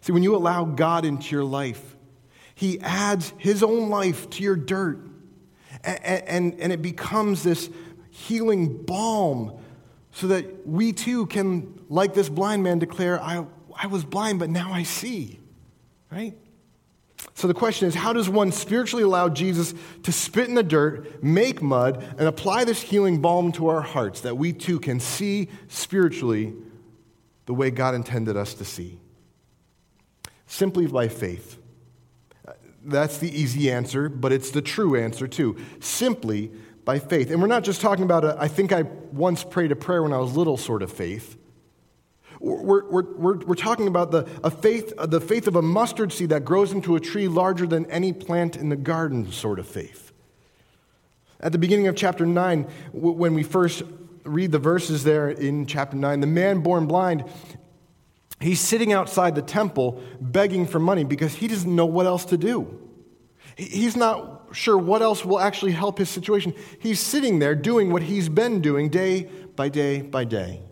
See, 0.00 0.12
when 0.12 0.24
you 0.24 0.34
allow 0.34 0.64
God 0.64 1.04
into 1.04 1.36
your 1.36 1.44
life, 1.44 1.96
He 2.56 2.80
adds 2.80 3.32
His 3.38 3.62
own 3.62 3.90
life 3.90 4.28
to 4.30 4.42
your 4.42 4.56
dirt, 4.56 4.98
and, 5.84 6.04
and, 6.04 6.60
and 6.60 6.72
it 6.72 6.82
becomes 6.82 7.44
this 7.44 7.70
healing 8.10 8.82
balm 8.82 9.61
so 10.12 10.28
that 10.28 10.66
we 10.66 10.92
too 10.92 11.26
can, 11.26 11.80
like 11.88 12.14
this 12.14 12.28
blind 12.28 12.62
man, 12.62 12.78
declare, 12.78 13.20
I, 13.20 13.46
I 13.76 13.86
was 13.86 14.04
blind, 14.04 14.38
but 14.38 14.50
now 14.50 14.72
I 14.72 14.82
see. 14.82 15.40
Right? 16.10 16.36
So 17.34 17.48
the 17.48 17.54
question 17.54 17.88
is 17.88 17.94
how 17.94 18.12
does 18.12 18.28
one 18.28 18.52
spiritually 18.52 19.02
allow 19.02 19.28
Jesus 19.28 19.74
to 20.02 20.12
spit 20.12 20.48
in 20.48 20.54
the 20.54 20.62
dirt, 20.62 21.22
make 21.22 21.62
mud, 21.62 22.02
and 22.18 22.28
apply 22.28 22.64
this 22.64 22.82
healing 22.82 23.20
balm 23.20 23.52
to 23.52 23.68
our 23.68 23.80
hearts 23.80 24.20
that 24.20 24.36
we 24.36 24.52
too 24.52 24.78
can 24.78 25.00
see 25.00 25.48
spiritually 25.68 26.52
the 27.46 27.54
way 27.54 27.70
God 27.70 27.94
intended 27.94 28.36
us 28.36 28.54
to 28.54 28.64
see? 28.64 29.00
Simply 30.46 30.86
by 30.86 31.08
faith. 31.08 31.58
Uh, 32.46 32.52
that's 32.84 33.18
the 33.18 33.30
easy 33.30 33.70
answer, 33.70 34.08
but 34.10 34.32
it's 34.32 34.50
the 34.50 34.62
true 34.62 34.94
answer 34.96 35.26
too. 35.26 35.56
Simply 35.80 36.52
by 36.84 36.98
faith. 36.98 37.30
And 37.30 37.40
we're 37.40 37.48
not 37.48 37.64
just 37.64 37.80
talking 37.80 38.04
about 38.04 38.24
a, 38.24 38.36
I 38.38 38.48
think 38.48 38.72
I 38.72 38.82
once 38.82 39.44
prayed 39.44 39.72
a 39.72 39.76
prayer 39.76 40.02
when 40.02 40.12
I 40.12 40.18
was 40.18 40.36
little 40.36 40.56
sort 40.56 40.82
of 40.82 40.92
faith. 40.92 41.36
We're, 42.40 42.84
we're, 42.84 43.16
we're, 43.16 43.38
we're 43.38 43.54
talking 43.54 43.86
about 43.86 44.10
the, 44.10 44.28
a 44.42 44.50
faith, 44.50 44.92
the 44.98 45.20
faith 45.20 45.46
of 45.46 45.54
a 45.54 45.62
mustard 45.62 46.12
seed 46.12 46.30
that 46.30 46.44
grows 46.44 46.72
into 46.72 46.96
a 46.96 47.00
tree 47.00 47.28
larger 47.28 47.66
than 47.66 47.88
any 47.90 48.12
plant 48.12 48.56
in 48.56 48.68
the 48.68 48.76
garden 48.76 49.30
sort 49.30 49.60
of 49.60 49.68
faith. 49.68 50.12
At 51.38 51.52
the 51.52 51.58
beginning 51.58 51.86
of 51.86 51.94
chapter 51.94 52.26
9, 52.26 52.64
when 52.92 53.34
we 53.34 53.42
first 53.42 53.82
read 54.24 54.52
the 54.52 54.58
verses 54.58 55.04
there 55.04 55.28
in 55.28 55.66
chapter 55.66 55.96
9, 55.96 56.20
the 56.20 56.26
man 56.26 56.60
born 56.60 56.86
blind, 56.86 57.24
he's 58.40 58.60
sitting 58.60 58.92
outside 58.92 59.34
the 59.34 59.42
temple 59.42 60.02
begging 60.20 60.66
for 60.66 60.78
money 60.78 61.04
because 61.04 61.34
he 61.34 61.48
doesn't 61.48 61.74
know 61.74 61.86
what 61.86 62.06
else 62.06 62.24
to 62.26 62.36
do. 62.36 62.78
He's 63.56 63.96
not 63.96 64.31
sure 64.52 64.78
what 64.78 65.02
else 65.02 65.24
will 65.24 65.40
actually 65.40 65.72
help 65.72 65.98
his 65.98 66.08
situation. 66.08 66.54
He's 66.80 67.00
sitting 67.00 67.38
there 67.38 67.54
doing 67.54 67.92
what 67.92 68.02
he's 68.02 68.28
been 68.28 68.60
doing 68.60 68.88
day 68.88 69.28
by 69.56 69.68
day 69.68 70.02
by 70.02 70.24
day. 70.24 70.62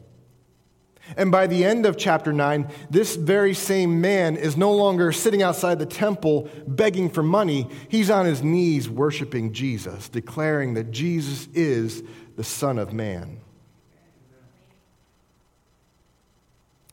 And 1.17 1.33
by 1.33 1.47
the 1.47 1.65
end 1.65 1.87
of 1.87 1.97
chapter 1.97 2.33
9, 2.33 2.71
this 2.89 3.17
very 3.17 3.55
same 3.55 4.01
man 4.01 4.37
is 4.37 4.57
no 4.57 4.73
longer 4.73 5.11
sitting 5.11 5.43
outside 5.43 5.79
the 5.79 5.87
temple 5.87 6.49
begging 6.67 7.11
for 7.11 7.23
money. 7.23 7.69
He's 7.89 8.11
on 8.11 8.27
his 8.27 8.43
knees 8.43 8.89
worshiping 8.89 9.53
Jesus, 9.53 10.09
declaring 10.09 10.75
that 10.75 10.93
Jesus 10.93 11.49
is 11.53 12.03
the 12.37 12.45
Son 12.45 12.79
of 12.79 12.93
Man. 12.93 13.41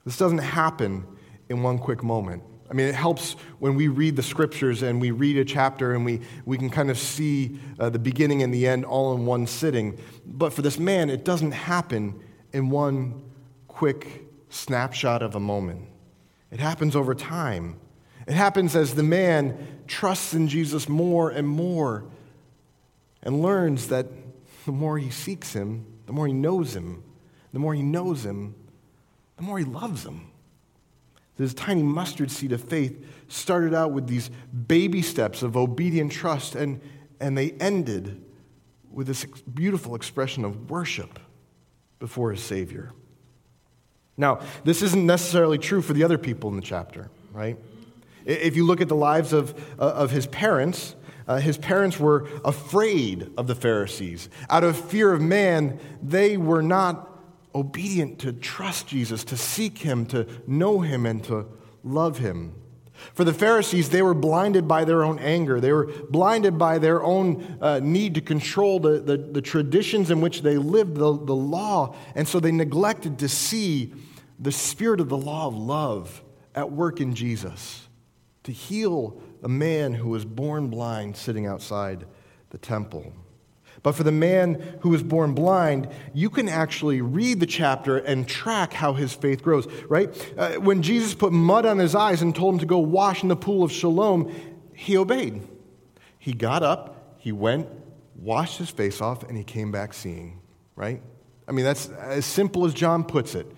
This 0.04 0.18
doesn't 0.18 0.40
happen 0.40 1.06
in 1.50 1.64
one 1.64 1.78
quick 1.78 2.02
moment. 2.02 2.42
I 2.70 2.74
mean, 2.74 2.88
it 2.88 2.96
helps 2.96 3.34
when 3.60 3.76
we 3.76 3.88
read 3.88 4.16
the 4.16 4.24
scriptures 4.24 4.84
and 4.84 5.00
we 5.00 5.12
read 5.12 5.38
a 5.38 5.46
chapter 5.46 5.94
and 5.94 6.04
we, 6.04 6.22
we 6.46 6.58
can 6.58 6.70
kind 6.70 6.90
of 6.90 6.98
see 6.98 7.60
uh, 7.80 7.90
the 7.90 8.00
beginning 8.00 8.44
and 8.44 8.54
the 8.54 8.68
end 8.68 8.84
all 8.84 9.14
in 9.16 9.26
one 9.26 9.48
sitting. 9.48 9.98
But 10.26 10.52
for 10.52 10.62
this 10.62 10.78
man, 10.78 11.10
it 11.10 11.24
doesn't 11.24 11.52
happen 11.52 12.20
in 12.52 12.70
one 12.70 13.24
quick 13.68 14.26
snapshot 14.50 15.22
of 15.22 15.36
a 15.36 15.40
moment. 15.40 15.88
It 16.52 16.60
happens 16.60 16.96
over 16.96 17.16
time. 17.16 17.80
It 18.28 18.34
happens 18.34 18.76
as 18.76 18.96
the 18.96 19.04
man 19.04 19.84
trusts 19.88 20.34
in 20.34 20.50
Jesus 20.50 20.90
more 20.90 21.30
and 21.30 21.48
more 21.48 22.04
and 23.24 23.42
learns 23.42 23.88
that 23.88 24.08
the 24.66 24.72
more 24.74 24.98
he 24.98 25.10
seeks 25.10 25.54
him, 25.54 25.86
the 26.06 26.14
more 26.14 26.28
he 26.28 26.34
knows 26.34 26.76
him. 26.76 27.04
The 27.54 27.60
more 27.60 27.74
he 27.74 27.82
knows 27.82 28.26
him, 28.26 28.56
the 29.38 29.44
more 29.44 29.58
he 29.58 29.66
loves 29.66 30.06
him. 30.06 30.27
This 31.38 31.54
tiny 31.54 31.84
mustard 31.84 32.32
seed 32.32 32.52
of 32.52 32.64
faith 32.64 33.06
started 33.28 33.74
out 33.74 33.92
with 33.92 34.08
these 34.08 34.30
baby 34.68 35.02
steps 35.02 35.44
of 35.44 35.56
obedient 35.56 36.12
trust, 36.12 36.56
and, 36.56 36.82
and 37.20 37.38
they 37.38 37.52
ended 37.52 38.24
with 38.92 39.08
this 39.08 39.26
beautiful 39.26 39.96
expression 39.96 40.44
of 40.44 40.70
worship 40.70 41.20
before 42.00 42.32
his 42.32 42.42
Savior. 42.42 42.92
Now, 44.18 44.40
this 44.64 44.82
isn't 44.82 45.06
necessarily 45.06 45.60
true 45.60 45.84
for 45.84 45.94
the 45.94 46.04
other 46.04 46.18
people 46.18 46.50
in 46.50 46.56
the 46.56 46.62
chapter, 46.64 47.12
right? 47.32 47.58
If 48.26 48.56
you 48.56 48.66
look 48.66 48.82
at 48.82 48.88
the 48.88 48.96
lives 48.96 49.32
of, 49.32 49.54
uh, 49.80 49.84
of 49.84 50.10
his 50.10 50.26
parents, 50.26 50.96
uh, 51.28 51.38
his 51.38 51.58
parents 51.58 52.00
were 52.00 52.28
afraid 52.44 53.30
of 53.38 53.48
the 53.48 53.56
Pharisees. 53.56 54.30
Out 54.50 54.64
of 54.64 54.76
fear 54.76 55.14
of 55.14 55.22
man, 55.22 55.80
they 56.02 56.38
were 56.38 56.64
not 56.64 57.17
obedient 57.56 58.20
to 58.20 58.34
trust 58.34 58.88
Jesus, 58.88 59.24
to 59.26 59.38
seek 59.38 59.80
him, 59.80 60.06
to 60.08 60.28
know 60.46 60.82
him, 60.82 61.06
and 61.06 61.24
to 61.26 61.48
love 61.84 62.20
him. 62.20 62.54
For 63.14 63.24
the 63.24 63.34
Pharisees, 63.34 63.90
they 63.90 64.02
were 64.02 64.14
blinded 64.14 64.68
by 64.68 64.84
their 64.84 65.04
own 65.04 65.20
anger. 65.20 65.60
They 65.60 65.72
were 65.72 65.92
blinded 66.10 66.58
by 66.58 66.80
their 66.80 67.04
own 67.04 67.60
uh, 67.62 67.80
need 67.80 68.16
to 68.16 68.22
control 68.22 68.80
the, 68.80 69.00
the, 69.00 69.18
the, 69.18 69.42
traditions 69.42 70.10
in 70.10 70.20
which 70.20 70.42
they 70.42 70.58
lived, 70.58 70.96
the, 70.96 71.14
the 71.14 71.36
law. 71.36 71.96
And 72.16 72.28
so 72.28 72.40
they 72.40 72.52
neglected 72.52 73.20
to 73.20 73.30
see 73.30 73.94
the 74.40 74.52
spirit 74.52 75.00
of 75.00 75.10
the 75.10 75.18
law 75.18 75.48
of 75.48 75.56
love 75.56 76.24
at 76.56 76.72
work 76.72 77.00
in 77.00 77.14
Jesus 77.14 77.88
to 78.44 78.52
heal 78.52 79.22
a 79.44 79.50
man 79.50 79.94
who 79.94 80.10
was 80.10 80.26
born 80.26 80.68
blind 80.70 81.16
sitting 81.16 81.46
outside 81.46 82.06
the 82.50 82.58
temple. 82.58 83.14
But 83.88 83.96
for 83.96 84.04
the 84.04 84.12
man 84.12 84.80
who 84.82 84.90
was 84.90 85.02
born 85.02 85.34
blind, 85.34 85.88
you 86.14 86.30
can 86.30 86.50
actually 86.50 87.00
read 87.00 87.40
the 87.40 87.46
chapter 87.46 87.96
and 87.96 88.28
track 88.28 88.74
how 88.74 88.92
his 88.92 89.14
faith 89.14 89.42
grows, 89.42 89.66
right? 89.88 90.14
Uh, 90.38 90.56
when 90.56 90.82
Jesus 90.82 91.16
put 91.16 91.32
mud 91.32 91.66
on 91.66 91.78
his 91.78 91.96
eyes 91.96 92.22
and 92.22 92.36
told 92.36 92.56
him 92.56 92.60
to 92.60 92.66
go 92.66 92.80
wash 92.80 93.24
in 93.24 93.30
the 93.30 93.36
pool 93.38 93.64
of 93.64 93.72
Siloam, 93.72 94.30
he 94.74 94.98
obeyed. 94.98 95.42
He 96.20 96.34
got 96.34 96.64
up, 96.64 97.16
he 97.18 97.32
went, 97.32 97.70
washed 98.18 98.58
his 98.58 98.70
face 98.70 99.00
off, 99.00 99.24
and 99.24 99.38
he 99.38 99.46
came 99.46 99.72
back 99.72 99.94
seeing, 99.94 100.42
right? 100.76 101.02
I 101.48 101.54
mean, 101.54 101.64
that's 101.64 101.88
as 101.88 102.26
simple 102.26 102.66
as 102.66 102.74
John 102.74 103.06
puts 103.06 103.36
it. 103.36 103.50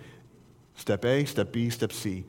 Step 0.75 1.05
A, 1.05 1.25
step 1.25 1.51
B, 1.51 1.71
step 1.71 1.91
C. 1.91 2.23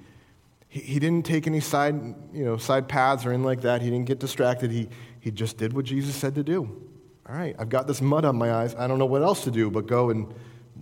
He, 0.69 0.81
he 0.81 0.99
didn't 0.99 1.27
take 1.27 1.47
any 1.47 1.61
side, 1.61 1.97
you 2.33 2.47
know, 2.47 2.57
side 2.57 2.89
paths 2.89 3.27
or 3.27 3.29
anything 3.29 3.45
like 3.45 3.61
that. 3.61 3.83
He 3.83 3.91
didn't 3.91 4.07
get 4.07 4.21
distracted. 4.21 4.71
He, 4.71 4.89
he 5.21 5.31
just 5.31 5.59
did 5.59 5.75
what 5.75 5.85
Jesus 5.85 6.15
said 6.15 6.35
to 6.37 6.43
do. 6.43 6.87
All 7.31 7.37
right, 7.37 7.55
I've 7.61 7.69
got 7.69 7.87
this 7.87 8.03
mud 8.03 8.25
on 8.25 8.35
my 8.35 8.53
eyes. 8.53 8.75
I 8.75 8.89
don't 8.89 8.99
know 8.99 9.07
what 9.07 9.23
else 9.23 9.45
to 9.45 9.53
do 9.53 9.71
but 9.71 9.87
go 9.87 10.11
and 10.11 10.35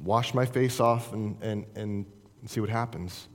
wash 0.03 0.33
my 0.33 0.47
face 0.47 0.81
off 0.81 1.13
and, 1.13 1.37
and, 1.43 1.67
and 1.75 2.07
see 2.47 2.61
what 2.61 2.71
happens. 2.71 3.29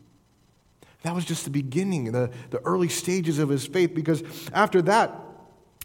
That 1.03 1.13
was 1.13 1.23
just 1.23 1.43
the 1.43 1.51
beginning, 1.51 2.11
the, 2.11 2.31
the 2.49 2.57
early 2.61 2.89
stages 2.89 3.37
of 3.37 3.49
his 3.49 3.67
faith, 3.67 3.93
because 3.93 4.23
after 4.51 4.81
that, 4.83 5.13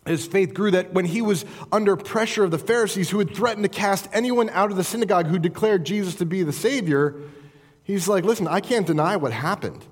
his 0.06 0.26
faith 0.26 0.54
grew 0.54 0.70
that 0.70 0.94
when 0.94 1.04
he 1.04 1.20
was 1.20 1.44
under 1.70 1.96
pressure 1.96 2.44
of 2.44 2.50
the 2.50 2.58
Pharisees 2.58 3.10
who 3.10 3.18
had 3.18 3.34
threatened 3.34 3.64
to 3.64 3.68
cast 3.68 4.08
anyone 4.14 4.48
out 4.48 4.70
of 4.70 4.78
the 4.78 4.84
synagogue 4.84 5.26
who 5.26 5.38
declared 5.38 5.84
Jesus 5.84 6.14
to 6.14 6.24
be 6.24 6.44
the 6.44 6.52
Savior, 6.52 7.14
he's 7.82 8.08
like, 8.08 8.24
listen, 8.24 8.48
I 8.48 8.60
can't 8.60 8.86
deny 8.86 9.16
what 9.16 9.32
happened. 9.32 9.84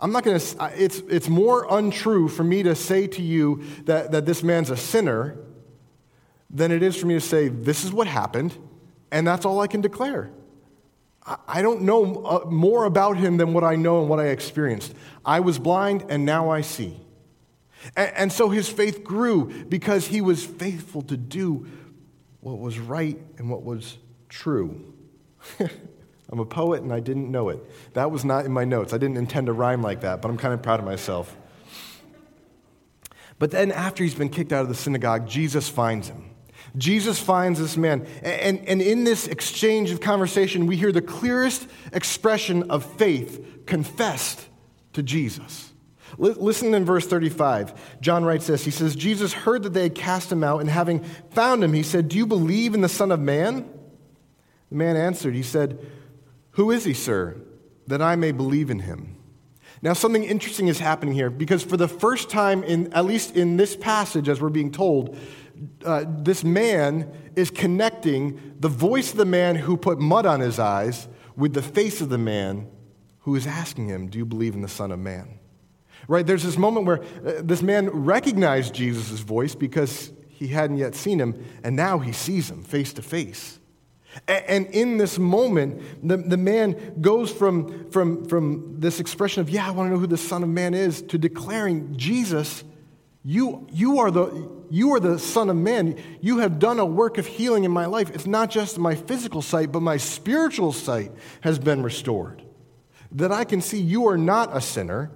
I'm 0.00 0.10
not 0.10 0.24
going 0.24 0.40
to, 0.40 0.72
it's, 0.74 0.98
it's 1.08 1.28
more 1.28 1.68
untrue 1.70 2.26
for 2.26 2.42
me 2.42 2.64
to 2.64 2.74
say 2.74 3.06
to 3.06 3.22
you 3.22 3.62
that, 3.84 4.10
that 4.10 4.26
this 4.26 4.42
man's 4.42 4.70
a 4.70 4.76
sinner 4.76 5.38
than 6.50 6.72
it 6.72 6.82
is 6.82 6.96
for 6.96 7.06
me 7.06 7.14
to 7.14 7.20
say, 7.20 7.48
this 7.48 7.84
is 7.84 7.92
what 7.92 8.06
happened, 8.06 8.56
and 9.10 9.26
that's 9.26 9.44
all 9.44 9.60
I 9.60 9.66
can 9.66 9.80
declare. 9.80 10.30
I 11.46 11.62
don't 11.62 11.82
know 11.82 12.24
uh, 12.24 12.50
more 12.50 12.84
about 12.84 13.16
him 13.16 13.36
than 13.36 13.52
what 13.52 13.62
I 13.62 13.76
know 13.76 14.00
and 14.00 14.08
what 14.08 14.18
I 14.18 14.26
experienced. 14.26 14.94
I 15.24 15.40
was 15.40 15.58
blind, 15.58 16.06
and 16.08 16.24
now 16.24 16.50
I 16.50 16.62
see. 16.62 16.98
And 17.96 18.32
so 18.32 18.48
his 18.48 18.68
faith 18.68 19.04
grew 19.04 19.64
because 19.64 20.06
he 20.06 20.20
was 20.20 20.44
faithful 20.44 21.02
to 21.02 21.16
do 21.16 21.66
what 22.40 22.58
was 22.58 22.78
right 22.78 23.18
and 23.38 23.48
what 23.48 23.62
was 23.62 23.98
true. 24.28 24.94
I'm 26.30 26.38
a 26.38 26.44
poet 26.44 26.82
and 26.82 26.92
I 26.92 27.00
didn't 27.00 27.30
know 27.30 27.48
it. 27.48 27.58
That 27.94 28.10
was 28.10 28.24
not 28.24 28.44
in 28.44 28.52
my 28.52 28.64
notes. 28.64 28.92
I 28.92 28.98
didn't 28.98 29.16
intend 29.16 29.46
to 29.46 29.52
rhyme 29.52 29.82
like 29.82 30.02
that, 30.02 30.22
but 30.22 30.30
I'm 30.30 30.36
kind 30.36 30.54
of 30.54 30.62
proud 30.62 30.78
of 30.78 30.86
myself. 30.86 31.36
But 33.38 33.50
then, 33.50 33.72
after 33.72 34.04
he's 34.04 34.14
been 34.14 34.28
kicked 34.28 34.52
out 34.52 34.62
of 34.62 34.68
the 34.68 34.74
synagogue, 34.74 35.26
Jesus 35.26 35.68
finds 35.68 36.08
him. 36.08 36.29
Jesus 36.76 37.18
finds 37.18 37.58
this 37.58 37.76
man. 37.76 38.06
And, 38.22 38.66
and 38.66 38.80
in 38.80 39.04
this 39.04 39.26
exchange 39.26 39.90
of 39.90 40.00
conversation, 40.00 40.66
we 40.66 40.76
hear 40.76 40.92
the 40.92 41.02
clearest 41.02 41.66
expression 41.92 42.70
of 42.70 42.84
faith 42.96 43.64
confessed 43.66 44.48
to 44.92 45.02
Jesus. 45.02 45.72
Listen 46.18 46.74
in 46.74 46.84
verse 46.84 47.06
35. 47.06 48.00
John 48.00 48.24
writes 48.24 48.46
this 48.46 48.64
He 48.64 48.70
says, 48.70 48.94
Jesus 48.96 49.32
heard 49.32 49.62
that 49.62 49.72
they 49.72 49.84
had 49.84 49.94
cast 49.94 50.30
him 50.30 50.44
out, 50.44 50.60
and 50.60 50.68
having 50.68 51.04
found 51.30 51.62
him, 51.62 51.72
he 51.72 51.82
said, 51.82 52.08
Do 52.08 52.16
you 52.16 52.26
believe 52.26 52.74
in 52.74 52.80
the 52.80 52.88
Son 52.88 53.12
of 53.12 53.20
Man? 53.20 53.68
The 54.70 54.76
man 54.76 54.96
answered, 54.96 55.34
He 55.34 55.42
said, 55.42 55.78
Who 56.52 56.70
is 56.70 56.84
he, 56.84 56.94
sir, 56.94 57.36
that 57.86 58.02
I 58.02 58.16
may 58.16 58.32
believe 58.32 58.70
in 58.70 58.80
him? 58.80 59.16
Now, 59.82 59.94
something 59.94 60.24
interesting 60.24 60.68
is 60.68 60.78
happening 60.78 61.14
here 61.14 61.30
because 61.30 61.62
for 61.62 61.76
the 61.76 61.88
first 61.88 62.28
time, 62.28 62.62
in, 62.64 62.92
at 62.92 63.06
least 63.06 63.34
in 63.34 63.56
this 63.56 63.74
passage, 63.76 64.28
as 64.28 64.40
we're 64.40 64.50
being 64.50 64.72
told, 64.72 65.16
uh, 65.84 66.04
this 66.06 66.44
man 66.44 67.10
is 67.36 67.50
connecting 67.50 68.56
the 68.60 68.68
voice 68.68 69.12
of 69.12 69.18
the 69.18 69.24
man 69.24 69.56
who 69.56 69.76
put 69.76 69.98
mud 69.98 70.26
on 70.26 70.40
his 70.40 70.58
eyes 70.58 71.08
with 71.36 71.54
the 71.54 71.62
face 71.62 72.00
of 72.00 72.08
the 72.08 72.18
man 72.18 72.68
who 73.20 73.34
is 73.34 73.46
asking 73.46 73.88
him, 73.88 74.08
Do 74.08 74.18
you 74.18 74.24
believe 74.24 74.54
in 74.54 74.62
the 74.62 74.68
Son 74.68 74.90
of 74.90 74.98
Man? 74.98 75.38
Right? 76.08 76.26
There's 76.26 76.42
this 76.42 76.58
moment 76.58 76.86
where 76.86 77.02
uh, 77.02 77.42
this 77.42 77.62
man 77.62 77.88
recognized 77.90 78.74
Jesus' 78.74 79.20
voice 79.20 79.54
because 79.54 80.12
he 80.28 80.48
hadn't 80.48 80.78
yet 80.78 80.94
seen 80.94 81.20
him, 81.20 81.44
and 81.62 81.76
now 81.76 81.98
he 81.98 82.12
sees 82.12 82.50
him 82.50 82.62
face 82.62 82.92
to 82.94 83.02
face. 83.02 83.58
And 84.26 84.66
in 84.68 84.96
this 84.96 85.18
moment, 85.18 85.82
the, 86.06 86.16
the 86.16 86.36
man 86.36 87.00
goes 87.00 87.30
from, 87.30 87.90
from, 87.90 88.24
from 88.24 88.80
this 88.80 88.98
expression 88.98 89.40
of, 89.40 89.50
Yeah, 89.50 89.68
I 89.68 89.70
want 89.70 89.88
to 89.88 89.94
know 89.94 90.00
who 90.00 90.06
the 90.06 90.16
Son 90.16 90.42
of 90.42 90.48
Man 90.48 90.74
is, 90.74 91.02
to 91.02 91.18
declaring, 91.18 91.96
Jesus, 91.96 92.64
you, 93.22 93.68
you, 93.70 94.00
are 94.00 94.10
the, 94.10 94.50
you 94.70 94.94
are 94.94 95.00
the 95.00 95.18
Son 95.18 95.50
of 95.50 95.56
Man. 95.56 96.00
You 96.20 96.38
have 96.38 96.58
done 96.58 96.78
a 96.78 96.86
work 96.86 97.18
of 97.18 97.26
healing 97.26 97.64
in 97.64 97.70
my 97.70 97.86
life. 97.86 98.10
It's 98.10 98.26
not 98.26 98.50
just 98.50 98.78
my 98.78 98.94
physical 98.94 99.42
sight, 99.42 99.72
but 99.72 99.80
my 99.80 99.96
spiritual 99.96 100.72
sight 100.72 101.12
has 101.40 101.58
been 101.58 101.82
restored. 101.82 102.42
That 103.12 103.32
I 103.32 103.44
can 103.44 103.60
see 103.60 103.80
you 103.80 104.06
are 104.08 104.16
not 104.16 104.56
a 104.56 104.60
sinner. 104.60 105.10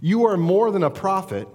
You 0.00 0.26
are 0.26 0.36
more 0.36 0.70
than 0.70 0.82
a 0.82 0.90
prophet. 0.90 1.46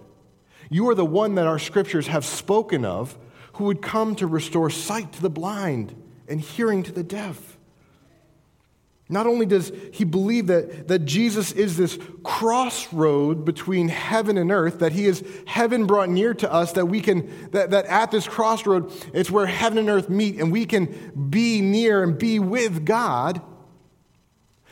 You 0.70 0.90
are 0.90 0.96
the 0.96 1.06
one 1.06 1.36
that 1.36 1.48
our 1.48 1.60
scriptures 1.60 2.08
have 2.08 2.24
spoken 2.24 2.86
of 2.86 3.18
who 3.54 3.66
would 3.66 3.82
come 3.82 4.16
to 4.16 4.28
restore 4.28 4.70
sight 4.70 5.14
to 5.14 5.22
the 5.22 5.30
blind 5.30 5.96
and 6.28 6.40
hearing 6.40 6.84
to 6.84 6.92
the 6.92 7.04
deaf. 7.04 7.53
Not 9.14 9.28
only 9.28 9.46
does 9.46 9.72
he 9.92 10.06
believe 10.06 10.48
that, 10.48 10.88
that 10.88 11.06
Jesus 11.06 11.52
is 11.52 11.78
this 11.78 12.00
crossroad 12.24 13.46
between 13.46 13.88
heaven 13.88 14.40
and 14.40 14.52
earth, 14.52 14.80
that 14.80 14.92
he 14.92 15.06
is 15.06 15.24
heaven 15.46 15.86
brought 15.86 16.10
near 16.10 16.34
to 16.34 16.52
us, 16.52 16.72
that 16.72 16.88
we 16.88 17.00
can, 17.00 17.50
that, 17.52 17.70
that 17.70 17.86
at 17.86 18.10
this 18.10 18.28
crossroad, 18.28 18.92
it's 19.14 19.30
where 19.30 19.46
heaven 19.46 19.78
and 19.78 19.88
earth 19.88 20.10
meet 20.10 20.40
and 20.40 20.52
we 20.52 20.66
can 20.66 21.12
be 21.30 21.62
near 21.62 22.02
and 22.02 22.18
be 22.18 22.40
with 22.40 22.86
God. 22.86 23.40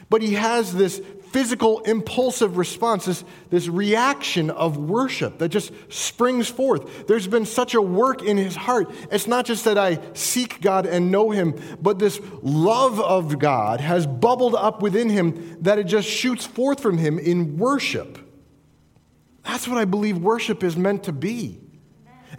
But 0.10 0.24
he 0.24 0.34
has 0.34 0.74
this 0.74 1.02
physical 1.32 1.80
impulsive 1.82 2.58
response, 2.58 3.06
this, 3.06 3.24
this 3.50 3.68
reaction 3.68 4.50
of 4.50 4.78
worship 4.78 5.38
that 5.38 5.50
just 5.50 5.72
springs 5.90 6.50
forth. 6.50 7.08
There's 7.08 7.28
been 7.28 7.46
such 7.46 7.74
a 7.74 7.82
work 7.82 8.22
in 8.22 8.38
his 8.38 8.56
heart. 8.56 8.92
It's 9.12 9.28
not 9.28 9.46
just 9.46 9.66
that 9.66 9.78
I 9.78 10.00
seek 10.14 10.62
God 10.62 10.86
and 10.86 11.12
know 11.12 11.32
him, 11.32 11.60
but 11.82 12.00
this 12.00 12.20
love 12.42 13.00
of 13.00 13.40
God 13.40 13.80
has 13.80 14.06
bubbled 14.06 14.56
up 14.56 14.82
within 14.82 15.10
him 15.10 15.58
that 15.62 15.80
it 15.80 15.86
just 15.86 16.08
shoots 16.08 16.46
forth 16.46 16.82
from 16.82 16.98
him 16.98 17.18
in 17.18 17.58
worship. 17.58 18.18
That's 19.44 19.68
what 19.68 19.78
I 19.78 19.86
believe 19.86 20.18
worship 20.18 20.64
is 20.64 20.76
meant 20.76 21.04
to 21.06 21.14
be. 21.14 21.60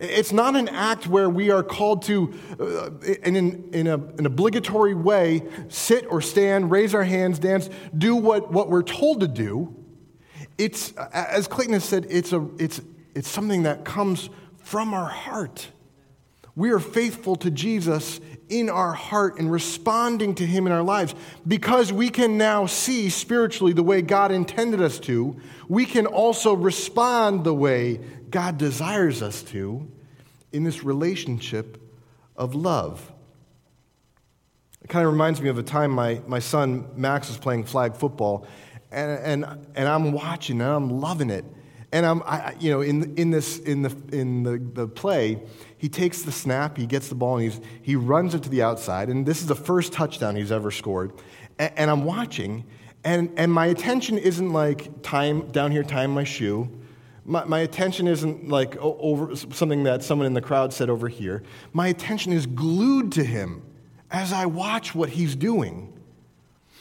It's 0.03 0.32
not 0.32 0.57
an 0.57 0.68
act 0.68 1.07
where 1.07 1.30
we 1.30 1.50
are 1.50 1.62
called 1.62 2.03
to, 2.03 2.34
uh, 2.59 2.90
in, 3.22 3.70
in 3.72 3.86
a, 3.86 3.94
an 3.94 4.26
obligatory 4.26 4.94
way, 4.94 5.42
sit 5.68 6.07
or 6.11 6.20
stand, 6.20 6.72
raise 6.72 6.92
our 6.92 7.05
hands, 7.05 7.38
dance, 7.38 7.70
do 7.96 8.16
what, 8.16 8.50
what 8.50 8.68
we're 8.68 8.82
told 8.82 9.20
to 9.20 9.28
do. 9.28 9.76
It's, 10.59 10.92
as 11.12 11.46
Clayton 11.46 11.74
has 11.74 11.84
said, 11.84 12.09
it's, 12.11 12.32
a, 12.32 12.48
it's, 12.59 12.80
it's 13.14 13.28
something 13.28 13.62
that 13.62 13.84
comes 13.84 14.28
from 14.59 14.92
our 14.92 15.09
heart. 15.09 15.68
We 16.57 16.72
are 16.72 16.80
faithful 16.80 17.36
to 17.36 17.50
Jesus 17.53 18.20
in 18.48 18.70
our 18.70 18.92
heart 18.92 19.38
and 19.38 19.53
responding 19.53 20.34
to 20.34 20.46
Him 20.46 20.66
in 20.66 20.72
our 20.72 20.82
lives. 20.82 21.14
Because 21.46 21.92
we 21.92 22.09
can 22.09 22.36
now 22.36 22.66
see 22.66 23.09
spiritually 23.09 23.72
the 23.72 23.84
way 23.84 24.03
God 24.03 24.32
intended 24.32 24.82
us 24.82 24.98
to, 25.00 25.36
we 25.68 25.86
can 25.86 26.07
also 26.07 26.55
respond 26.55 27.44
the 27.44 27.55
way 27.55 28.00
God 28.30 28.59
desires 28.59 29.22
us 29.22 29.42
to 29.44 29.88
in 30.53 30.64
this 30.64 30.84
relationship 30.84 31.78
of 32.36 32.55
love. 32.55 33.12
It 34.82 34.88
kind 34.88 35.07
of 35.07 35.12
reminds 35.12 35.40
me 35.40 35.48
of 35.48 35.59
a 35.59 35.62
time 35.62 35.90
my, 35.90 36.20
my 36.26 36.40
son 36.40 36.88
Max 36.96 37.28
was 37.28 37.38
playing 37.38 37.64
flag 37.64 37.96
football, 37.96 38.46
and, 38.90 39.44
and, 39.44 39.66
and 39.74 39.88
I'm 39.88 40.12
watching 40.12 40.61
and 40.61 40.70
I'm 40.70 41.00
loving 41.00 41.30
it. 41.30 41.44
And 41.94 42.07
I'm, 42.07 42.22
I, 42.22 42.55
you 42.59 42.70
know, 42.70 42.80
in, 42.80 43.14
in, 43.16 43.30
this, 43.30 43.59
in, 43.59 43.82
the, 43.82 43.94
in 44.12 44.42
the, 44.44 44.59
the 44.59 44.88
play, 44.88 45.42
he 45.76 45.90
takes 45.90 46.22
the 46.22 46.32
snap, 46.32 46.78
he 46.78 46.86
gets 46.86 47.09
the 47.09 47.14
ball, 47.14 47.36
and 47.36 47.44
he's, 47.44 47.61
he 47.82 47.96
runs 47.96 48.34
it 48.34 48.42
to 48.44 48.48
the 48.48 48.62
outside. 48.62 49.11
And 49.11 49.26
this 49.26 49.42
is 49.42 49.46
the 49.46 49.55
first 49.55 49.92
touchdown 49.92 50.34
he's 50.34 50.50
ever 50.50 50.70
scored. 50.70 51.12
And, 51.59 51.72
and 51.76 51.90
I'm 51.90 52.05
watching, 52.05 52.64
and, 53.05 53.30
and 53.36 53.53
my 53.53 53.66
attention 53.66 54.16
isn't 54.16 54.53
like 54.53 55.03
time 55.03 55.50
down 55.50 55.70
here 55.70 55.82
tying 55.82 56.12
my 56.12 56.24
shoe. 56.24 56.70
My, 57.25 57.45
my 57.45 57.61
attention 57.61 58.09
isn't 58.09 58.49
like 58.49 58.77
over 58.79 59.35
something 59.37 59.85
that 59.85 60.03
someone 60.03 60.27
in 60.27 60.35
the 60.35 60.41
crowd 60.41 60.73
said 60.73 60.91
over 60.91 61.09
here. 61.09 61.43
My 61.73 61.89
attention 61.89 62.33
is 62.33 62.47
glued 62.47 63.12
to 63.12 63.25
him 63.25 63.62
as 64.11 64.33
I 64.33 64.47
watch 64.47 64.95
what 64.95 65.11
he's 65.11 65.37
doing. 65.37 65.93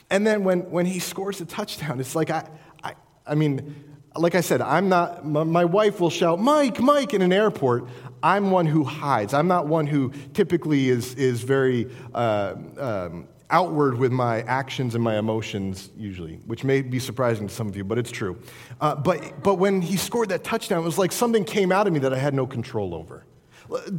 And 0.09 0.27
then 0.27 0.43
when, 0.43 0.69
when 0.71 0.85
he 0.85 0.99
scores 0.99 1.39
a 1.41 1.45
touchdown, 1.45 1.99
it's 1.99 2.15
like, 2.15 2.29
I, 2.29 2.47
I, 2.83 2.95
I 3.25 3.35
mean, 3.35 3.75
like 4.15 4.35
I 4.35 4.41
said, 4.41 4.61
I'm 4.61 4.89
not, 4.89 5.25
my, 5.25 5.63
wife 5.63 6.01
will 6.01 6.09
shout, 6.09 6.39
Mike, 6.39 6.81
Mike, 6.81 7.13
in 7.13 7.21
an 7.21 7.31
airport. 7.31 7.87
I'm 8.21 8.51
one 8.51 8.65
who 8.65 8.83
hides. 8.83 9.33
I'm 9.33 9.47
not 9.47 9.67
one 9.67 9.87
who 9.87 10.11
typically 10.33 10.89
is, 10.89 11.15
is 11.15 11.41
very 11.41 11.89
uh, 12.13 12.55
um, 12.77 13.27
outward 13.51 13.97
with 13.97 14.11
my 14.11 14.41
actions 14.43 14.95
and 14.95 15.03
my 15.03 15.17
emotions, 15.17 15.91
usually, 15.97 16.35
which 16.45 16.63
may 16.63 16.81
be 16.81 16.97
surprising 16.97 17.47
to 17.47 17.53
some 17.53 17.67
of 17.67 17.75
you, 17.75 17.83
but 17.83 17.97
it's 17.97 18.11
true. 18.11 18.41
Uh, 18.79 18.95
but, 18.95 19.43
but 19.43 19.55
when 19.55 19.81
he 19.81 19.97
scored 19.97 20.29
that 20.29 20.43
touchdown, 20.43 20.81
it 20.81 20.85
was 20.85 20.97
like 20.97 21.11
something 21.11 21.43
came 21.43 21.71
out 21.71 21.85
of 21.85 21.93
me 21.93 21.99
that 21.99 22.13
I 22.13 22.17
had 22.17 22.33
no 22.33 22.47
control 22.47 22.95
over. 22.95 23.25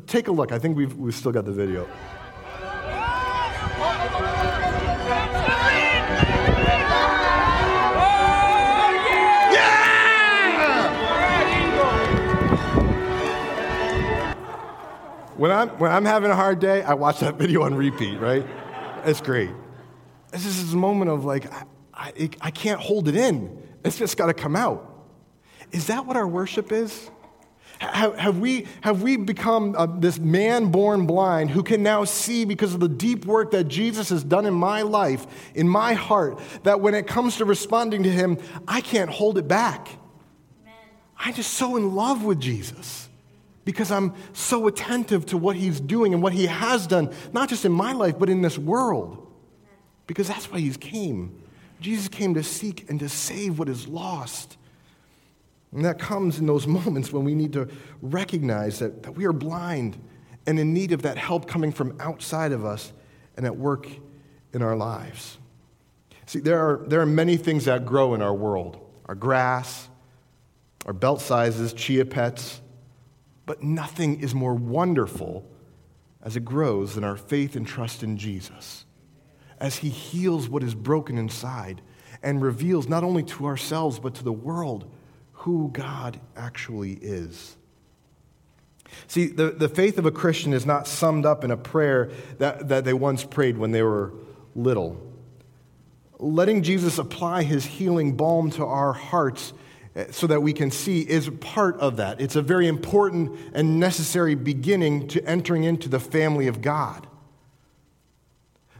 Take 0.07 0.29
a 0.29 0.33
look. 0.33 0.53
I 0.53 0.59
think 0.59 0.77
we've, 0.77 0.95
we've 0.97 1.15
still 1.15 1.33
got 1.33 1.45
the 1.45 1.53
video. 1.53 1.87
When 15.37 15.51
I'm, 15.51 15.71
when 15.71 15.91
I'm 15.91 16.05
having 16.05 16.31
a 16.31 16.37
hard 16.37 16.61
day, 16.61 16.83
I 16.83 16.95
watch 16.95 17.19
that 17.21 17.35
video 17.39 17.63
on 17.63 17.75
repeat, 17.75 18.21
right? 18.21 18.47
It's 19.05 19.21
great. 19.21 19.51
This 20.31 20.47
is 20.47 20.65
this 20.65 20.75
moment 20.75 21.11
of 21.11 21.25
like, 21.25 21.53
I, 21.53 21.65
I, 21.95 22.31
I 22.41 22.51
can't 22.51 22.81
hold 22.81 23.09
it 23.09 23.17
in. 23.17 23.63
It's 23.85 23.99
just 23.99 24.17
got 24.17 24.27
to 24.27 24.35
come 24.35 24.57
out. 24.57 24.89
Is 25.73 25.89
that 25.89 26.07
what 26.07 26.17
our 26.17 26.27
worship 26.27 26.73
is? 26.73 27.11
Have, 27.79 28.17
have 28.17 28.39
we, 28.39 28.69
have 28.83 29.03
we 29.03 29.17
become 29.17 29.75
uh, 29.77 29.87
this 29.87 30.19
man 30.19 30.71
born 30.71 31.07
blind 31.07 31.51
who 31.51 31.65
can 31.65 31.83
now 31.83 32.05
see 32.05 32.45
because 32.45 32.75
of 32.75 32.81
the 32.81 32.89
deep 32.89 33.25
work 33.25 33.51
that 33.51 33.65
Jesus 33.65 34.11
has 34.11 34.23
done 34.23 34.47
in 34.47 34.55
my 34.55 34.83
life, 34.83 35.27
in 35.55 35.69
my 35.69 35.95
heart, 35.95 36.39
that 36.63 36.81
when 36.81 36.95
it 36.95 37.09
comes 37.09 37.39
to 37.39 37.45
responding 37.45 38.05
to 38.05 38.11
him, 38.11 38.39
I 38.69 38.83
can't 38.83 39.11
hold 39.11 39.37
it 39.37 39.49
back? 39.49 39.89
Amen. 40.63 40.75
I'm 41.19 41.35
just 41.35 41.55
so 41.55 41.77
in 41.77 41.97
love 41.97 42.23
with 42.23 42.39
Jesus 42.39 43.09
because 43.65 43.91
I'm 43.91 44.15
so 44.33 44.67
attentive 44.67 45.27
to 45.27 45.39
what 45.39 45.57
he's 45.57 45.81
doing 45.81 46.15
and 46.15 46.23
what 46.23 46.33
he 46.33 46.47
has 46.47 46.87
done, 46.87 47.13
not 47.33 47.49
just 47.49 47.65
in 47.65 47.73
my 47.73 47.93
life, 47.93 48.19
but 48.19 48.29
in 48.29 48.43
this 48.43 48.59
world. 48.59 49.19
Because 50.07 50.29
that's 50.29 50.51
why 50.51 50.59
he 50.59 50.71
came. 50.71 51.43
Jesus 51.81 52.09
came 52.09 52.35
to 52.35 52.43
seek 52.43 52.89
and 52.91 52.99
to 53.01 53.09
save 53.09 53.59
what 53.59 53.69
is 53.69 53.87
lost. 53.87 54.57
And 55.73 55.85
that 55.85 55.99
comes 55.99 56.39
in 56.39 56.47
those 56.47 56.67
moments 56.87 57.13
when 57.13 57.25
we 57.25 57.35
need 57.35 57.53
to 57.55 57.69
recognize 58.01 58.79
that, 58.81 59.05
that 59.05 59.13
we 59.13 59.25
are 59.25 59.33
blind 59.33 59.99
and 60.47 60.59
in 60.59 60.75
need 60.75 60.93
of 60.93 61.03
that 61.03 61.17
help 61.17 61.47
coming 61.47 61.73
from 61.73 61.97
outside 62.01 62.53
of 62.53 62.65
us 62.65 62.93
and 63.37 63.47
at 63.47 63.57
work 63.57 63.89
in 64.53 64.63
our 64.63 64.77
lives. 64.77 65.39
See, 66.27 66.41
there 66.41 66.59
are, 66.59 66.85
there 66.87 67.01
are 67.01 67.07
many 67.07 67.37
things 67.37 67.67
that 67.67 67.87
grow 67.87 68.15
in 68.15 68.23
our 68.23 68.35
world 68.35 68.79
our 69.07 69.17
grass, 69.17 69.89
our 70.87 70.93
belt 70.93 71.21
sizes, 71.21 71.73
chia 71.73 72.05
pets, 72.05 72.61
but 73.53 73.63
nothing 73.63 74.19
is 74.23 74.35
more 74.35 74.55
wonderful 74.55 75.45
as 76.23 76.37
it 76.37 76.43
grows 76.43 76.95
than 76.95 77.05
our 77.05 77.19
faith 77.19 77.55
and 77.55 77.67
trust 77.67 78.03
in 78.03 78.17
Jesus, 78.17 78.87
as 79.59 79.77
He 79.77 79.91
heals 79.91 80.49
what 80.49 80.63
is 80.63 80.75
broken 80.75 81.19
inside 81.19 81.83
and 82.23 82.41
reveals 82.41 82.89
not 82.89 83.05
only 83.05 83.23
to 83.25 83.45
ourselves 83.45 83.99
but 83.99 84.15
to 84.15 84.25
the 84.25 84.33
world 84.33 84.91
who 85.33 85.69
God 85.71 86.19
actually 86.35 86.95
is. 86.95 87.59
See, 89.07 89.27
the, 89.27 89.51
the 89.51 89.69
faith 89.69 89.99
of 89.99 90.07
a 90.07 90.11
Christian 90.11 90.55
is 90.55 90.65
not 90.65 90.87
summed 90.87 91.27
up 91.27 91.45
in 91.45 91.51
a 91.51 91.57
prayer 91.59 92.11
that, 92.39 92.69
that 92.69 92.87
they 92.87 92.95
once 92.95 93.23
prayed 93.23 93.59
when 93.59 93.71
they 93.71 93.83
were 93.83 94.15
little. 94.55 94.99
Letting 96.19 96.63
Jesus 96.63 96.97
apply 96.97 97.43
his 97.43 97.67
healing 97.67 98.17
balm 98.17 98.51
to 98.53 98.65
our 98.65 98.95
hearts 98.95 99.53
so 100.11 100.27
that 100.27 100.43
we 100.43 100.53
can 100.53 100.71
see 100.71 101.01
is 101.01 101.29
part 101.41 101.79
of 101.79 101.97
that. 101.97 102.21
It's 102.21 102.37
a 102.37 102.43
very 102.43 102.67
important 102.67 103.39
and 103.53 103.79
necessary 103.79 104.35
beginning 104.35 105.09
to 105.09 105.25
entering 105.27 105.65
into 105.65 105.89
the 105.89 106.01
family 106.01 106.47
of 106.47 106.63
God. 106.63 107.07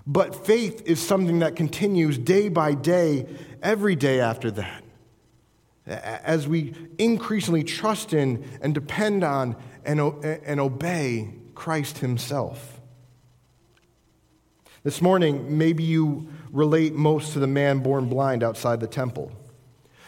But 0.07 0.47
faith 0.47 0.83
is 0.87 1.01
something 1.01 1.41
that 1.41 1.55
continues 1.55 2.19
day 2.19 2.49
by 2.49 2.75
day, 2.75 3.27
every 3.63 3.95
day 3.95 4.21
after 4.21 4.51
that. 4.53 4.85
As 5.87 6.49
we 6.49 6.75
increasingly 6.99 7.63
trust 7.63 8.13
in 8.13 8.45
and 8.63 8.73
depend 8.73 9.23
on 9.23 9.57
and, 9.85 10.01
and 10.01 10.61
obey 10.61 11.35
Christ 11.55 11.99
Himself. 11.99 12.81
This 14.83 15.03
morning, 15.03 15.59
maybe 15.59 15.85
you 15.85 16.29
relate 16.51 16.95
most 16.95 17.35
to 17.35 17.39
the 17.39 17.47
man 17.47 17.81
born 17.81 18.09
blind 18.09 18.43
outside 18.43 18.81
the 18.81 18.87
temple. 18.87 19.31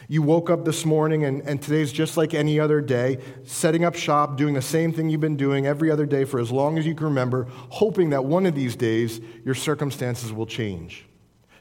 You 0.09 0.23
woke 0.23 0.51
up 0.51 0.65
this 0.65 0.85
morning, 0.85 1.25
and, 1.25 1.41
and 1.43 1.61
today's 1.61 1.93
just 1.93 2.17
like 2.17 2.35
any 2.35 2.61
other 2.61 2.81
day, 2.81 3.19
setting 3.45 3.85
up 3.85 3.95
shop, 3.95 4.37
doing 4.37 4.55
the 4.55 4.63
same 4.63 4.93
thing 4.93 5.09
you've 5.09 5.21
been 5.21 5.37
doing 5.37 5.67
every 5.67 5.91
other 5.91 6.07
day 6.07 6.25
for 6.25 6.39
as 6.39 6.53
long 6.53 6.79
as 6.79 6.87
you 6.87 6.95
can 6.95 7.07
remember, 7.07 7.47
hoping 7.71 8.11
that 8.11 8.25
one 8.25 8.47
of 8.47 8.55
these 8.55 8.77
days 8.77 9.21
your 9.45 9.55
circumstances 9.55 10.33
will 10.33 10.47
change. 10.47 11.07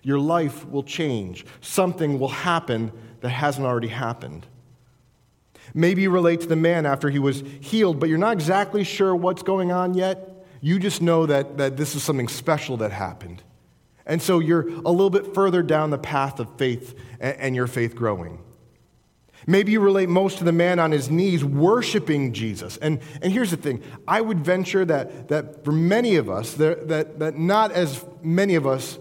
Your 0.01 0.19
life 0.19 0.67
will 0.67 0.83
change. 0.83 1.45
Something 1.61 2.19
will 2.19 2.27
happen 2.27 2.91
that 3.21 3.29
hasn't 3.29 3.65
already 3.65 3.87
happened. 3.87 4.45
Maybe 5.73 6.01
you 6.01 6.09
relate 6.09 6.41
to 6.41 6.47
the 6.47 6.57
man 6.57 6.85
after 6.85 7.09
he 7.09 7.19
was 7.19 7.43
healed, 7.61 7.99
but 7.99 8.09
you're 8.09 8.17
not 8.17 8.33
exactly 8.33 8.83
sure 8.83 9.15
what's 9.15 9.43
going 9.43 9.71
on 9.71 9.93
yet. 9.93 10.45
You 10.59 10.77
just 10.79 11.01
know 11.01 11.25
that, 11.25 11.57
that 11.57 11.77
this 11.77 11.95
is 11.95 12.03
something 12.03 12.27
special 12.27 12.77
that 12.77 12.91
happened. 12.91 13.41
And 14.05 14.21
so 14.21 14.39
you're 14.39 14.67
a 14.67 14.91
little 14.91 15.09
bit 15.09 15.33
further 15.33 15.63
down 15.63 15.89
the 15.89 15.97
path 15.97 16.39
of 16.39 16.57
faith 16.57 16.97
and 17.19 17.55
your 17.55 17.67
faith 17.67 17.95
growing. 17.95 18.39
Maybe 19.45 19.73
you 19.73 19.79
relate 19.79 20.09
most 20.09 20.37
to 20.37 20.43
the 20.43 20.51
man 20.51 20.79
on 20.79 20.91
his 20.91 21.09
knees 21.09 21.43
worshiping 21.43 22.33
Jesus. 22.33 22.77
And, 22.77 22.99
and 23.21 23.31
here's 23.31 23.51
the 23.51 23.57
thing 23.57 23.81
I 24.07 24.21
would 24.21 24.39
venture 24.39 24.85
that, 24.85 25.27
that 25.29 25.65
for 25.65 25.71
many 25.71 26.15
of 26.15 26.29
us, 26.29 26.53
that, 26.55 26.87
that, 26.87 27.19
that 27.19 27.37
not 27.37 27.71
as 27.71 28.03
many 28.21 28.55
of 28.55 28.65
us 28.65 28.97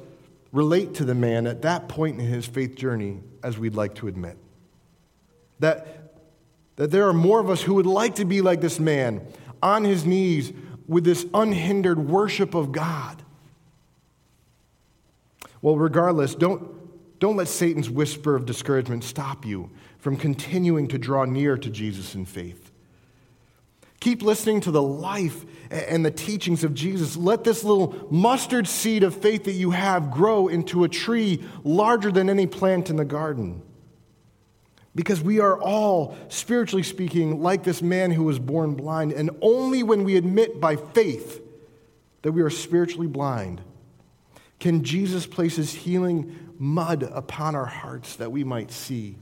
relate 0.50 0.94
to 0.94 1.04
the 1.04 1.14
man 1.14 1.46
at 1.46 1.62
that 1.62 1.88
point 1.88 2.20
in 2.20 2.26
his 2.26 2.46
faith 2.46 2.74
journey 2.74 3.20
as 3.42 3.58
we'd 3.58 3.74
like 3.74 3.94
to 3.96 4.08
admit. 4.08 4.36
That, 5.60 6.20
that 6.76 6.90
there 6.90 7.08
are 7.08 7.12
more 7.12 7.40
of 7.40 7.48
us 7.48 7.62
who 7.62 7.74
would 7.74 7.86
like 7.86 8.16
to 8.16 8.24
be 8.24 8.42
like 8.42 8.60
this 8.60 8.80
man 8.80 9.26
on 9.62 9.84
his 9.84 10.04
knees 10.04 10.52
with 10.88 11.04
this 11.04 11.24
unhindered 11.32 11.98
worship 11.98 12.54
of 12.54 12.72
God. 12.72 13.21
Well, 15.62 15.76
regardless, 15.76 16.34
don't, 16.34 16.68
don't 17.20 17.36
let 17.36 17.48
Satan's 17.48 17.88
whisper 17.88 18.34
of 18.34 18.44
discouragement 18.44 19.04
stop 19.04 19.46
you 19.46 19.70
from 19.98 20.16
continuing 20.16 20.88
to 20.88 20.98
draw 20.98 21.24
near 21.24 21.56
to 21.56 21.70
Jesus 21.70 22.16
in 22.16 22.26
faith. 22.26 22.72
Keep 24.00 24.22
listening 24.22 24.60
to 24.62 24.72
the 24.72 24.82
life 24.82 25.44
and 25.70 26.04
the 26.04 26.10
teachings 26.10 26.64
of 26.64 26.74
Jesus. 26.74 27.16
Let 27.16 27.44
this 27.44 27.62
little 27.62 28.08
mustard 28.10 28.66
seed 28.66 29.04
of 29.04 29.14
faith 29.14 29.44
that 29.44 29.52
you 29.52 29.70
have 29.70 30.10
grow 30.10 30.48
into 30.48 30.82
a 30.82 30.88
tree 30.88 31.44
larger 31.62 32.10
than 32.10 32.28
any 32.28 32.48
plant 32.48 32.90
in 32.90 32.96
the 32.96 33.04
garden. 33.04 33.62
Because 34.96 35.22
we 35.22 35.38
are 35.38 35.58
all, 35.58 36.16
spiritually 36.28 36.82
speaking, 36.82 37.40
like 37.40 37.62
this 37.62 37.80
man 37.80 38.10
who 38.10 38.24
was 38.24 38.40
born 38.40 38.74
blind. 38.74 39.12
And 39.12 39.30
only 39.40 39.84
when 39.84 40.02
we 40.02 40.16
admit 40.16 40.60
by 40.60 40.74
faith 40.74 41.40
that 42.22 42.32
we 42.32 42.42
are 42.42 42.50
spiritually 42.50 43.06
blind 43.06 43.62
can 44.62 44.84
Jesus 44.84 45.26
place 45.26 45.56
his 45.56 45.74
healing 45.74 46.54
mud 46.56 47.02
upon 47.02 47.56
our 47.56 47.66
hearts 47.66 48.14
that 48.14 48.30
we 48.30 48.44
might 48.44 48.70
see? 48.70 49.16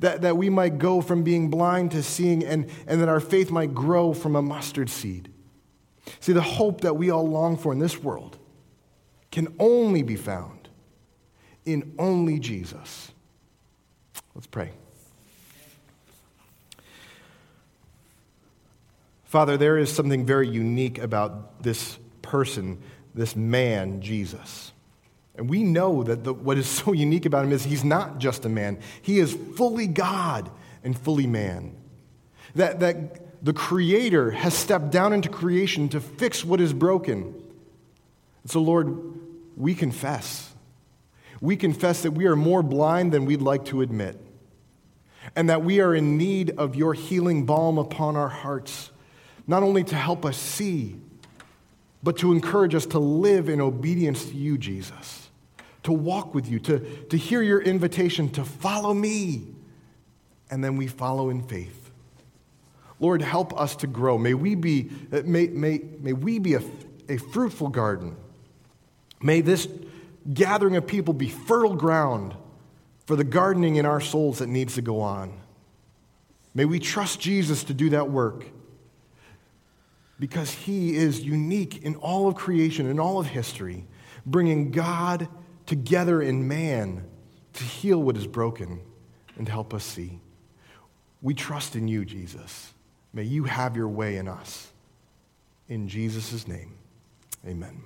That, 0.00 0.22
that 0.22 0.38
we 0.38 0.48
might 0.48 0.78
go 0.78 1.02
from 1.02 1.22
being 1.22 1.50
blind 1.50 1.90
to 1.90 2.02
seeing, 2.02 2.42
and, 2.42 2.70
and 2.86 3.02
that 3.02 3.10
our 3.10 3.20
faith 3.20 3.50
might 3.50 3.74
grow 3.74 4.14
from 4.14 4.34
a 4.34 4.40
mustard 4.40 4.88
seed. 4.88 5.30
See, 6.18 6.32
the 6.32 6.40
hope 6.40 6.80
that 6.80 6.96
we 6.96 7.10
all 7.10 7.28
long 7.28 7.58
for 7.58 7.74
in 7.74 7.78
this 7.78 8.02
world 8.02 8.38
can 9.30 9.54
only 9.58 10.02
be 10.02 10.16
found 10.16 10.70
in 11.66 11.94
only 11.98 12.38
Jesus. 12.38 13.12
Let's 14.34 14.46
pray. 14.46 14.72
Father, 19.26 19.58
there 19.58 19.76
is 19.76 19.92
something 19.92 20.24
very 20.24 20.48
unique 20.48 20.96
about 20.96 21.62
this 21.62 21.98
person, 22.22 22.78
this 23.14 23.36
man, 23.36 24.00
Jesus. 24.00 24.72
And 25.36 25.48
we 25.48 25.62
know 25.62 26.02
that 26.02 26.24
the, 26.24 26.32
what 26.32 26.58
is 26.58 26.66
so 26.68 26.92
unique 26.92 27.26
about 27.26 27.44
him 27.44 27.52
is 27.52 27.64
he's 27.64 27.84
not 27.84 28.18
just 28.18 28.44
a 28.44 28.48
man, 28.48 28.78
he 29.02 29.18
is 29.18 29.36
fully 29.56 29.86
God 29.86 30.50
and 30.82 30.98
fully 30.98 31.26
man. 31.26 31.74
That, 32.54 32.80
that 32.80 33.44
the 33.44 33.52
Creator 33.52 34.30
has 34.30 34.54
stepped 34.54 34.90
down 34.90 35.12
into 35.12 35.28
creation 35.28 35.88
to 35.90 36.00
fix 36.00 36.44
what 36.44 36.60
is 36.60 36.72
broken. 36.72 37.34
So, 38.46 38.60
Lord, 38.60 38.96
we 39.56 39.74
confess. 39.74 40.52
We 41.40 41.56
confess 41.56 42.02
that 42.02 42.12
we 42.12 42.26
are 42.26 42.36
more 42.36 42.62
blind 42.62 43.12
than 43.12 43.24
we'd 43.24 43.42
like 43.42 43.66
to 43.66 43.82
admit, 43.82 44.18
and 45.34 45.50
that 45.50 45.62
we 45.62 45.80
are 45.80 45.94
in 45.94 46.16
need 46.16 46.50
of 46.52 46.76
your 46.76 46.94
healing 46.94 47.44
balm 47.44 47.76
upon 47.76 48.16
our 48.16 48.28
hearts, 48.28 48.90
not 49.46 49.62
only 49.62 49.84
to 49.84 49.96
help 49.96 50.24
us 50.24 50.36
see, 50.36 50.96
but 52.04 52.18
to 52.18 52.30
encourage 52.30 52.74
us 52.74 52.86
to 52.86 53.00
live 53.00 53.48
in 53.48 53.60
obedience 53.60 54.26
to 54.26 54.36
you, 54.36 54.56
Jesus, 54.56 55.28
to 55.82 55.92
walk 55.92 56.34
with 56.34 56.48
you, 56.48 56.60
to, 56.60 56.78
to 57.06 57.16
hear 57.16 57.42
your 57.42 57.60
invitation 57.60 58.28
to 58.30 58.44
follow 58.44 58.94
me, 58.94 59.48
and 60.50 60.62
then 60.62 60.76
we 60.76 60.86
follow 60.86 61.30
in 61.30 61.42
faith. 61.42 61.90
Lord, 63.00 63.22
help 63.22 63.58
us 63.58 63.74
to 63.76 63.88
grow. 63.88 64.16
May 64.16 64.34
we 64.34 64.54
be, 64.54 64.90
uh, 65.12 65.22
may, 65.24 65.48
may, 65.48 65.80
may 65.98 66.12
we 66.12 66.38
be 66.38 66.54
a, 66.54 66.62
a 67.08 67.16
fruitful 67.16 67.70
garden 67.70 68.16
May 69.24 69.40
this 69.40 69.66
gathering 70.34 70.76
of 70.76 70.86
people 70.86 71.14
be 71.14 71.30
fertile 71.30 71.74
ground 71.74 72.36
for 73.06 73.16
the 73.16 73.24
gardening 73.24 73.76
in 73.76 73.86
our 73.86 74.00
souls 74.00 74.40
that 74.40 74.48
needs 74.48 74.74
to 74.74 74.82
go 74.82 75.00
on. 75.00 75.32
May 76.54 76.66
we 76.66 76.78
trust 76.78 77.20
Jesus 77.20 77.64
to 77.64 77.74
do 77.74 77.88
that 77.90 78.10
work 78.10 78.44
because 80.18 80.50
he 80.50 80.96
is 80.96 81.20
unique 81.20 81.82
in 81.82 81.96
all 81.96 82.28
of 82.28 82.34
creation, 82.34 82.88
in 82.88 83.00
all 83.00 83.18
of 83.18 83.26
history, 83.26 83.86
bringing 84.24 84.70
God 84.70 85.28
together 85.66 86.22
in 86.22 86.46
man 86.46 87.04
to 87.54 87.64
heal 87.64 88.02
what 88.02 88.16
is 88.16 88.26
broken 88.26 88.80
and 89.36 89.48
help 89.48 89.74
us 89.74 89.84
see. 89.84 90.20
We 91.22 91.34
trust 91.34 91.74
in 91.74 91.88
you, 91.88 92.04
Jesus. 92.04 92.72
May 93.12 93.24
you 93.24 93.44
have 93.44 93.76
your 93.76 93.88
way 93.88 94.16
in 94.16 94.28
us. 94.28 94.70
In 95.68 95.88
Jesus' 95.88 96.46
name, 96.46 96.74
amen. 97.46 97.82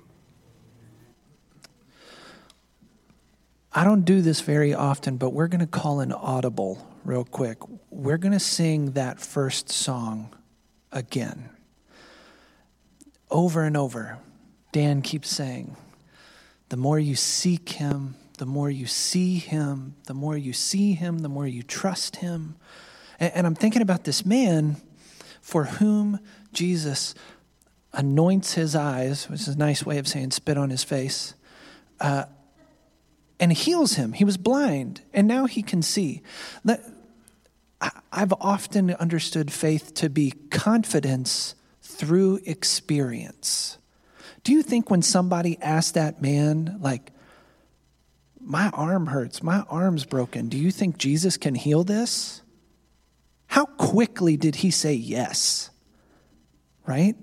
I 3.71 3.83
don't 3.83 4.03
do 4.03 4.21
this 4.21 4.41
very 4.41 4.73
often, 4.73 5.17
but 5.17 5.29
we're 5.29 5.47
going 5.47 5.59
to 5.61 5.67
call 5.67 5.99
an 5.99 6.11
audible 6.11 6.85
real 7.05 7.23
quick. 7.23 7.59
We're 7.91 8.17
going 8.17 8.33
to 8.33 8.39
sing 8.39 8.91
that 8.91 9.19
first 9.19 9.69
song 9.69 10.35
again. 10.91 11.49
Over 13.29 13.63
and 13.63 13.77
over. 13.77 14.19
Dan 14.71 15.01
keeps 15.01 15.29
saying, 15.29 15.75
the 16.69 16.77
more 16.77 16.99
you 16.99 17.15
seek 17.15 17.69
him, 17.69 18.15
the 18.37 18.45
more 18.45 18.69
you 18.69 18.85
see 18.85 19.37
him, 19.37 19.95
the 20.05 20.13
more 20.13 20.37
you 20.37 20.53
see 20.53 20.93
him, 20.93 21.19
the 21.19 21.29
more 21.29 21.47
you 21.47 21.63
trust 21.63 22.17
him. 22.17 22.55
And, 23.19 23.33
and 23.33 23.47
I'm 23.47 23.55
thinking 23.55 23.81
about 23.81 24.03
this 24.03 24.25
man 24.25 24.77
for 25.41 25.65
whom 25.65 26.19
Jesus 26.53 27.15
anoints 27.91 28.53
his 28.53 28.75
eyes, 28.75 29.27
which 29.29 29.41
is 29.41 29.47
a 29.49 29.57
nice 29.57 29.85
way 29.85 29.97
of 29.97 30.07
saying 30.07 30.31
spit 30.31 30.57
on 30.57 30.69
his 30.69 30.83
face. 30.83 31.33
Uh, 31.99 32.25
and 33.39 33.51
heals 33.53 33.93
him. 33.93 34.13
He 34.13 34.25
was 34.25 34.37
blind, 34.37 35.01
and 35.13 35.27
now 35.27 35.45
he 35.45 35.63
can 35.63 35.81
see. 35.81 36.21
That, 36.65 36.83
I've 38.11 38.33
often 38.33 38.91
understood 38.95 39.51
faith 39.51 39.93
to 39.95 40.09
be 40.09 40.31
confidence 40.51 41.55
through 41.99 42.39
experience. 42.45 43.77
Do 44.45 44.53
you 44.53 44.63
think 44.63 44.89
when 44.89 45.01
somebody 45.01 45.57
asked 45.61 45.95
that 45.95 46.21
man, 46.21 46.77
like, 46.79 47.11
my 48.39 48.69
arm 48.69 49.07
hurts, 49.07 49.43
my 49.43 49.65
arm's 49.69 50.05
broken, 50.05 50.47
do 50.47 50.57
you 50.57 50.71
think 50.71 50.97
Jesus 50.97 51.35
can 51.35 51.55
heal 51.55 51.83
this? 51.83 52.41
How 53.47 53.65
quickly 53.65 54.37
did 54.37 54.55
he 54.55 54.71
say 54.71 54.93
yes? 54.93 55.71
Right? 56.87 57.15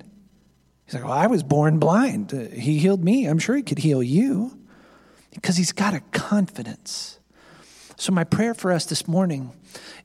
He's 0.84 0.94
like, 0.94 1.04
Well, 1.04 1.12
I 1.12 1.26
was 1.26 1.42
born 1.42 1.78
blind. 1.78 2.32
He 2.52 2.78
healed 2.78 3.02
me. 3.02 3.24
I'm 3.24 3.38
sure 3.38 3.56
he 3.56 3.62
could 3.62 3.78
heal 3.78 4.02
you 4.02 4.58
because 5.32 5.56
he's 5.56 5.72
got 5.72 5.94
a 5.94 6.00
confidence. 6.12 7.18
So, 7.96 8.12
my 8.12 8.24
prayer 8.24 8.52
for 8.52 8.72
us 8.72 8.84
this 8.84 9.08
morning 9.08 9.52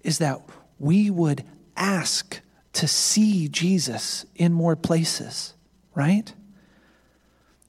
is 0.02 0.20
that 0.20 0.40
we 0.80 1.10
would 1.10 1.44
ask 1.76 2.40
to 2.74 2.88
see 2.88 3.48
Jesus 3.48 4.26
in 4.36 4.54
more 4.54 4.76
places, 4.76 5.54
right? 5.94 6.34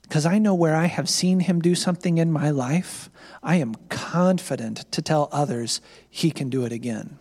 Because 0.02 0.26
I 0.26 0.38
know 0.38 0.54
where 0.54 0.76
I 0.76 0.86
have 0.86 1.08
seen 1.08 1.40
him 1.40 1.60
do 1.60 1.74
something 1.74 2.18
in 2.18 2.30
my 2.30 2.50
life, 2.50 3.10
I 3.42 3.56
am 3.56 3.74
confident 3.88 4.90
to 4.92 5.02
tell 5.02 5.28
others 5.32 5.80
he 6.08 6.30
can 6.30 6.50
do 6.50 6.64
it 6.64 6.72
again. 6.72 7.18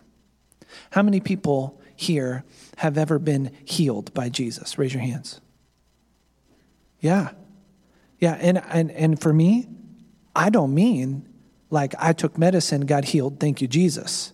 How 0.90 1.02
many 1.02 1.20
people 1.20 1.80
here 1.96 2.44
have 2.78 2.98
ever 2.98 3.18
been 3.18 3.50
healed 3.64 4.12
by 4.14 4.28
Jesus? 4.28 4.78
Raise 4.78 4.94
your 4.94 5.02
hands. 5.02 5.40
Yeah. 7.00 7.30
Yeah, 8.18 8.34
and, 8.40 8.62
and, 8.68 8.90
and 8.92 9.20
for 9.20 9.32
me, 9.32 9.68
I 10.34 10.50
don't 10.50 10.74
mean 10.74 11.28
like 11.70 11.94
I 11.98 12.12
took 12.12 12.38
medicine, 12.38 12.82
got 12.82 13.06
healed, 13.06 13.40
thank 13.40 13.60
you, 13.60 13.66
Jesus. 13.66 14.32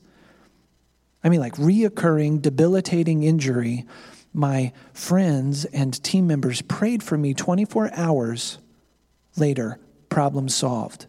I 1.28 1.30
mean 1.30 1.40
like 1.40 1.56
reoccurring, 1.56 2.40
debilitating 2.40 3.22
injury. 3.22 3.84
My 4.32 4.72
friends 4.94 5.66
and 5.66 6.02
team 6.02 6.26
members 6.26 6.62
prayed 6.62 7.02
for 7.02 7.18
me 7.18 7.34
24 7.34 7.90
hours 7.92 8.56
later, 9.36 9.78
problem 10.08 10.48
solved. 10.48 11.04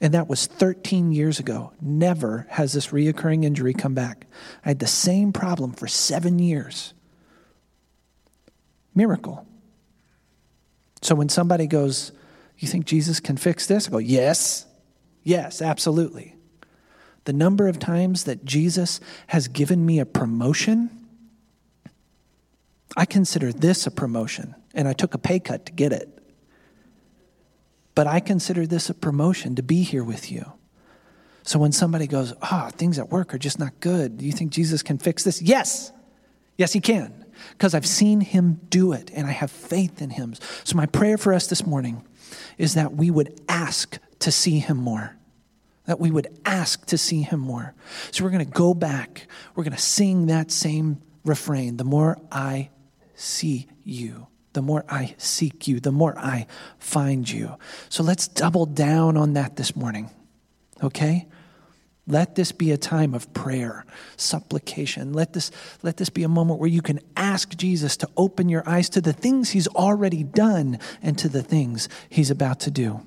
And 0.00 0.14
that 0.14 0.28
was 0.28 0.46
13 0.46 1.10
years 1.10 1.40
ago. 1.40 1.72
Never 1.80 2.46
has 2.50 2.74
this 2.74 2.90
reoccurring 2.90 3.44
injury 3.44 3.74
come 3.74 3.92
back. 3.92 4.28
I 4.64 4.68
had 4.68 4.78
the 4.78 4.86
same 4.86 5.32
problem 5.32 5.72
for 5.72 5.88
seven 5.88 6.38
years. 6.38 6.94
Miracle. 8.94 9.44
So 11.00 11.16
when 11.16 11.28
somebody 11.28 11.66
goes, 11.66 12.12
you 12.56 12.68
think 12.68 12.84
Jesus 12.84 13.18
can 13.18 13.36
fix 13.36 13.66
this? 13.66 13.88
I 13.88 13.90
go, 13.90 13.98
Yes, 13.98 14.64
yes, 15.24 15.60
absolutely. 15.60 16.36
The 17.24 17.32
number 17.32 17.68
of 17.68 17.78
times 17.78 18.24
that 18.24 18.44
Jesus 18.44 19.00
has 19.28 19.48
given 19.48 19.86
me 19.86 20.00
a 20.00 20.06
promotion, 20.06 20.90
I 22.96 23.04
consider 23.04 23.52
this 23.52 23.86
a 23.86 23.90
promotion, 23.90 24.54
and 24.74 24.88
I 24.88 24.92
took 24.92 25.14
a 25.14 25.18
pay 25.18 25.38
cut 25.38 25.66
to 25.66 25.72
get 25.72 25.92
it. 25.92 26.08
But 27.94 28.06
I 28.06 28.20
consider 28.20 28.66
this 28.66 28.90
a 28.90 28.94
promotion 28.94 29.54
to 29.56 29.62
be 29.62 29.82
here 29.82 30.04
with 30.04 30.32
you. 30.32 30.52
So 31.44 31.58
when 31.58 31.72
somebody 31.72 32.06
goes, 32.06 32.32
ah, 32.42 32.66
oh, 32.66 32.70
things 32.70 32.98
at 32.98 33.10
work 33.10 33.34
are 33.34 33.38
just 33.38 33.58
not 33.58 33.80
good, 33.80 34.18
do 34.18 34.24
you 34.24 34.32
think 34.32 34.52
Jesus 34.52 34.82
can 34.82 34.98
fix 34.98 35.24
this? 35.24 35.42
Yes. 35.42 35.92
Yes, 36.56 36.72
he 36.72 36.80
can. 36.80 37.24
Because 37.50 37.74
I've 37.74 37.86
seen 37.86 38.20
him 38.20 38.60
do 38.68 38.92
it 38.92 39.10
and 39.14 39.26
I 39.26 39.32
have 39.32 39.50
faith 39.50 40.00
in 40.00 40.10
him. 40.10 40.34
So 40.64 40.76
my 40.76 40.86
prayer 40.86 41.18
for 41.18 41.34
us 41.34 41.48
this 41.48 41.66
morning 41.66 42.06
is 42.58 42.74
that 42.74 42.94
we 42.94 43.10
would 43.10 43.40
ask 43.48 43.98
to 44.20 44.30
see 44.30 44.60
him 44.60 44.76
more. 44.76 45.16
That 45.86 45.98
we 45.98 46.10
would 46.10 46.28
ask 46.44 46.86
to 46.86 46.98
see 46.98 47.22
him 47.22 47.40
more. 47.40 47.74
So 48.12 48.22
we're 48.24 48.30
going 48.30 48.44
to 48.44 48.50
go 48.50 48.72
back. 48.72 49.26
We're 49.54 49.64
going 49.64 49.76
to 49.76 49.82
sing 49.82 50.26
that 50.26 50.50
same 50.50 51.02
refrain. 51.24 51.76
The 51.76 51.84
more 51.84 52.18
I 52.30 52.70
see 53.14 53.66
you, 53.82 54.28
the 54.52 54.62
more 54.62 54.84
I 54.88 55.14
seek 55.18 55.66
you, 55.66 55.80
the 55.80 55.92
more 55.92 56.16
I 56.18 56.46
find 56.78 57.28
you. 57.28 57.56
So 57.88 58.02
let's 58.02 58.28
double 58.28 58.66
down 58.66 59.16
on 59.16 59.32
that 59.34 59.56
this 59.56 59.74
morning. 59.74 60.10
Okay? 60.82 61.26
Let 62.06 62.34
this 62.34 62.50
be 62.50 62.72
a 62.72 62.76
time 62.76 63.14
of 63.14 63.32
prayer, 63.32 63.86
supplication. 64.16 65.12
Let 65.12 65.32
this, 65.32 65.52
let 65.82 65.98
this 65.98 66.10
be 66.10 66.24
a 66.24 66.28
moment 66.28 66.58
where 66.58 66.68
you 66.68 66.82
can 66.82 66.98
ask 67.16 67.56
Jesus 67.56 67.96
to 67.98 68.08
open 68.16 68.48
your 68.48 68.68
eyes 68.68 68.88
to 68.90 69.00
the 69.00 69.12
things 69.12 69.50
he's 69.50 69.68
already 69.68 70.24
done 70.24 70.80
and 71.00 71.16
to 71.18 71.28
the 71.28 71.42
things 71.42 71.88
he's 72.08 72.30
about 72.30 72.60
to 72.60 72.70
do. 72.72 73.06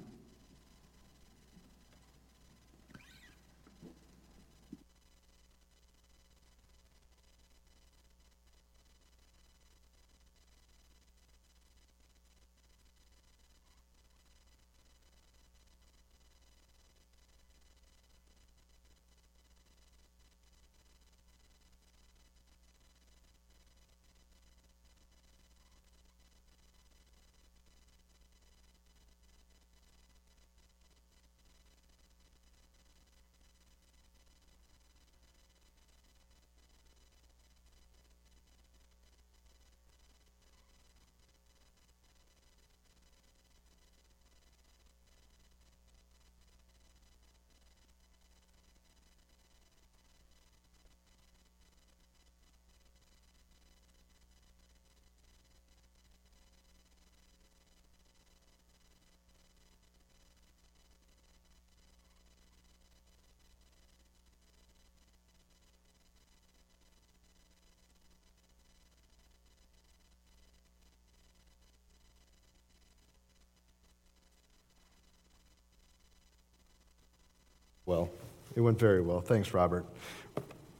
Well, 77.85 78.09
it 78.55 78.61
went 78.61 78.79
very 78.79 78.99
well. 78.99 79.21
Thanks, 79.21 79.53
Robert. 79.53 79.85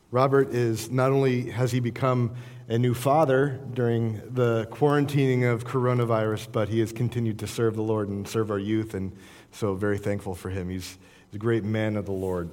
Robert 0.09 0.55
is 0.55 0.89
not 0.89 1.11
only 1.11 1.51
has 1.51 1.71
he 1.71 1.79
become 1.79 2.35
a 2.67 2.79
new 2.79 2.95
father 2.95 3.59
during 3.73 4.19
the 4.33 4.67
quarantining 4.71 5.43
of 5.43 5.65
coronavirus, 5.65 6.51
but 6.51 6.67
he 6.67 6.79
has 6.79 6.91
continued 6.91 7.37
to 7.39 7.47
serve 7.47 7.75
the 7.75 7.83
Lord 7.83 8.09
and 8.09 8.27
serve 8.27 8.49
our 8.49 8.57
youth, 8.57 8.95
and 8.95 9.11
so 9.51 9.75
very 9.75 9.99
thankful 9.99 10.33
for 10.33 10.49
him. 10.49 10.67
He's 10.67 10.97
a 11.31 11.37
great 11.37 11.63
man 11.63 11.95
of 11.95 12.07
the 12.07 12.11
Lord. 12.11 12.49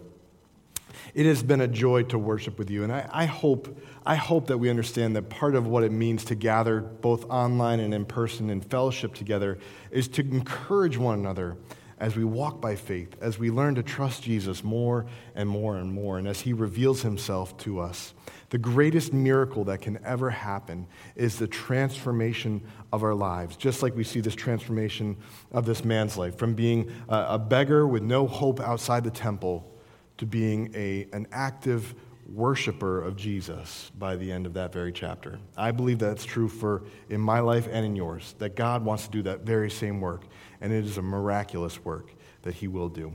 It 1.14 1.24
has 1.24 1.42
been 1.42 1.62
a 1.62 1.68
joy 1.68 2.02
to 2.04 2.18
worship 2.18 2.58
with 2.58 2.68
you, 2.68 2.84
and 2.84 2.92
I, 2.92 3.08
I, 3.10 3.24
hope, 3.24 3.74
I 4.04 4.16
hope 4.16 4.48
that 4.48 4.58
we 4.58 4.68
understand 4.68 5.16
that 5.16 5.30
part 5.30 5.54
of 5.54 5.66
what 5.66 5.82
it 5.82 5.92
means 5.92 6.26
to 6.26 6.34
gather 6.34 6.80
both 6.80 7.24
online 7.30 7.80
and 7.80 7.94
in 7.94 8.04
person 8.04 8.50
in 8.50 8.60
fellowship 8.60 9.14
together 9.14 9.58
is 9.90 10.08
to 10.08 10.20
encourage 10.20 10.98
one 10.98 11.18
another 11.20 11.56
as 12.02 12.16
we 12.16 12.24
walk 12.24 12.60
by 12.60 12.74
faith, 12.74 13.14
as 13.20 13.38
we 13.38 13.48
learn 13.48 13.76
to 13.76 13.82
trust 13.82 14.24
Jesus 14.24 14.64
more 14.64 15.06
and 15.36 15.48
more 15.48 15.76
and 15.76 15.92
more, 15.92 16.18
and 16.18 16.26
as 16.26 16.40
he 16.40 16.52
reveals 16.52 17.00
himself 17.00 17.56
to 17.58 17.78
us. 17.78 18.12
The 18.50 18.58
greatest 18.58 19.12
miracle 19.12 19.62
that 19.64 19.82
can 19.82 20.04
ever 20.04 20.28
happen 20.28 20.88
is 21.14 21.38
the 21.38 21.46
transformation 21.46 22.60
of 22.92 23.04
our 23.04 23.14
lives, 23.14 23.56
just 23.56 23.84
like 23.84 23.94
we 23.94 24.02
see 24.02 24.18
this 24.18 24.34
transformation 24.34 25.16
of 25.52 25.64
this 25.64 25.84
man's 25.84 26.18
life 26.18 26.36
from 26.36 26.54
being 26.54 26.90
a, 27.08 27.38
beggar 27.38 27.86
with 27.86 28.02
no 28.02 28.26
hope 28.26 28.58
outside 28.58 29.04
the 29.04 29.10
temple 29.10 29.72
to 30.18 30.26
being 30.26 30.72
a, 30.74 31.06
an 31.12 31.28
active 31.30 31.94
worshiper 32.32 33.00
of 33.02 33.14
Jesus 33.16 33.92
by 33.98 34.16
the 34.16 34.32
end 34.32 34.46
of 34.46 34.54
that 34.54 34.72
very 34.72 34.92
chapter. 34.92 35.38
I 35.56 35.70
believe 35.70 35.98
that's 35.98 36.24
true 36.24 36.48
for 36.48 36.82
in 37.08 37.20
my 37.20 37.40
life 37.40 37.68
and 37.70 37.84
in 37.84 37.94
yours, 37.94 38.34
that 38.38 38.56
God 38.56 38.84
wants 38.84 39.04
to 39.04 39.10
do 39.10 39.22
that 39.22 39.40
very 39.40 39.70
same 39.70 40.00
work 40.00 40.22
and 40.62 40.72
it 40.72 40.86
is 40.86 40.96
a 40.96 41.02
miraculous 41.02 41.84
work 41.84 42.14
that 42.42 42.54
He 42.54 42.68
will 42.68 42.88
do. 42.88 43.12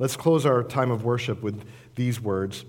Let's 0.00 0.16
close 0.16 0.44
our 0.46 0.64
time 0.64 0.90
of 0.90 1.04
worship 1.04 1.42
with 1.42 1.64
these 1.94 2.20
words 2.20 2.64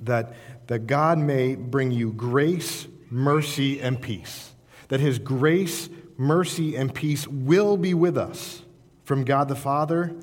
that, 0.00 0.34
that 0.66 0.86
God 0.86 1.18
may 1.18 1.54
bring 1.54 1.92
you 1.92 2.12
grace, 2.12 2.88
mercy, 3.10 3.80
and 3.80 4.00
peace. 4.00 4.52
That 4.88 5.00
His 5.00 5.18
grace, 5.18 5.88
mercy, 6.16 6.74
and 6.74 6.92
peace 6.92 7.28
will 7.28 7.76
be 7.76 7.94
with 7.94 8.16
us 8.16 8.62
from 9.04 9.24
God 9.24 9.48
the 9.48 9.56
Father 9.56 10.14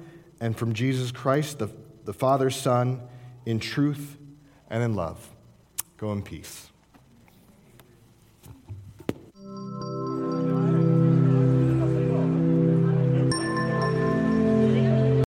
and 0.41 0.57
from 0.57 0.73
Jesus 0.73 1.11
Christ, 1.11 1.59
the, 1.59 1.69
the 2.05 2.13
Father's 2.13 2.55
Son, 2.55 3.01
in 3.45 3.59
truth 3.59 4.17
and 4.69 4.83
in 4.83 4.95
love. 4.95 5.29
Go 5.97 6.11
in 6.11 6.23
peace. 6.23 6.68